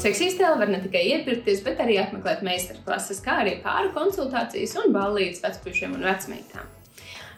Seksistēlu 0.05 0.59
var 0.61 0.69
ne 0.69 0.77
tikai 0.83 1.01
iepirkties, 1.15 1.63
bet 1.65 1.79
arī 1.81 1.95
apmeklēt 1.97 2.43
meistarklases, 2.45 3.23
kā 3.25 3.39
arī 3.41 3.55
pāri 3.63 3.89
konsultācijas 3.95 4.75
un 4.83 4.91
ballītes 4.93 5.41
vecpušiem 5.41 5.95
un 5.97 6.05
vecmeitām. 6.05 6.67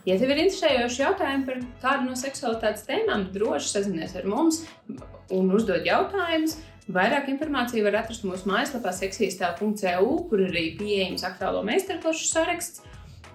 Ja 0.08 0.17
tev 0.19 0.34
ir 0.34 0.41
interesējoši 0.41 0.99
jautājumi 0.99 1.45
par 1.47 1.62
kādu 1.84 2.10
no 2.10 2.17
seksualitātes 2.19 2.84
tēmām, 2.88 3.30
droši 3.32 3.71
sazinies 3.71 4.17
ar 4.19 4.27
mums 4.27 4.65
un 5.32 5.53
uzdod 5.56 5.88
jautājumus. 5.88 6.58
Vairāk 6.91 7.32
informāciju 7.32 7.88
var 7.88 8.01
atrast 8.01 8.27
mūsu 8.27 8.47
mājaslapā 8.51 8.91
seksistēlu.eu, 8.95 10.12
kur 10.27 10.43
arī 10.49 10.69
pieejams 10.80 11.23
aktuālo 11.27 11.63
meistarklašu 11.67 12.27
saraksts. 12.34 12.84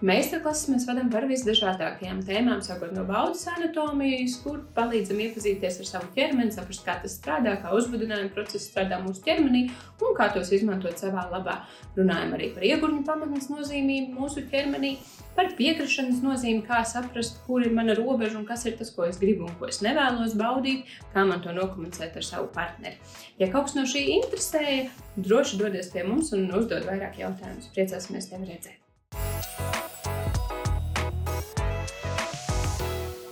Meistarklases 0.03 0.67
mēs 0.67 0.85
vadām 0.89 1.13
par 1.13 1.29
visdažādākajām 1.31 2.25
tēmām, 2.27 2.59
sākot 2.67 2.91
no 2.91 3.05
baudas 3.07 3.45
anatomijas, 3.53 4.35
kur 4.43 4.57
palīdzam 4.75 5.21
iepazīties 5.23 5.79
ar 5.79 5.87
savu 5.87 6.09
ķermeni, 6.17 6.51
saprast, 6.51 6.83
kā 6.83 6.97
tas 7.05 7.15
strādā, 7.21 7.53
kā 7.63 7.71
uzbudinājuma 7.77 8.33
process 8.35 8.67
strādā 8.67 8.99
mūsu 9.05 9.23
ķermenī 9.23 9.69
un 10.03 10.19
kā 10.19 10.27
tos 10.35 10.51
izmantot 10.59 10.99
savā 10.99 11.29
labā. 11.31 11.61
Runājam 11.95 12.35
arī 12.35 12.51
par 12.57 12.67
iegurņu 12.67 13.05
pamatnes 13.07 13.47
nozīmību 13.53 14.19
mūsu 14.19 14.43
ķermenī, 14.51 14.97
par 15.39 15.55
piekrišanas 15.55 16.19
nozīmi, 16.27 16.67
kā 16.67 16.83
saprast, 16.83 17.39
kur 17.47 17.63
ir 17.63 17.71
mana 17.71 17.95
robeža 17.95 18.41
un 18.43 18.51
kas 18.51 18.67
ir 18.67 18.75
tas, 18.83 18.91
ko 18.91 19.07
es 19.07 19.23
gribu 19.23 19.47
un 19.47 19.57
ko 19.63 19.71
es 19.71 19.85
nevēlos 19.87 20.35
baudīt, 20.35 20.91
kā 21.15 21.23
man 21.31 21.47
to 21.47 21.55
nokomunicēt 21.55 22.19
ar 22.19 22.27
savu 22.27 22.51
partneri. 22.59 22.99
Ja 23.39 23.53
kaut 23.55 23.71
kas 23.71 23.79
no 23.79 23.87
šī 23.87 24.09
interesēja, 24.19 24.91
droši 25.15 25.63
dodies 25.63 25.95
pie 25.95 26.03
mums 26.11 26.35
un 26.35 26.51
uzdod 26.51 26.91
vairāk 26.91 27.23
jautājumus. 27.23 27.71
Priecāsimies 27.79 28.33
tevi 28.35 28.51
redzēt! 28.51 28.82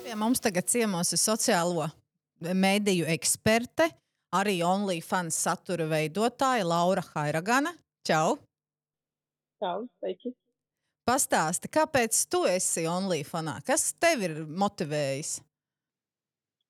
Pie 0.05 0.17
mums 0.19 0.43
tagad 0.43 0.69
ciemos 0.71 1.13
ir 1.15 1.23
sociālo 1.23 1.89
mediju 2.41 3.09
eksperte, 3.11 3.91
arī 4.37 4.61
OnlyFans 4.65 5.37
satura 5.45 5.89
veidotāja 5.91 6.67
Laura 6.67 7.05
Hairagana. 7.15 7.75
Čau! 8.07 8.39
Čau, 9.61 9.85
sveiki! 10.01 10.33
Pastāsti, 11.09 11.69
kāpēc 11.73 12.17
tu 12.31 12.45
esi 12.47 12.85
OnlyFanā? 12.87 13.59
Kas 13.67 13.91
tev 13.99 14.23
ir 14.29 14.37
motivējis? 14.47 15.39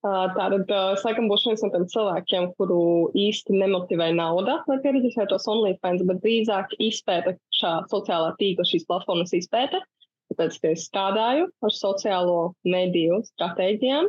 Tātad 0.00 0.70
laikam 1.04 1.26
būšu 1.28 1.50
viens 1.50 1.62
no 1.64 1.68
tiem 1.74 1.82
cilvēkiem, 1.92 2.44
kuru 2.56 2.80
īsti 3.20 3.58
nemotivē 3.60 4.06
nauda, 4.16 4.62
lai 4.70 4.78
pieredzētos 4.80 5.44
OnlyFans, 5.52 6.06
bet 6.08 6.22
drīzāk 6.22 6.72
izpēta 6.80 7.34
šā 7.58 7.72
sociālā 7.90 8.30
tīkla, 8.38 8.64
šīs 8.70 8.86
platformas 8.88 9.34
izpēta. 9.36 9.82
Tāpēc, 10.30 10.56
es 10.70 10.86
strādāju 10.88 11.50
ar 11.50 11.74
sociālo 11.74 12.38
mediju 12.64 13.18
stratēģijām, 13.28 14.08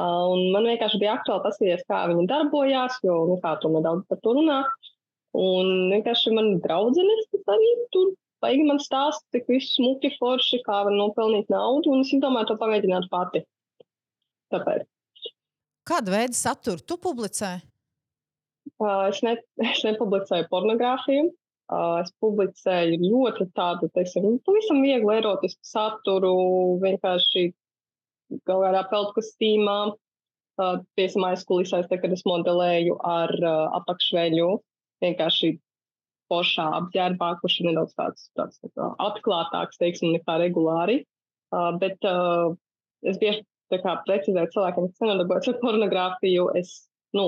un 0.00 0.46
man 0.54 0.70
vienkārši 0.70 1.00
bija 1.02 1.18
aktuāli 1.18 1.44
paskatīties, 1.44 1.84
kā 1.90 2.06
viņi 2.08 2.24
darbojās, 2.30 2.96
jo, 3.04 3.18
nu, 3.28 3.36
kā 3.42 3.56
tu 3.60 3.72
nedaudz 3.74 4.06
par 4.08 4.22
to 4.24 4.36
runā. 4.38 4.62
Un 5.36 5.90
vienkārši 5.92 6.32
man 6.36 6.54
draudzenes 6.64 7.28
arī 7.52 7.68
tur 7.92 8.14
baigi 8.44 8.64
man 8.68 8.80
stāst, 8.82 9.26
cik 9.34 9.44
viss 9.50 9.76
smuki 9.76 10.12
forši, 10.16 10.62
kā 10.66 10.82
var 10.88 10.96
nopelnīt 10.96 11.52
naudu, 11.52 11.92
un 11.92 12.06
es 12.06 12.16
domāju 12.24 12.52
to 12.52 12.58
pamēģināt 12.64 13.12
pati. 13.12 13.44
Tāpēc. 14.52 14.91
Kādu 15.88 16.14
veidu 16.14 16.38
saturu 16.38 16.82
tu 16.86 16.98
publicē? 17.02 17.56
Uh, 18.78 19.08
es, 19.10 19.22
ne, 19.26 19.36
es 19.72 19.82
nepublicēju 19.86 20.46
pornogrāfiju. 20.50 21.30
Uh, 21.72 22.02
es 22.02 22.12
publicēju 22.22 22.98
ļoti 23.00 23.48
tādu, 23.56 23.88
teiksim, 23.96 24.26
pavisam 24.46 24.82
vieglu 24.84 25.14
erotisku 25.16 25.64
saturu, 25.66 26.32
vienkārši 26.82 27.48
kaut 28.46 28.64
kādā 28.66 28.84
peltkostīmā. 28.92 29.78
Uh, 30.60 30.82
Piemēram, 30.98 31.30
aizkulisēs, 31.30 31.88
te, 31.88 31.96
kad 31.98 32.12
es 32.12 32.22
modelēju 32.28 32.98
ar 33.08 33.32
apakšveļu, 33.80 34.50
vienkārši 35.02 35.54
pošā 36.30 36.66
apģērbā, 36.78 37.30
kurš 37.40 37.56
ir 37.60 37.70
nedaudz 37.70 37.96
tāds, 37.96 38.28
tāds 38.38 38.60
tā 38.62 38.90
atklātāks, 39.02 39.80
teiksim, 39.80 40.12
nekā 40.14 40.36
regulāri. 40.44 41.02
Bet 41.80 42.04
es 42.04 43.18
bieži 43.20 43.42
kā, 43.80 43.96
precizēt 44.06 44.52
cilvēkiem, 44.54 44.88
kas 44.90 45.04
nenodarbojas 45.04 45.50
ar 45.52 45.58
pornogrāfiju. 45.62 46.46
Es 46.60 46.74
nu, 47.16 47.26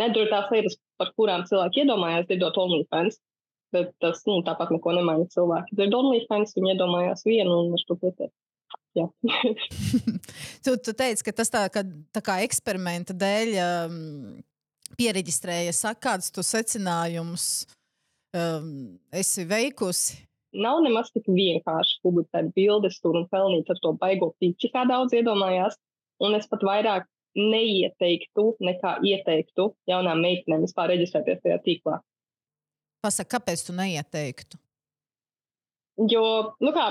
nedaru 0.00 0.30
tās 0.30 0.52
lietas, 0.52 0.78
par 1.00 1.12
kurām 1.16 1.46
cilvēki 1.48 1.84
iedomājās, 1.84 2.28
dzirdot 2.28 2.60
OnlyFans. 2.62 3.20
Bet 3.72 3.94
tas 4.04 4.20
nu, 4.28 4.42
tāpat 4.44 4.74
neko 4.74 4.92
nemaina 4.92 5.24
cilvēki. 5.32 5.78
Dzird 5.78 5.94
OnlyFans, 5.96 6.52
viņi 6.58 6.74
iedomājās 6.74 7.24
vienu 7.24 7.62
un 7.62 7.76
uz 7.78 7.84
to 7.88 7.96
pietiek. 8.00 8.32
tu, 10.64 10.74
tu 10.76 10.92
teici, 10.92 11.24
ka 11.24 11.32
tas 11.32 11.48
tā, 11.48 11.62
ka, 11.72 11.80
tā 12.12 12.20
kā 12.24 12.34
eksperimenta 12.44 13.16
dēļ 13.16 13.54
um, 13.62 13.94
pieregistrējies. 14.98 15.80
Kādus 16.02 16.34
secinājumus 16.50 17.46
um, 18.36 18.68
esi 19.16 19.46
veikusi? 19.48 20.20
Nav 20.52 20.82
nemaz 20.84 21.10
tik 21.12 21.28
vienkārši 21.28 22.00
publicēt 22.04 22.52
bildes 22.56 23.00
tur 23.02 23.18
un 23.20 23.28
pelnīt 23.32 23.70
ar 23.72 23.80
to 23.82 23.94
baigo 24.00 24.32
pīķi, 24.40 24.72
kā 24.74 24.84
daudz 24.88 25.14
iedomājās. 25.16 25.78
Un 26.22 26.36
es 26.38 26.46
pat 26.50 26.62
vairāk 26.66 27.08
neieteiktu, 27.38 28.44
nekā 28.60 28.98
ieteiktu 29.08 29.72
jaunām 29.88 30.20
meitenēm 30.22 30.66
vispār 30.66 30.92
reģistrēties 30.92 31.40
tajā 31.42 31.58
tīklā. 31.64 32.00
Pasaka, 33.02 33.38
kāpēc 33.38 33.64
tu 33.66 33.74
neieteiktu? 33.74 34.60
Jo, 36.12 36.24
nu 36.62 36.70
kā, 36.76 36.86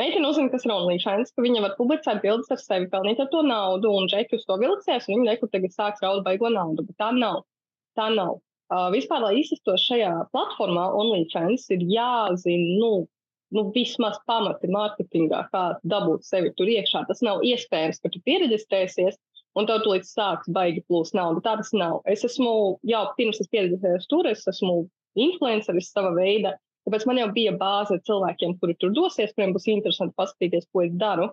meitene 0.00 0.30
uzzina, 0.30 0.50
kas 0.52 0.64
ir 0.66 0.72
OnlyFans, 0.74 1.34
ka 1.34 1.44
viņa 1.44 1.62
var 1.66 1.76
publicēt 1.78 2.22
bildes 2.22 2.50
ar 2.54 2.62
sevi, 2.62 2.88
pelnīt 2.92 3.20
ar 3.22 3.28
to 3.32 3.42
naudu, 3.46 3.92
un 3.94 4.08
džeki 4.10 4.38
uz 4.38 4.46
to 4.48 4.56
vilksies, 4.62 5.08
un 5.08 5.18
viņi 5.18 5.32
rekur 5.34 5.52
tagad 5.52 5.74
sāks 5.74 6.02
raud 6.04 6.24
baigo 6.26 6.50
naudu, 6.54 6.86
bet 6.88 6.98
tā 7.02 7.10
nav. 7.14 7.44
Tā 7.98 8.08
nav. 8.14 8.38
Uh, 8.68 8.90
vispār, 8.92 9.22
lai 9.24 9.38
izsastos 9.40 9.86
šajā 9.88 10.10
platformā, 10.34 10.90
OnlyFans 11.00 11.70
ir 11.72 11.84
jāzina, 11.88 12.74
nu, 12.82 12.90
nu, 13.56 13.64
vismaz 13.72 14.18
pamati 14.28 14.68
mārketingā, 14.72 15.46
kā 15.54 15.62
dabūt 15.88 16.26
sevi 16.28 16.52
tur 16.58 16.68
iekšā. 16.68 17.06
Tas 17.08 17.24
nav 17.24 17.40
iespējams, 17.48 18.02
ka 18.02 18.12
tu 18.12 18.20
pieregistrēsies 18.28 19.16
un 19.56 19.68
tev 19.68 19.80
tulīt 19.86 20.04
sāks 20.04 20.50
baigi 20.52 20.84
plūst 20.84 21.16
naudu. 21.16 21.40
Tā 21.44 21.56
tas 21.60 21.72
nav. 21.72 22.02
Es 22.12 22.26
esmu 22.28 22.52
jau 22.92 23.02
pirms 23.16 23.40
es 23.42 23.48
pieregistrējos 23.52 24.08
tur, 24.12 24.28
es 24.28 24.44
esmu 24.52 24.82
influenceris 25.18 25.88
sava 25.94 26.12
veida. 26.18 26.58
Tāpēc 26.86 27.04
man 27.08 27.20
jau 27.20 27.28
bija 27.34 27.56
bāze 27.60 27.98
cilvēkiem, 28.04 28.54
kuri 28.60 28.76
tur 28.80 28.92
dosies, 28.96 29.32
kuriem 29.34 29.56
būs 29.56 29.68
interesanti 29.72 30.16
paskatīties, 30.16 30.68
ko 30.72 30.84
es 30.84 30.94
daru. 31.00 31.32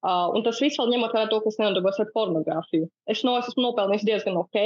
Uh, 0.00 0.30
un 0.32 0.46
tas 0.46 0.62
viss 0.62 0.78
vēl 0.80 0.94
ņemot 0.94 1.12
vērā 1.12 1.28
to, 1.28 1.42
kas 1.44 1.58
nenodarbos 1.60 1.98
ar 2.00 2.08
pornogrāfiju. 2.14 2.88
Es 3.10 3.20
no 3.26 3.34
es 3.36 3.50
esmu 3.50 3.66
nopelnījis 3.66 4.06
diezgan 4.08 4.38
ok, 4.40 4.56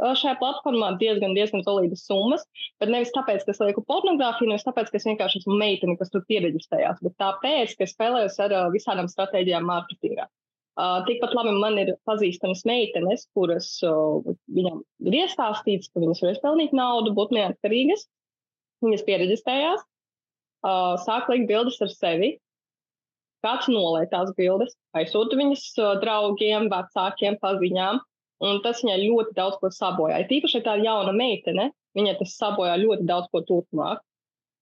šajā 0.00 0.36
platformā 0.40 0.92
diezgan, 1.00 1.34
diezgan 1.36 1.64
solīdas 1.66 2.04
summas. 2.08 2.44
Bet 2.80 2.92
nevis 2.92 3.12
tāpēc, 3.14 3.44
ka 3.44 3.54
es 3.54 3.60
lieku 3.62 3.84
pornogrāfiju, 3.88 4.50
nevis 4.50 4.66
tāpēc, 4.66 4.90
ka 4.90 5.00
es 5.00 5.08
vienkārši 5.08 5.42
esmu 5.42 5.58
meitene, 5.60 5.96
kas 6.00 6.12
tur 6.12 6.24
pieregistrējās, 6.28 7.02
bet 7.04 7.18
tāpēc, 7.20 7.74
ka 7.76 7.86
es 7.86 7.96
spēlējos 7.96 8.38
ar 8.46 8.56
visādām 8.74 9.10
stratēģijām 9.12 9.68
mārketingā. 9.68 10.28
Uh, 10.72 11.02
tikpat 11.04 11.34
labi 11.36 11.50
man 11.60 11.74
ir 11.76 11.90
pazīstamas 12.08 12.62
meitenes, 12.64 13.26
kuras 13.36 13.66
uh, 13.84 14.24
viņam 14.56 14.78
ir 15.04 15.16
iestāstīts, 15.18 15.90
ka 15.92 16.00
viņas 16.00 16.22
var 16.24 16.38
pelnīt 16.46 16.72
naudu, 16.72 17.12
būt 17.12 17.34
neatkarīgas. 17.36 18.06
Viņas 18.82 19.04
pieregistrējās, 19.04 19.82
uh, 20.64 20.94
sāk 21.04 21.28
likt 21.28 21.44
bildes 21.50 21.76
ar 21.84 21.92
sevi. 21.92 22.32
Kāds 23.44 23.68
nolaiž 23.68 24.08
tās 24.14 24.32
bildes, 24.38 24.72
aizsūta 24.96 25.36
viņas 25.36 25.66
draugiem, 26.00 26.70
vecākiem, 26.72 27.36
paziņām. 27.42 28.00
Un 28.42 28.58
tas 28.64 28.80
viņai 28.82 28.98
ļoti 29.04 29.36
daudz 29.36 29.58
ko 29.60 29.70
sabojāja. 29.70 30.26
Tīpaši, 30.30 30.62
tā 30.66 30.74
jauna 30.82 31.12
meitene, 31.14 31.68
viņai 31.98 32.16
tas 32.18 32.34
sabojā 32.40 32.74
ļoti 32.82 33.06
daudz 33.06 33.30
ko 33.30 33.42
turpmāk. 33.46 34.02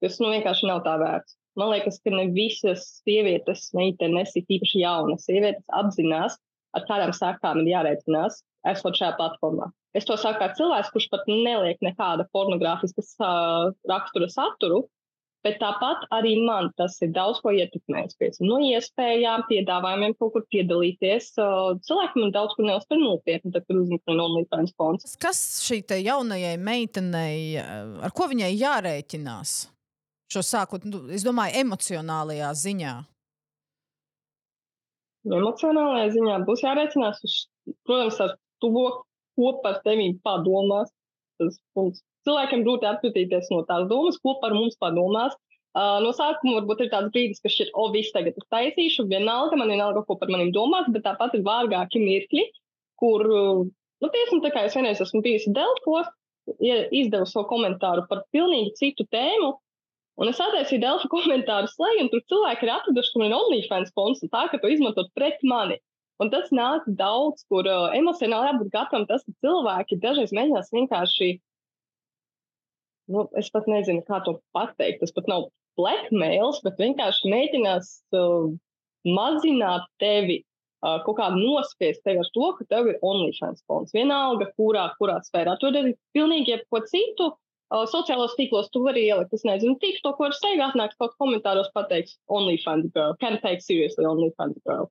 Tas 0.04 0.18
nu, 0.20 0.30
vienkārši 0.32 0.68
nav 0.68 0.82
tā 0.84 0.96
vērts. 1.00 1.36
Man 1.58 1.72
liekas, 1.72 1.98
ka 2.04 2.12
ne 2.12 2.28
visas 2.32 2.84
sievietes, 3.00 3.70
meitenes, 3.76 4.36
ir 4.38 4.46
īpaši 4.56 4.84
jaunas 4.84 5.26
sievietes, 5.26 5.64
apzinās, 5.76 6.38
ar 6.76 6.86
kādām 6.88 7.12
sekām 7.16 7.64
ir 7.64 7.72
jārēķinās, 7.72 8.40
esot 8.70 9.00
šajā 9.00 9.16
platformā. 9.18 9.70
Es 9.96 10.06
to 10.06 10.14
saku 10.20 10.38
kā 10.38 10.52
cilvēks, 10.54 10.92
kurš 10.94 11.08
pat 11.10 11.26
neliek 11.26 11.80
nekāda 11.82 12.28
pornogrāfiska 12.34 13.02
uh, 13.02 13.72
rakstura 13.90 14.28
saturu, 14.30 14.84
Bet 15.40 15.56
tāpat 15.56 16.02
arī 16.12 16.34
man 16.44 16.68
tas 16.76 16.98
ir 17.00 17.14
daudz 17.16 17.38
ko 17.40 17.52
ietekmējis. 17.56 18.42
No 18.44 18.58
iespējām, 18.60 19.46
piedāvājumiem 19.48 20.12
kaut 20.20 20.34
kur 20.34 20.44
piedalīties. 20.52 21.30
Cilvēki 21.86 22.20
man 22.20 22.34
daudz 22.34 22.52
ko 22.58 22.66
neuztver 22.66 23.00
nopietni, 23.00 23.52
tad, 23.54 23.64
kad 23.64 23.78
uzzina, 23.80 24.00
ka 24.04 24.16
OnlyFans 24.20 24.74
fonds. 24.76 25.14
Kas 25.22 25.40
šī 25.64 25.80
jaunajai 25.96 26.58
meitenei, 26.60 27.56
ar 27.56 28.12
ko 28.12 28.28
viņai 28.28 28.52
jārēķinās? 28.52 29.54
Šo 30.30 30.44
sākot, 30.46 30.84
nu, 30.86 31.06
es 31.10 31.24
domāju, 31.26 31.56
emocionālajā 31.64 32.52
ziņā. 32.60 32.92
Emocionālajā 35.40 36.12
ziņā 36.18 36.36
būs 36.44 36.66
jārēķinās, 36.68 37.24
uz, 37.24 37.40
protams, 37.88 38.20
ar 38.20 38.36
to, 38.60 38.70
ko 39.40 39.56
par 39.64 39.80
tevi 39.88 40.12
padomās. 40.20 40.92
Tas 41.40 41.56
punkts 41.72 42.04
cilvēkiem 42.28 42.64
grūti 42.66 42.88
atpūtīties 42.90 43.50
no 43.54 43.62
tās 43.68 43.86
domas, 43.90 44.18
ko 44.22 44.36
par 44.42 44.56
mums 44.56 44.78
padomās. 44.80 45.36
Uh, 45.70 46.00
no 46.02 46.10
sākuma 46.10 46.56
varbūt 46.58 46.80
ir 46.82 46.88
tāds 46.90 47.12
brīdis, 47.14 47.38
ka 47.42 47.50
šis 47.52 47.68
ir, 47.68 47.74
o, 47.78 47.84
viss 47.94 48.10
tagad 48.10 48.38
es 48.40 48.46
taisīšu, 48.50 49.04
vienalga, 49.10 49.58
man 49.60 49.70
vienalga, 49.70 50.02
ko 50.06 50.16
par 50.18 50.32
maniem 50.32 50.50
domās, 50.54 50.88
bet 50.90 51.04
tāpat 51.06 51.36
ir 51.38 51.44
vārgāki 51.46 52.02
mirkļi, 52.02 52.46
kur, 52.98 53.22
nu, 54.02 54.10
tiešām 54.16 54.42
tā 54.42 54.50
kā 54.50 54.64
es 54.66 54.74
vienreiz 54.74 55.02
esmu 55.04 55.22
bijusi 55.22 55.52
Delfos, 55.54 56.10
izdevu 56.58 57.26
savu 57.28 57.46
komentāru 57.50 58.06
par 58.10 58.24
pilnīgi 58.34 58.74
citu 58.80 59.06
tēmu, 59.14 59.52
un 60.20 60.32
es 60.32 60.40
attaisīju 60.42 60.82
Delfu 60.82 61.10
komentāru 61.14 61.70
slēgu, 61.70 62.06
un 62.06 62.10
tur 62.12 62.24
cilvēki 62.32 62.66
ir 62.66 62.74
atraduši, 62.74 63.12
ka 63.12 63.22
man 63.22 63.30
ir 63.30 63.36
OnlyFans 63.38 63.94
konts, 63.94 64.24
tā, 64.26 64.46
ka 64.50 64.58
to 64.58 64.72
izmantot 64.72 65.12
pret 65.14 65.38
mani. 65.42 65.78
Un 66.20 66.28
tas 66.28 66.50
nāk 66.52 66.84
daudz, 66.98 67.46
kur 67.48 67.64
uh, 67.64 67.94
emocionāli 67.96 68.50
jābūt 68.50 68.74
gatavam 68.74 69.06
tas, 69.08 69.22
ka 69.24 69.32
cilvēki 69.46 69.96
dažreiz 70.02 70.34
mēģinās 70.36 70.68
vienkārši 70.74 71.30
nu, 73.12 73.26
es 73.38 73.50
pat 73.54 73.66
nezinu, 73.70 74.04
kā 74.06 74.20
to 74.26 74.38
pateikt. 74.56 75.02
Tas 75.02 75.14
pat 75.16 75.28
nav 75.30 75.48
blackmails, 75.80 76.60
bet 76.66 76.80
vienkārši 76.80 77.32
mēģinās 77.32 77.90
uh, 78.18 78.48
mazināt 79.08 79.86
tevi, 80.02 80.40
uh, 80.84 80.98
kaut 81.06 81.18
kā 81.20 81.28
nospiest 81.34 82.02
tevi 82.06 82.22
ar 82.22 82.32
to, 82.34 82.50
ka 82.58 82.66
tev 82.72 82.90
ir 82.92 82.98
OnlyFans 83.06 83.64
konts. 83.70 83.94
Vienalga, 83.96 84.50
kurā, 84.58 84.88
kurā 85.00 85.20
sfērā. 85.26 85.56
Tu 85.60 85.72
dari 85.76 85.94
pilnīgi 86.16 86.56
jebko 86.56 86.82
citu. 86.90 87.32
Uh, 87.70 87.84
sociālos 87.86 88.32
tīklos 88.34 88.66
tu 88.74 88.80
vari 88.82 89.04
ielikt, 89.06 89.30
es 89.36 89.44
nezinu, 89.46 89.76
tīklu 89.78 90.02
to, 90.02 90.10
ko 90.16 90.24
var 90.24 90.32
steigāt, 90.34 90.72
nāks 90.74 90.96
kaut 90.98 91.12
komentāros 91.22 91.68
pateiks 91.70 92.16
OnlyFans 92.26 92.88
girl, 92.96 93.14
can 93.22 93.38
take 93.44 93.62
seriously 93.62 94.02
OnlyFans 94.10 94.58
girl. 94.66 94.88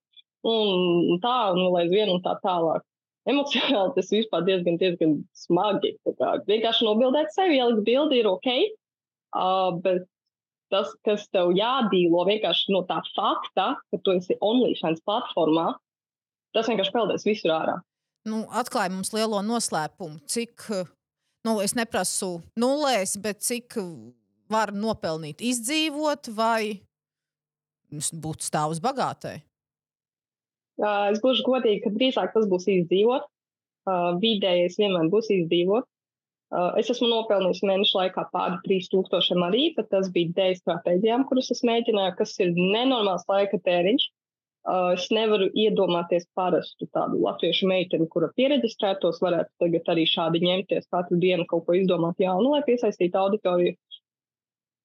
Un 0.48 1.20
tā, 1.20 1.34
un 1.52 1.60
vēl 1.66 1.76
aizvien 1.82 2.14
un 2.14 2.24
tā 2.24 2.38
tālāk. 2.40 2.86
Emocionāli 3.28 3.96
tas 3.98 4.12
vispār 4.14 4.46
diezgan, 4.48 4.78
diezgan 4.80 5.18
smagi. 5.36 5.96
Kā, 6.08 6.38
vienkārši 6.48 6.88
nobildēt 6.88 7.34
sevi, 7.36 7.60
ielikt 7.60 7.84
bildi 7.88 8.22
ir 8.22 8.30
ok, 8.30 8.48
uh, 9.36 9.76
bet 9.84 10.08
tas, 10.74 10.94
kas 11.06 11.28
tev 11.34 11.52
jādīlo 11.58 12.24
vienkārši 12.30 12.74
no 12.74 12.84
tā 12.90 13.02
fakta, 13.16 13.74
ka 13.92 14.02
tu 14.06 14.16
esi 14.16 14.38
OnlyFans 14.46 15.04
platformā, 15.06 15.74
tas 16.56 16.70
vienkārši 16.70 16.96
peldēs 16.96 17.28
visur 17.28 17.54
ārā. 17.58 17.78
Nu, 18.30 18.44
atklāja 18.54 18.92
mums 18.94 19.12
lielo 19.16 19.42
noslēpumu, 19.46 20.20
cik, 20.30 20.68
nu, 21.48 21.58
es 21.64 21.76
neprasu 21.78 22.38
nulēs, 22.60 23.16
bet 23.22 23.42
cik 23.46 23.80
var 24.52 24.74
nopelnīt, 24.76 25.44
izdzīvot 25.46 26.32
vai 26.38 26.82
būt 27.90 28.46
stāvus 28.46 28.82
bagātai. 28.84 29.40
Uh, 30.80 31.10
es 31.12 31.20
gluži 31.20 31.44
godīgi, 31.44 31.84
ka 31.84 31.92
drīzāk 31.96 32.36
tas 32.36 32.46
būs 32.48 32.68
izdzīvot. 32.72 33.26
Uh, 33.90 34.14
vidējais 34.22 34.78
vienmēr 34.80 35.10
būs 35.12 35.28
izdzīvot. 35.36 35.88
Uh, 36.50 36.72
es 36.80 36.88
esmu 36.94 37.10
nopelnījis 37.12 37.66
mēnešu 37.68 37.98
laikā 38.00 38.24
pāri 38.34 38.62
3000 38.64 39.44
arī, 39.50 39.66
bet 39.76 39.90
tas 39.92 40.08
bija 40.14 40.32
dēļ 40.38 40.56
stratēģijām, 40.62 41.26
kuras 41.30 41.52
es 41.54 41.62
mēģināju, 41.68 42.16
kas 42.22 42.34
ir 42.40 42.56
nenormāls 42.56 43.28
laika 43.30 43.60
tēriņš. 43.68 44.08
Es 44.70 45.06
nevaru 45.16 45.48
iedomāties 45.58 46.26
parastu 46.36 46.86
tādu 46.94 47.22
latviešu 47.24 47.66
meiteni, 47.70 48.06
kura 48.12 48.28
pieregistrētos, 48.36 49.22
varētu 49.24 49.64
tagad 49.64 49.88
arī 49.94 50.04
šādi 50.06 50.42
ņemties 50.44 50.90
katru 50.94 51.18
dienu 51.22 51.46
kaut 51.50 51.64
ko 51.66 51.78
izdomāt 51.80 52.20
jaunu, 52.22 52.52
lai 52.54 52.60
piesaistītu 52.68 53.18
auditoriju. 53.18 53.78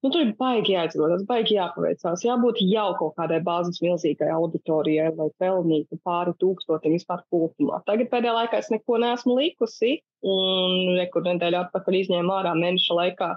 Nu, 0.04 0.10
tur 0.12 0.20
ir 0.20 0.34
baigi 0.36 0.74
jāizgrotas, 0.74 1.22
baigi 1.24 1.54
jāpaveicās. 1.56 2.26
Jābūt 2.26 2.58
jau 2.68 2.90
kaut 2.98 3.14
kādai 3.16 3.38
bāzes 3.46 3.78
milzīgai 3.80 4.28
auditorijai, 4.34 5.06
lai 5.16 5.30
pelnītu 5.40 5.96
pāri 6.04 6.34
tūkstotim 6.42 6.92
vispār 6.92 7.22
kopumā. 7.32 7.78
Tagad 7.88 8.10
pēdējā 8.12 8.34
laikā 8.36 8.60
es 8.60 8.68
neko 8.74 8.98
neesmu 9.00 9.38
likusi, 9.38 9.94
un 10.28 10.92
rekur 10.98 11.24
nedēļa 11.24 11.64
atpakaļ 11.66 11.96
izņēmu 12.02 12.36
ārā 12.36 12.52
mēneša 12.58 12.98
laikā 13.00 13.30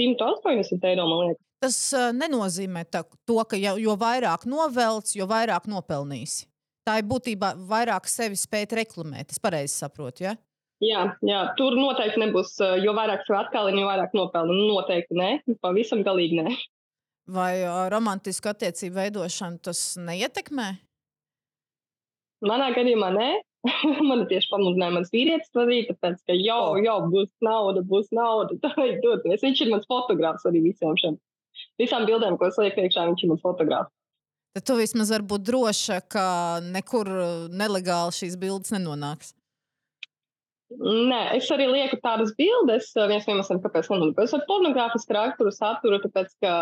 180 0.00 0.88
eiro, 0.94 1.04
man 1.10 1.22
liekas. 1.26 1.42
Tas 1.60 1.78
uh, 1.92 2.08
nenozīmē 2.16 2.86
tā, 2.88 3.04
to, 3.28 3.36
ka 3.44 3.60
jo, 3.60 3.76
jo 3.80 4.00
vairāk 4.00 4.48
novelc, 4.48 5.12
jo 5.12 5.28
vairāk 5.28 5.68
nopelnīsi. 5.68 6.48
Tā 6.88 7.00
ir 7.02 7.08
būtībā 7.10 7.52
vairāk 7.68 8.08
sevi 8.08 8.40
spēt 8.40 8.72
reklamēt. 8.80 9.36
Es 9.36 9.44
pareizi 9.44 9.76
saprotu, 9.76 10.24
ja? 10.30 10.36
Jā, 10.84 11.02
jā, 11.24 11.40
tur 11.56 11.72
noteikti 11.78 12.20
nebūs, 12.20 12.56
jo 12.82 12.92
vairāk 12.96 13.22
sev 13.24 13.38
atkalina, 13.38 13.80
jo 13.80 13.88
vairāk 13.88 14.16
nopelna. 14.16 14.56
Noteikti 14.68 15.16
nē, 15.16 15.30
pavisam 15.64 16.02
galīgi 16.04 16.42
nē. 16.42 16.56
Vai 17.32 17.64
romantisku 17.90 18.52
attiecību 18.52 19.00
veidošanu 19.00 19.62
tas 19.64 19.80
neietekmē? 19.98 20.68
Manā 22.46 22.70
gadījumā 22.76 23.10
nē. 23.16 23.28
Man 24.08 24.26
tieši 24.30 24.50
pamudināja 24.52 24.94
mans 24.94 25.10
vīrietis 25.10 25.50
to 25.50 25.64
darīt, 25.64 25.88
tāpēc, 25.90 26.20
ka 26.28 26.36
jau, 26.38 26.76
oh. 26.76 26.80
jau 26.84 26.98
būs 27.10 27.32
nauda, 27.42 27.82
būs 27.82 28.12
nauda. 28.14 28.58
Tā 28.62 28.74
ir 28.84 29.00
doties. 29.02 29.42
Viņš 29.42 29.64
ir 29.64 29.72
mans 29.72 29.88
fotogrāfs 29.90 30.46
arī 30.48 30.62
visiem 30.68 30.94
šiem. 31.00 31.16
Visām 31.80 32.04
bildēm, 32.08 32.36
ko 32.38 32.50
es 32.50 32.58
lieku 32.60 32.84
iekšā, 32.84 33.08
viņš 33.10 33.24
ir 33.24 33.32
mans 33.32 33.42
fotogrāfs. 33.44 33.92
Tad 34.56 34.64
tu 34.68 34.76
vismaz 34.78 35.10
vari 35.12 35.26
būt 35.28 35.42
droša, 35.50 35.98
ka 36.08 36.26
nekur 36.64 37.10
nelegāli 37.52 38.14
šīs 38.16 38.38
bildes 38.40 38.72
nenonāks. 38.72 39.34
Nē, 40.74 41.20
es 41.36 41.46
arī 41.54 41.68
lieku 41.70 41.98
tādas 42.02 42.32
bildes. 42.38 42.88
Viens 42.96 43.26
no 43.28 43.36
iemesliem, 43.36 43.60
kāpēc 43.62 43.86
man 43.92 44.08
ir 44.08 44.18
ar 44.18 44.42
pornogrāfisku 44.48 45.14
raksturu 45.14 45.52
saturu, 45.54 46.00
tāpēc, 46.02 46.32
ka 46.42 46.54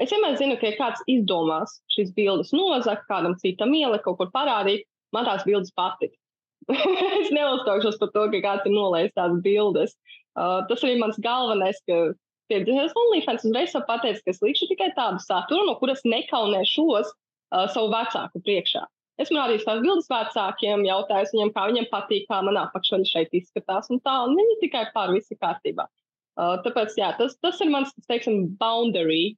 es 0.00 0.14
vienmēr 0.14 0.38
zinu, 0.40 0.56
ka 0.60 0.70
ja 0.70 0.78
kāds 0.78 1.04
izdomās 1.10 1.76
šīs 1.92 2.14
bildes 2.16 2.54
nozagt, 2.56 3.04
kādam 3.10 3.36
citam 3.42 3.74
ielikt, 3.76 4.06
kaut 4.06 4.18
kur 4.22 4.32
parādīt, 4.32 4.86
man 5.12 5.28
tās 5.28 5.44
bildes 5.44 5.74
patīk. 5.76 6.16
es 7.20 7.28
neuzstāšos 7.34 8.00
par 8.00 8.12
to, 8.14 8.24
ka 8.32 8.42
kāds 8.46 8.68
ir 8.70 8.76
nolējis 8.76 9.16
tādas 9.18 9.44
bildes. 9.44 9.94
Uh, 10.32 10.62
tas 10.70 10.86
arī 10.86 10.96
mans 11.02 11.20
galvenais, 11.20 11.76
ka 11.84 12.00
pieredzējis 12.48 12.96
OnlyFans 13.04 13.46
uzreiz 13.50 13.76
pateica, 13.88 14.24
ka 14.24 14.32
es 14.32 14.40
likšu 14.40 14.70
tikai 14.72 14.92
tādu 14.96 15.20
saturu, 15.20 15.66
no 15.68 15.76
kuras 15.80 16.00
nekaunēšos 16.08 17.12
uh, 17.12 17.68
savu 17.68 17.92
vecāku 17.92 18.40
priekšā. 18.48 18.86
Esmu 19.20 19.36
rādījis 19.36 19.66
tās 19.66 19.80
bildes 19.84 20.08
vecākiem, 20.08 20.86
jautājis 20.88 21.34
viņiem, 21.34 21.50
kā 21.52 21.66
viņiem 21.68 21.88
patīk, 21.90 22.24
kā 22.30 22.38
manā 22.46 22.64
apakšveļa 22.68 23.08
šeit 23.10 23.34
izskatās. 23.36 23.90
Un 23.92 24.00
tā, 24.00 24.14
un 24.24 24.38
viņi 24.38 24.56
tikai 24.62 24.86
pār 24.94 25.12
visi 25.12 25.36
kārtībā. 25.36 25.84
Uh, 26.32 26.56
tāpēc, 26.64 26.94
jā, 26.96 27.10
tas, 27.18 27.36
tas 27.44 27.60
ir 27.60 27.68
mans, 27.68 27.92
teiksim, 28.08 28.46
boundary 28.60 29.34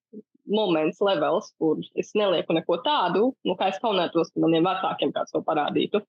moments, 0.47 1.01
levels, 1.03 1.51
kur 1.59 1.81
es 1.99 2.13
nelieku 2.15 2.55
neko 2.55 2.79
tādu, 2.85 3.33
nu, 3.49 3.57
kā 3.59 3.73
es 3.73 3.81
kaunētos, 3.83 4.31
ka 4.31 4.45
maniem 4.45 4.67
vecākiem 4.69 5.11
kāds 5.17 5.35
to 5.35 5.43
parādītu. 5.43 6.05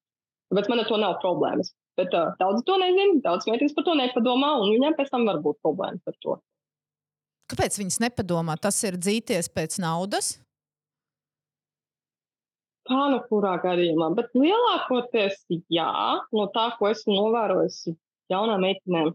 Tāpēc 0.52 0.70
man 0.70 0.84
ar 0.84 0.90
to 0.92 1.00
nav 1.02 1.18
problēmas. 1.24 1.74
Bet 1.98 2.14
uh, 2.14 2.36
daudz 2.38 2.62
to 2.68 2.78
nezina, 2.78 3.18
daudz 3.24 3.48
meitenes 3.50 3.74
par 3.74 3.88
to 3.88 3.96
nepadomā, 3.98 4.52
un 4.62 4.76
viņiem 4.76 4.98
pēc 5.00 5.10
tam 5.14 5.26
var 5.26 5.42
būt 5.42 5.58
problēmas 5.66 6.06
ar 6.06 6.20
to. 6.22 6.38
Kāpēc 7.50 7.80
viņas 7.82 8.02
nepadomā? 8.02 8.58
Tas 8.62 8.78
ir 8.86 8.98
dzīties 9.02 9.50
pēc 9.54 9.80
naudas. 9.82 10.36
Kā 12.86 13.06
nu 13.10 13.20
kurā 13.30 13.56
gadījumā, 13.64 14.12
bet 14.18 14.34
lielākoties 14.38 15.40
jā, 15.74 15.92
no 16.36 16.46
tā, 16.54 16.68
ko 16.78 16.92
esmu 16.92 17.16
novērojis 17.16 17.80
jaunām 18.30 18.62
meitenēm, 18.62 19.14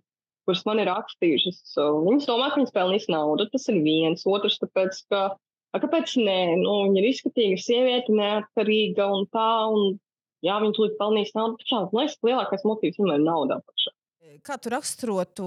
kuras 0.49 0.65
man 0.67 0.81
ir 0.83 0.91
rakstījušas, 0.91 1.77
viņas 1.79 2.27
domā, 2.27 2.51
ka 2.51 2.59
viņas 2.59 2.75
pelnīs 2.75 3.07
naudu. 3.13 3.47
Tas 3.53 3.69
ir 3.71 3.79
viens. 3.85 4.27
Otrs, 4.27 4.59
tāpēc, 4.63 4.99
ka, 5.13 5.23
a, 5.37 5.83
kāpēc 5.83 6.17
nē, 6.19 6.41
nu, 6.65 6.75
viņa 6.89 7.03
ir 7.03 7.09
izskatīga 7.13 7.61
sieviete, 7.63 8.17
neatkarīga 8.19 9.07
un 9.15 9.29
tā, 9.31 9.53
un 9.71 9.95
jā, 10.47 10.59
viņa 10.59 10.77
tūlīt 10.77 10.99
pelnīs 10.99 11.33
naudu. 11.39 11.63
Šāds, 11.63 11.95
man 11.95 12.09
liekas, 12.09 12.19
lielākais 12.27 12.67
motīvs 12.67 12.99
vienmēr 12.99 13.23
ir 13.23 13.27
nauda. 13.29 13.63
Pašā. 13.71 13.95
Kā 14.47 14.57
tu 14.59 14.71
raksturotu 14.73 15.47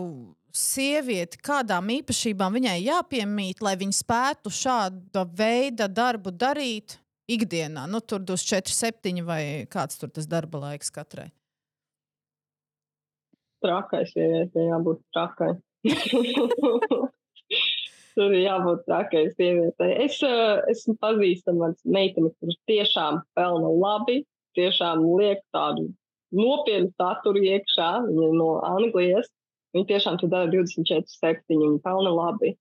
sievieti, 0.54 1.40
kādām 1.44 1.90
īpašībām 1.98 2.60
viņai 2.60 2.80
jāpiemīt, 2.86 3.64
lai 3.66 3.74
viņa 3.80 3.96
spētu 4.00 4.52
šāda 4.54 5.24
veida 5.36 5.88
darbu 5.90 6.32
darīt? 6.36 7.00
Ikdienā? 7.32 7.86
Nu, 7.90 8.02
tur 8.02 8.24
dos 8.24 8.44
4, 8.48 8.74
7 8.74 9.24
vai 9.28 9.44
kāds 9.72 10.00
tur 10.00 10.12
tas 10.14 10.28
darba 10.30 10.62
laiks 10.68 10.92
katrai? 10.94 11.30
Trakais 13.64 14.12
sievietei 14.12 14.68
jābūt 14.68 15.00
trakai. 15.16 15.54
tur 18.16 18.34
ir 18.36 18.44
jābūt 18.44 18.84
trakai 18.88 19.26
sievietei. 19.34 19.92
Es 20.04 20.20
uh, 20.26 20.60
esmu 20.72 20.98
pazīstams 21.04 21.80
meitene, 21.88 22.34
kuras 22.40 22.60
tiešām 22.70 23.22
pelna 23.38 23.72
labi, 23.72 24.24
tiešām 24.58 25.06
liek 25.20 25.40
tādu 25.56 25.90
nopietnu 26.36 26.92
saturu 27.00 27.44
iekšā. 27.46 27.92
Viņa 28.10 28.34
no 28.40 28.50
Anglijas. 28.68 29.32
Viņa 29.74 29.90
tiešām 29.90 30.20
tur 30.22 30.30
dara 30.30 30.52
24, 30.52 31.08
7 31.10 31.64
un 31.66 31.80
pelna 31.82 32.12
labi. 32.14 32.54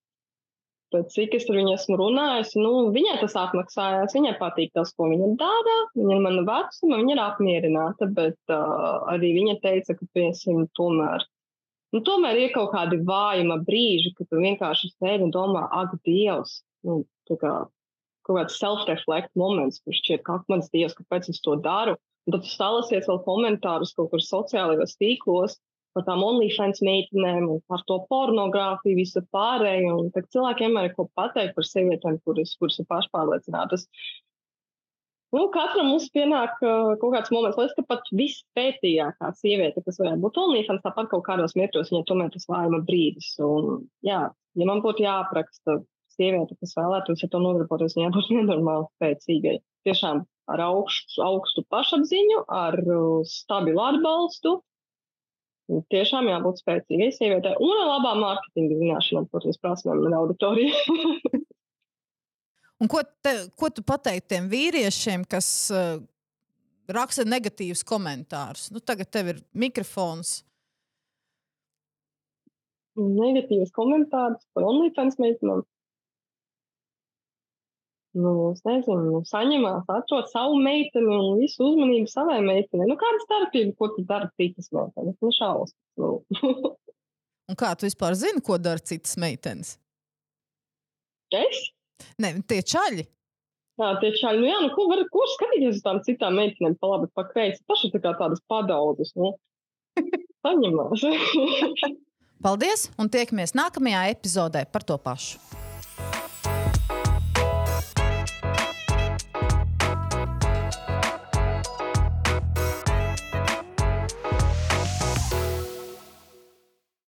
Cik 1.12 1.36
es 1.38 1.46
ar 1.48 1.56
viņu 1.56 1.74
esmu 1.74 1.96
runājis, 2.00 2.52
nu, 2.60 2.70
viņai 2.94 3.18
tas 3.22 3.36
atmaksājās. 3.40 4.14
Viņai 4.16 4.32
patīk 4.40 4.72
tas, 4.76 4.92
ko 4.96 5.08
viņa 5.10 5.30
dara. 5.40 5.76
Viņa 5.96 6.16
ir 6.16 6.24
mana 6.24 6.44
vecuma, 6.48 6.98
viņa 7.00 7.14
ir 7.14 7.22
apmierināta, 7.24 8.08
bet 8.18 8.52
uh, 8.52 9.06
arī 9.12 9.32
viņa 9.38 9.58
teica, 9.64 9.96
ka, 9.98 10.08
piemēram, 10.16 10.66
tomēr, 10.78 11.26
nu, 11.96 12.02
tomēr 12.06 12.42
ir 12.44 12.54
kaut 12.56 12.72
kādi 12.74 13.00
vājuma 13.08 13.60
brīži, 13.66 14.14
kad 14.18 14.30
tu 14.30 14.42
vienkārši 14.42 14.92
sēdi 14.94 15.28
un 15.28 15.34
domā, 15.34 15.64
ak, 15.82 15.96
Dievs, 16.06 16.60
nu, 16.86 17.02
tā 17.30 17.38
kā 17.40 17.56
kaut 18.26 18.38
kāds 18.38 18.60
self-reflect 18.60 19.32
moments, 19.38 19.80
kurš 19.82 20.00
šķiet, 20.04 20.24
kā 20.26 20.38
mans 20.52 20.70
Dievs, 20.74 20.96
kāpēc 20.98 21.32
es 21.32 21.42
to 21.42 21.56
daru. 21.62 21.96
Un 22.26 22.36
tad 22.36 22.44
tu 22.44 22.52
stāsies 22.52 23.08
vēl 23.10 23.18
komentārus 23.24 23.94
kaut 23.96 24.12
kur 24.12 24.22
sociālajos 24.22 24.94
tīklos, 25.00 25.56
par 25.96 26.06
tām 26.06 26.24
OnlyFans 26.24 26.82
meitenēm 26.86 27.46
un 27.50 27.62
par 27.70 27.84
to 27.88 27.98
pornogrāfiju, 28.10 28.98
visu 28.98 29.22
pārējo. 29.34 29.98
Un 30.04 30.10
tad 30.14 30.28
cilvēkiem 30.34 30.76
ir 30.82 30.92
ko 30.96 31.08
pateikt 31.18 31.56
par 31.56 31.68
sievietēm, 31.68 32.18
kuras, 32.26 32.56
kuras 32.60 32.80
ir 32.82 32.88
pašpārliecinātas. 32.90 33.88
Nu, 35.32 35.46
katram 35.52 35.86
mums 35.88 36.10
pienāk 36.12 36.58
uh, 36.60 36.90
kaut 37.00 37.14
kāds 37.14 37.32
moments, 37.32 37.56
lai 37.56 37.64
es 37.70 37.76
ka 37.76 37.84
pat 37.88 38.08
vispētīgākā 38.18 39.30
sieviete, 39.38 39.80
kas 39.86 39.96
varētu 40.00 40.20
būt 40.20 40.40
OnlyFans, 40.42 40.82
tāpat 40.84 41.08
kaut 41.08 41.24
kādos 41.24 41.56
mirkļos 41.56 41.88
viņai 41.92 42.04
tomēr 42.10 42.34
tas 42.34 42.44
vājuma 42.50 42.82
brīdis. 42.88 43.30
Un, 43.46 43.86
jā, 44.04 44.26
ja 44.28 44.68
man 44.68 44.82
būtu 44.84 45.06
jāapraksta 45.06 45.78
sieviete, 46.12 46.58
kas 46.60 46.76
vēlētos 46.76 47.24
ar 47.24 47.32
to 47.32 47.40
nodarboties, 47.40 47.96
viņai 47.96 48.12
būtu 48.18 48.36
nenormāli 48.42 48.90
spēcīgai. 48.90 49.56
Tiešām 49.88 50.20
ar 50.52 50.64
augstu, 50.66 51.24
augstu 51.24 51.64
pašapziņu, 51.72 52.44
ar 52.52 52.76
uh, 52.84 53.24
stabilu 53.28 53.80
atbalstu, 53.86 54.58
Tiešām 55.92 56.28
jābūt 56.30 56.60
spēcīgai 56.62 57.10
sievietei 57.14 57.54
un 57.62 57.72
labām 57.88 58.22
mārketinga 58.24 58.78
zināšanām, 58.80 59.28
protams, 59.32 59.60
prasmēm 59.62 60.04
un 60.08 60.16
auditoriju. 60.18 60.74
Un 62.82 62.88
ko, 62.90 62.98
te, 63.22 63.30
ko 63.54 63.68
tu 63.70 63.84
pateiktu 63.86 64.32
tiem 64.32 64.48
vīriešiem, 64.50 65.22
kas 65.30 65.46
uh, 65.70 66.00
raksta 66.90 67.22
negatīvus 67.28 67.84
komentārus? 67.86 68.72
Nu, 68.74 68.82
tagad 68.82 69.06
tev 69.14 69.30
ir 69.30 69.38
mikrofons. 69.54 70.40
Negatīvas 72.98 73.70
komentārus 73.76 74.42
par 74.52 74.66
OnlyFans 74.66 75.20
meitenēm. 75.22 75.62
Nu, 78.12 78.32
es 78.52 78.60
nezinu, 78.68 79.02
nu, 79.08 79.20
saņemās, 79.24 79.86
atrod 79.88 80.26
savu 80.28 80.58
meiteni 80.60 81.08
un 81.16 81.38
visu 81.40 81.64
uzmanību 81.64 82.10
savai 82.12 82.42
meitenei. 82.44 82.88
Nu, 82.90 82.98
kāda 83.00 83.22
starpība, 83.24 83.72
ko 83.78 83.88
tu 83.94 84.04
dari 84.08 84.28
citas 84.36 84.68
meitenes? 84.74 85.16
Nu, 85.24 85.32
šausmas. 85.32 85.78
Nu. 85.96 86.10
Un 87.50 87.58
kā 87.58 87.72
tu 87.76 87.88
vispār 87.88 88.14
zini, 88.16 88.44
ko 88.44 88.58
dara 88.60 88.80
citas 88.80 89.16
meitenes? 89.20 89.76
es? 91.32 91.64
Ne, 92.20 92.34
tie 92.48 92.60
čaļi. 92.60 93.06
Jā, 93.80 93.88
tie 94.02 94.12
čaļi, 94.18 94.42
nu 94.42 94.48
jā, 94.50 94.60
nu 94.62 94.70
ko 94.76 94.86
var, 94.90 95.00
ko 95.10 95.24
skatīties 95.32 95.78
uz 95.78 95.84
tām 95.84 96.02
citām 96.06 96.36
meitenēm 96.38 96.76
pa 96.80 96.92
labi, 96.92 97.08
pa 97.16 97.24
kreisi? 97.30 97.64
Paši 97.68 97.90
tā 97.94 98.02
kā 98.04 98.12
tādas 98.20 98.44
padaudzes, 98.50 99.14
nu. 99.16 99.32
Saņemās. 100.44 101.08
Paldies, 102.44 102.88
un 103.00 103.10
tiekamies 103.12 103.56
nākamajā 103.56 104.08
epizodē 104.12 104.66
par 104.68 104.84
to 104.86 104.98
pašu. 105.00 105.61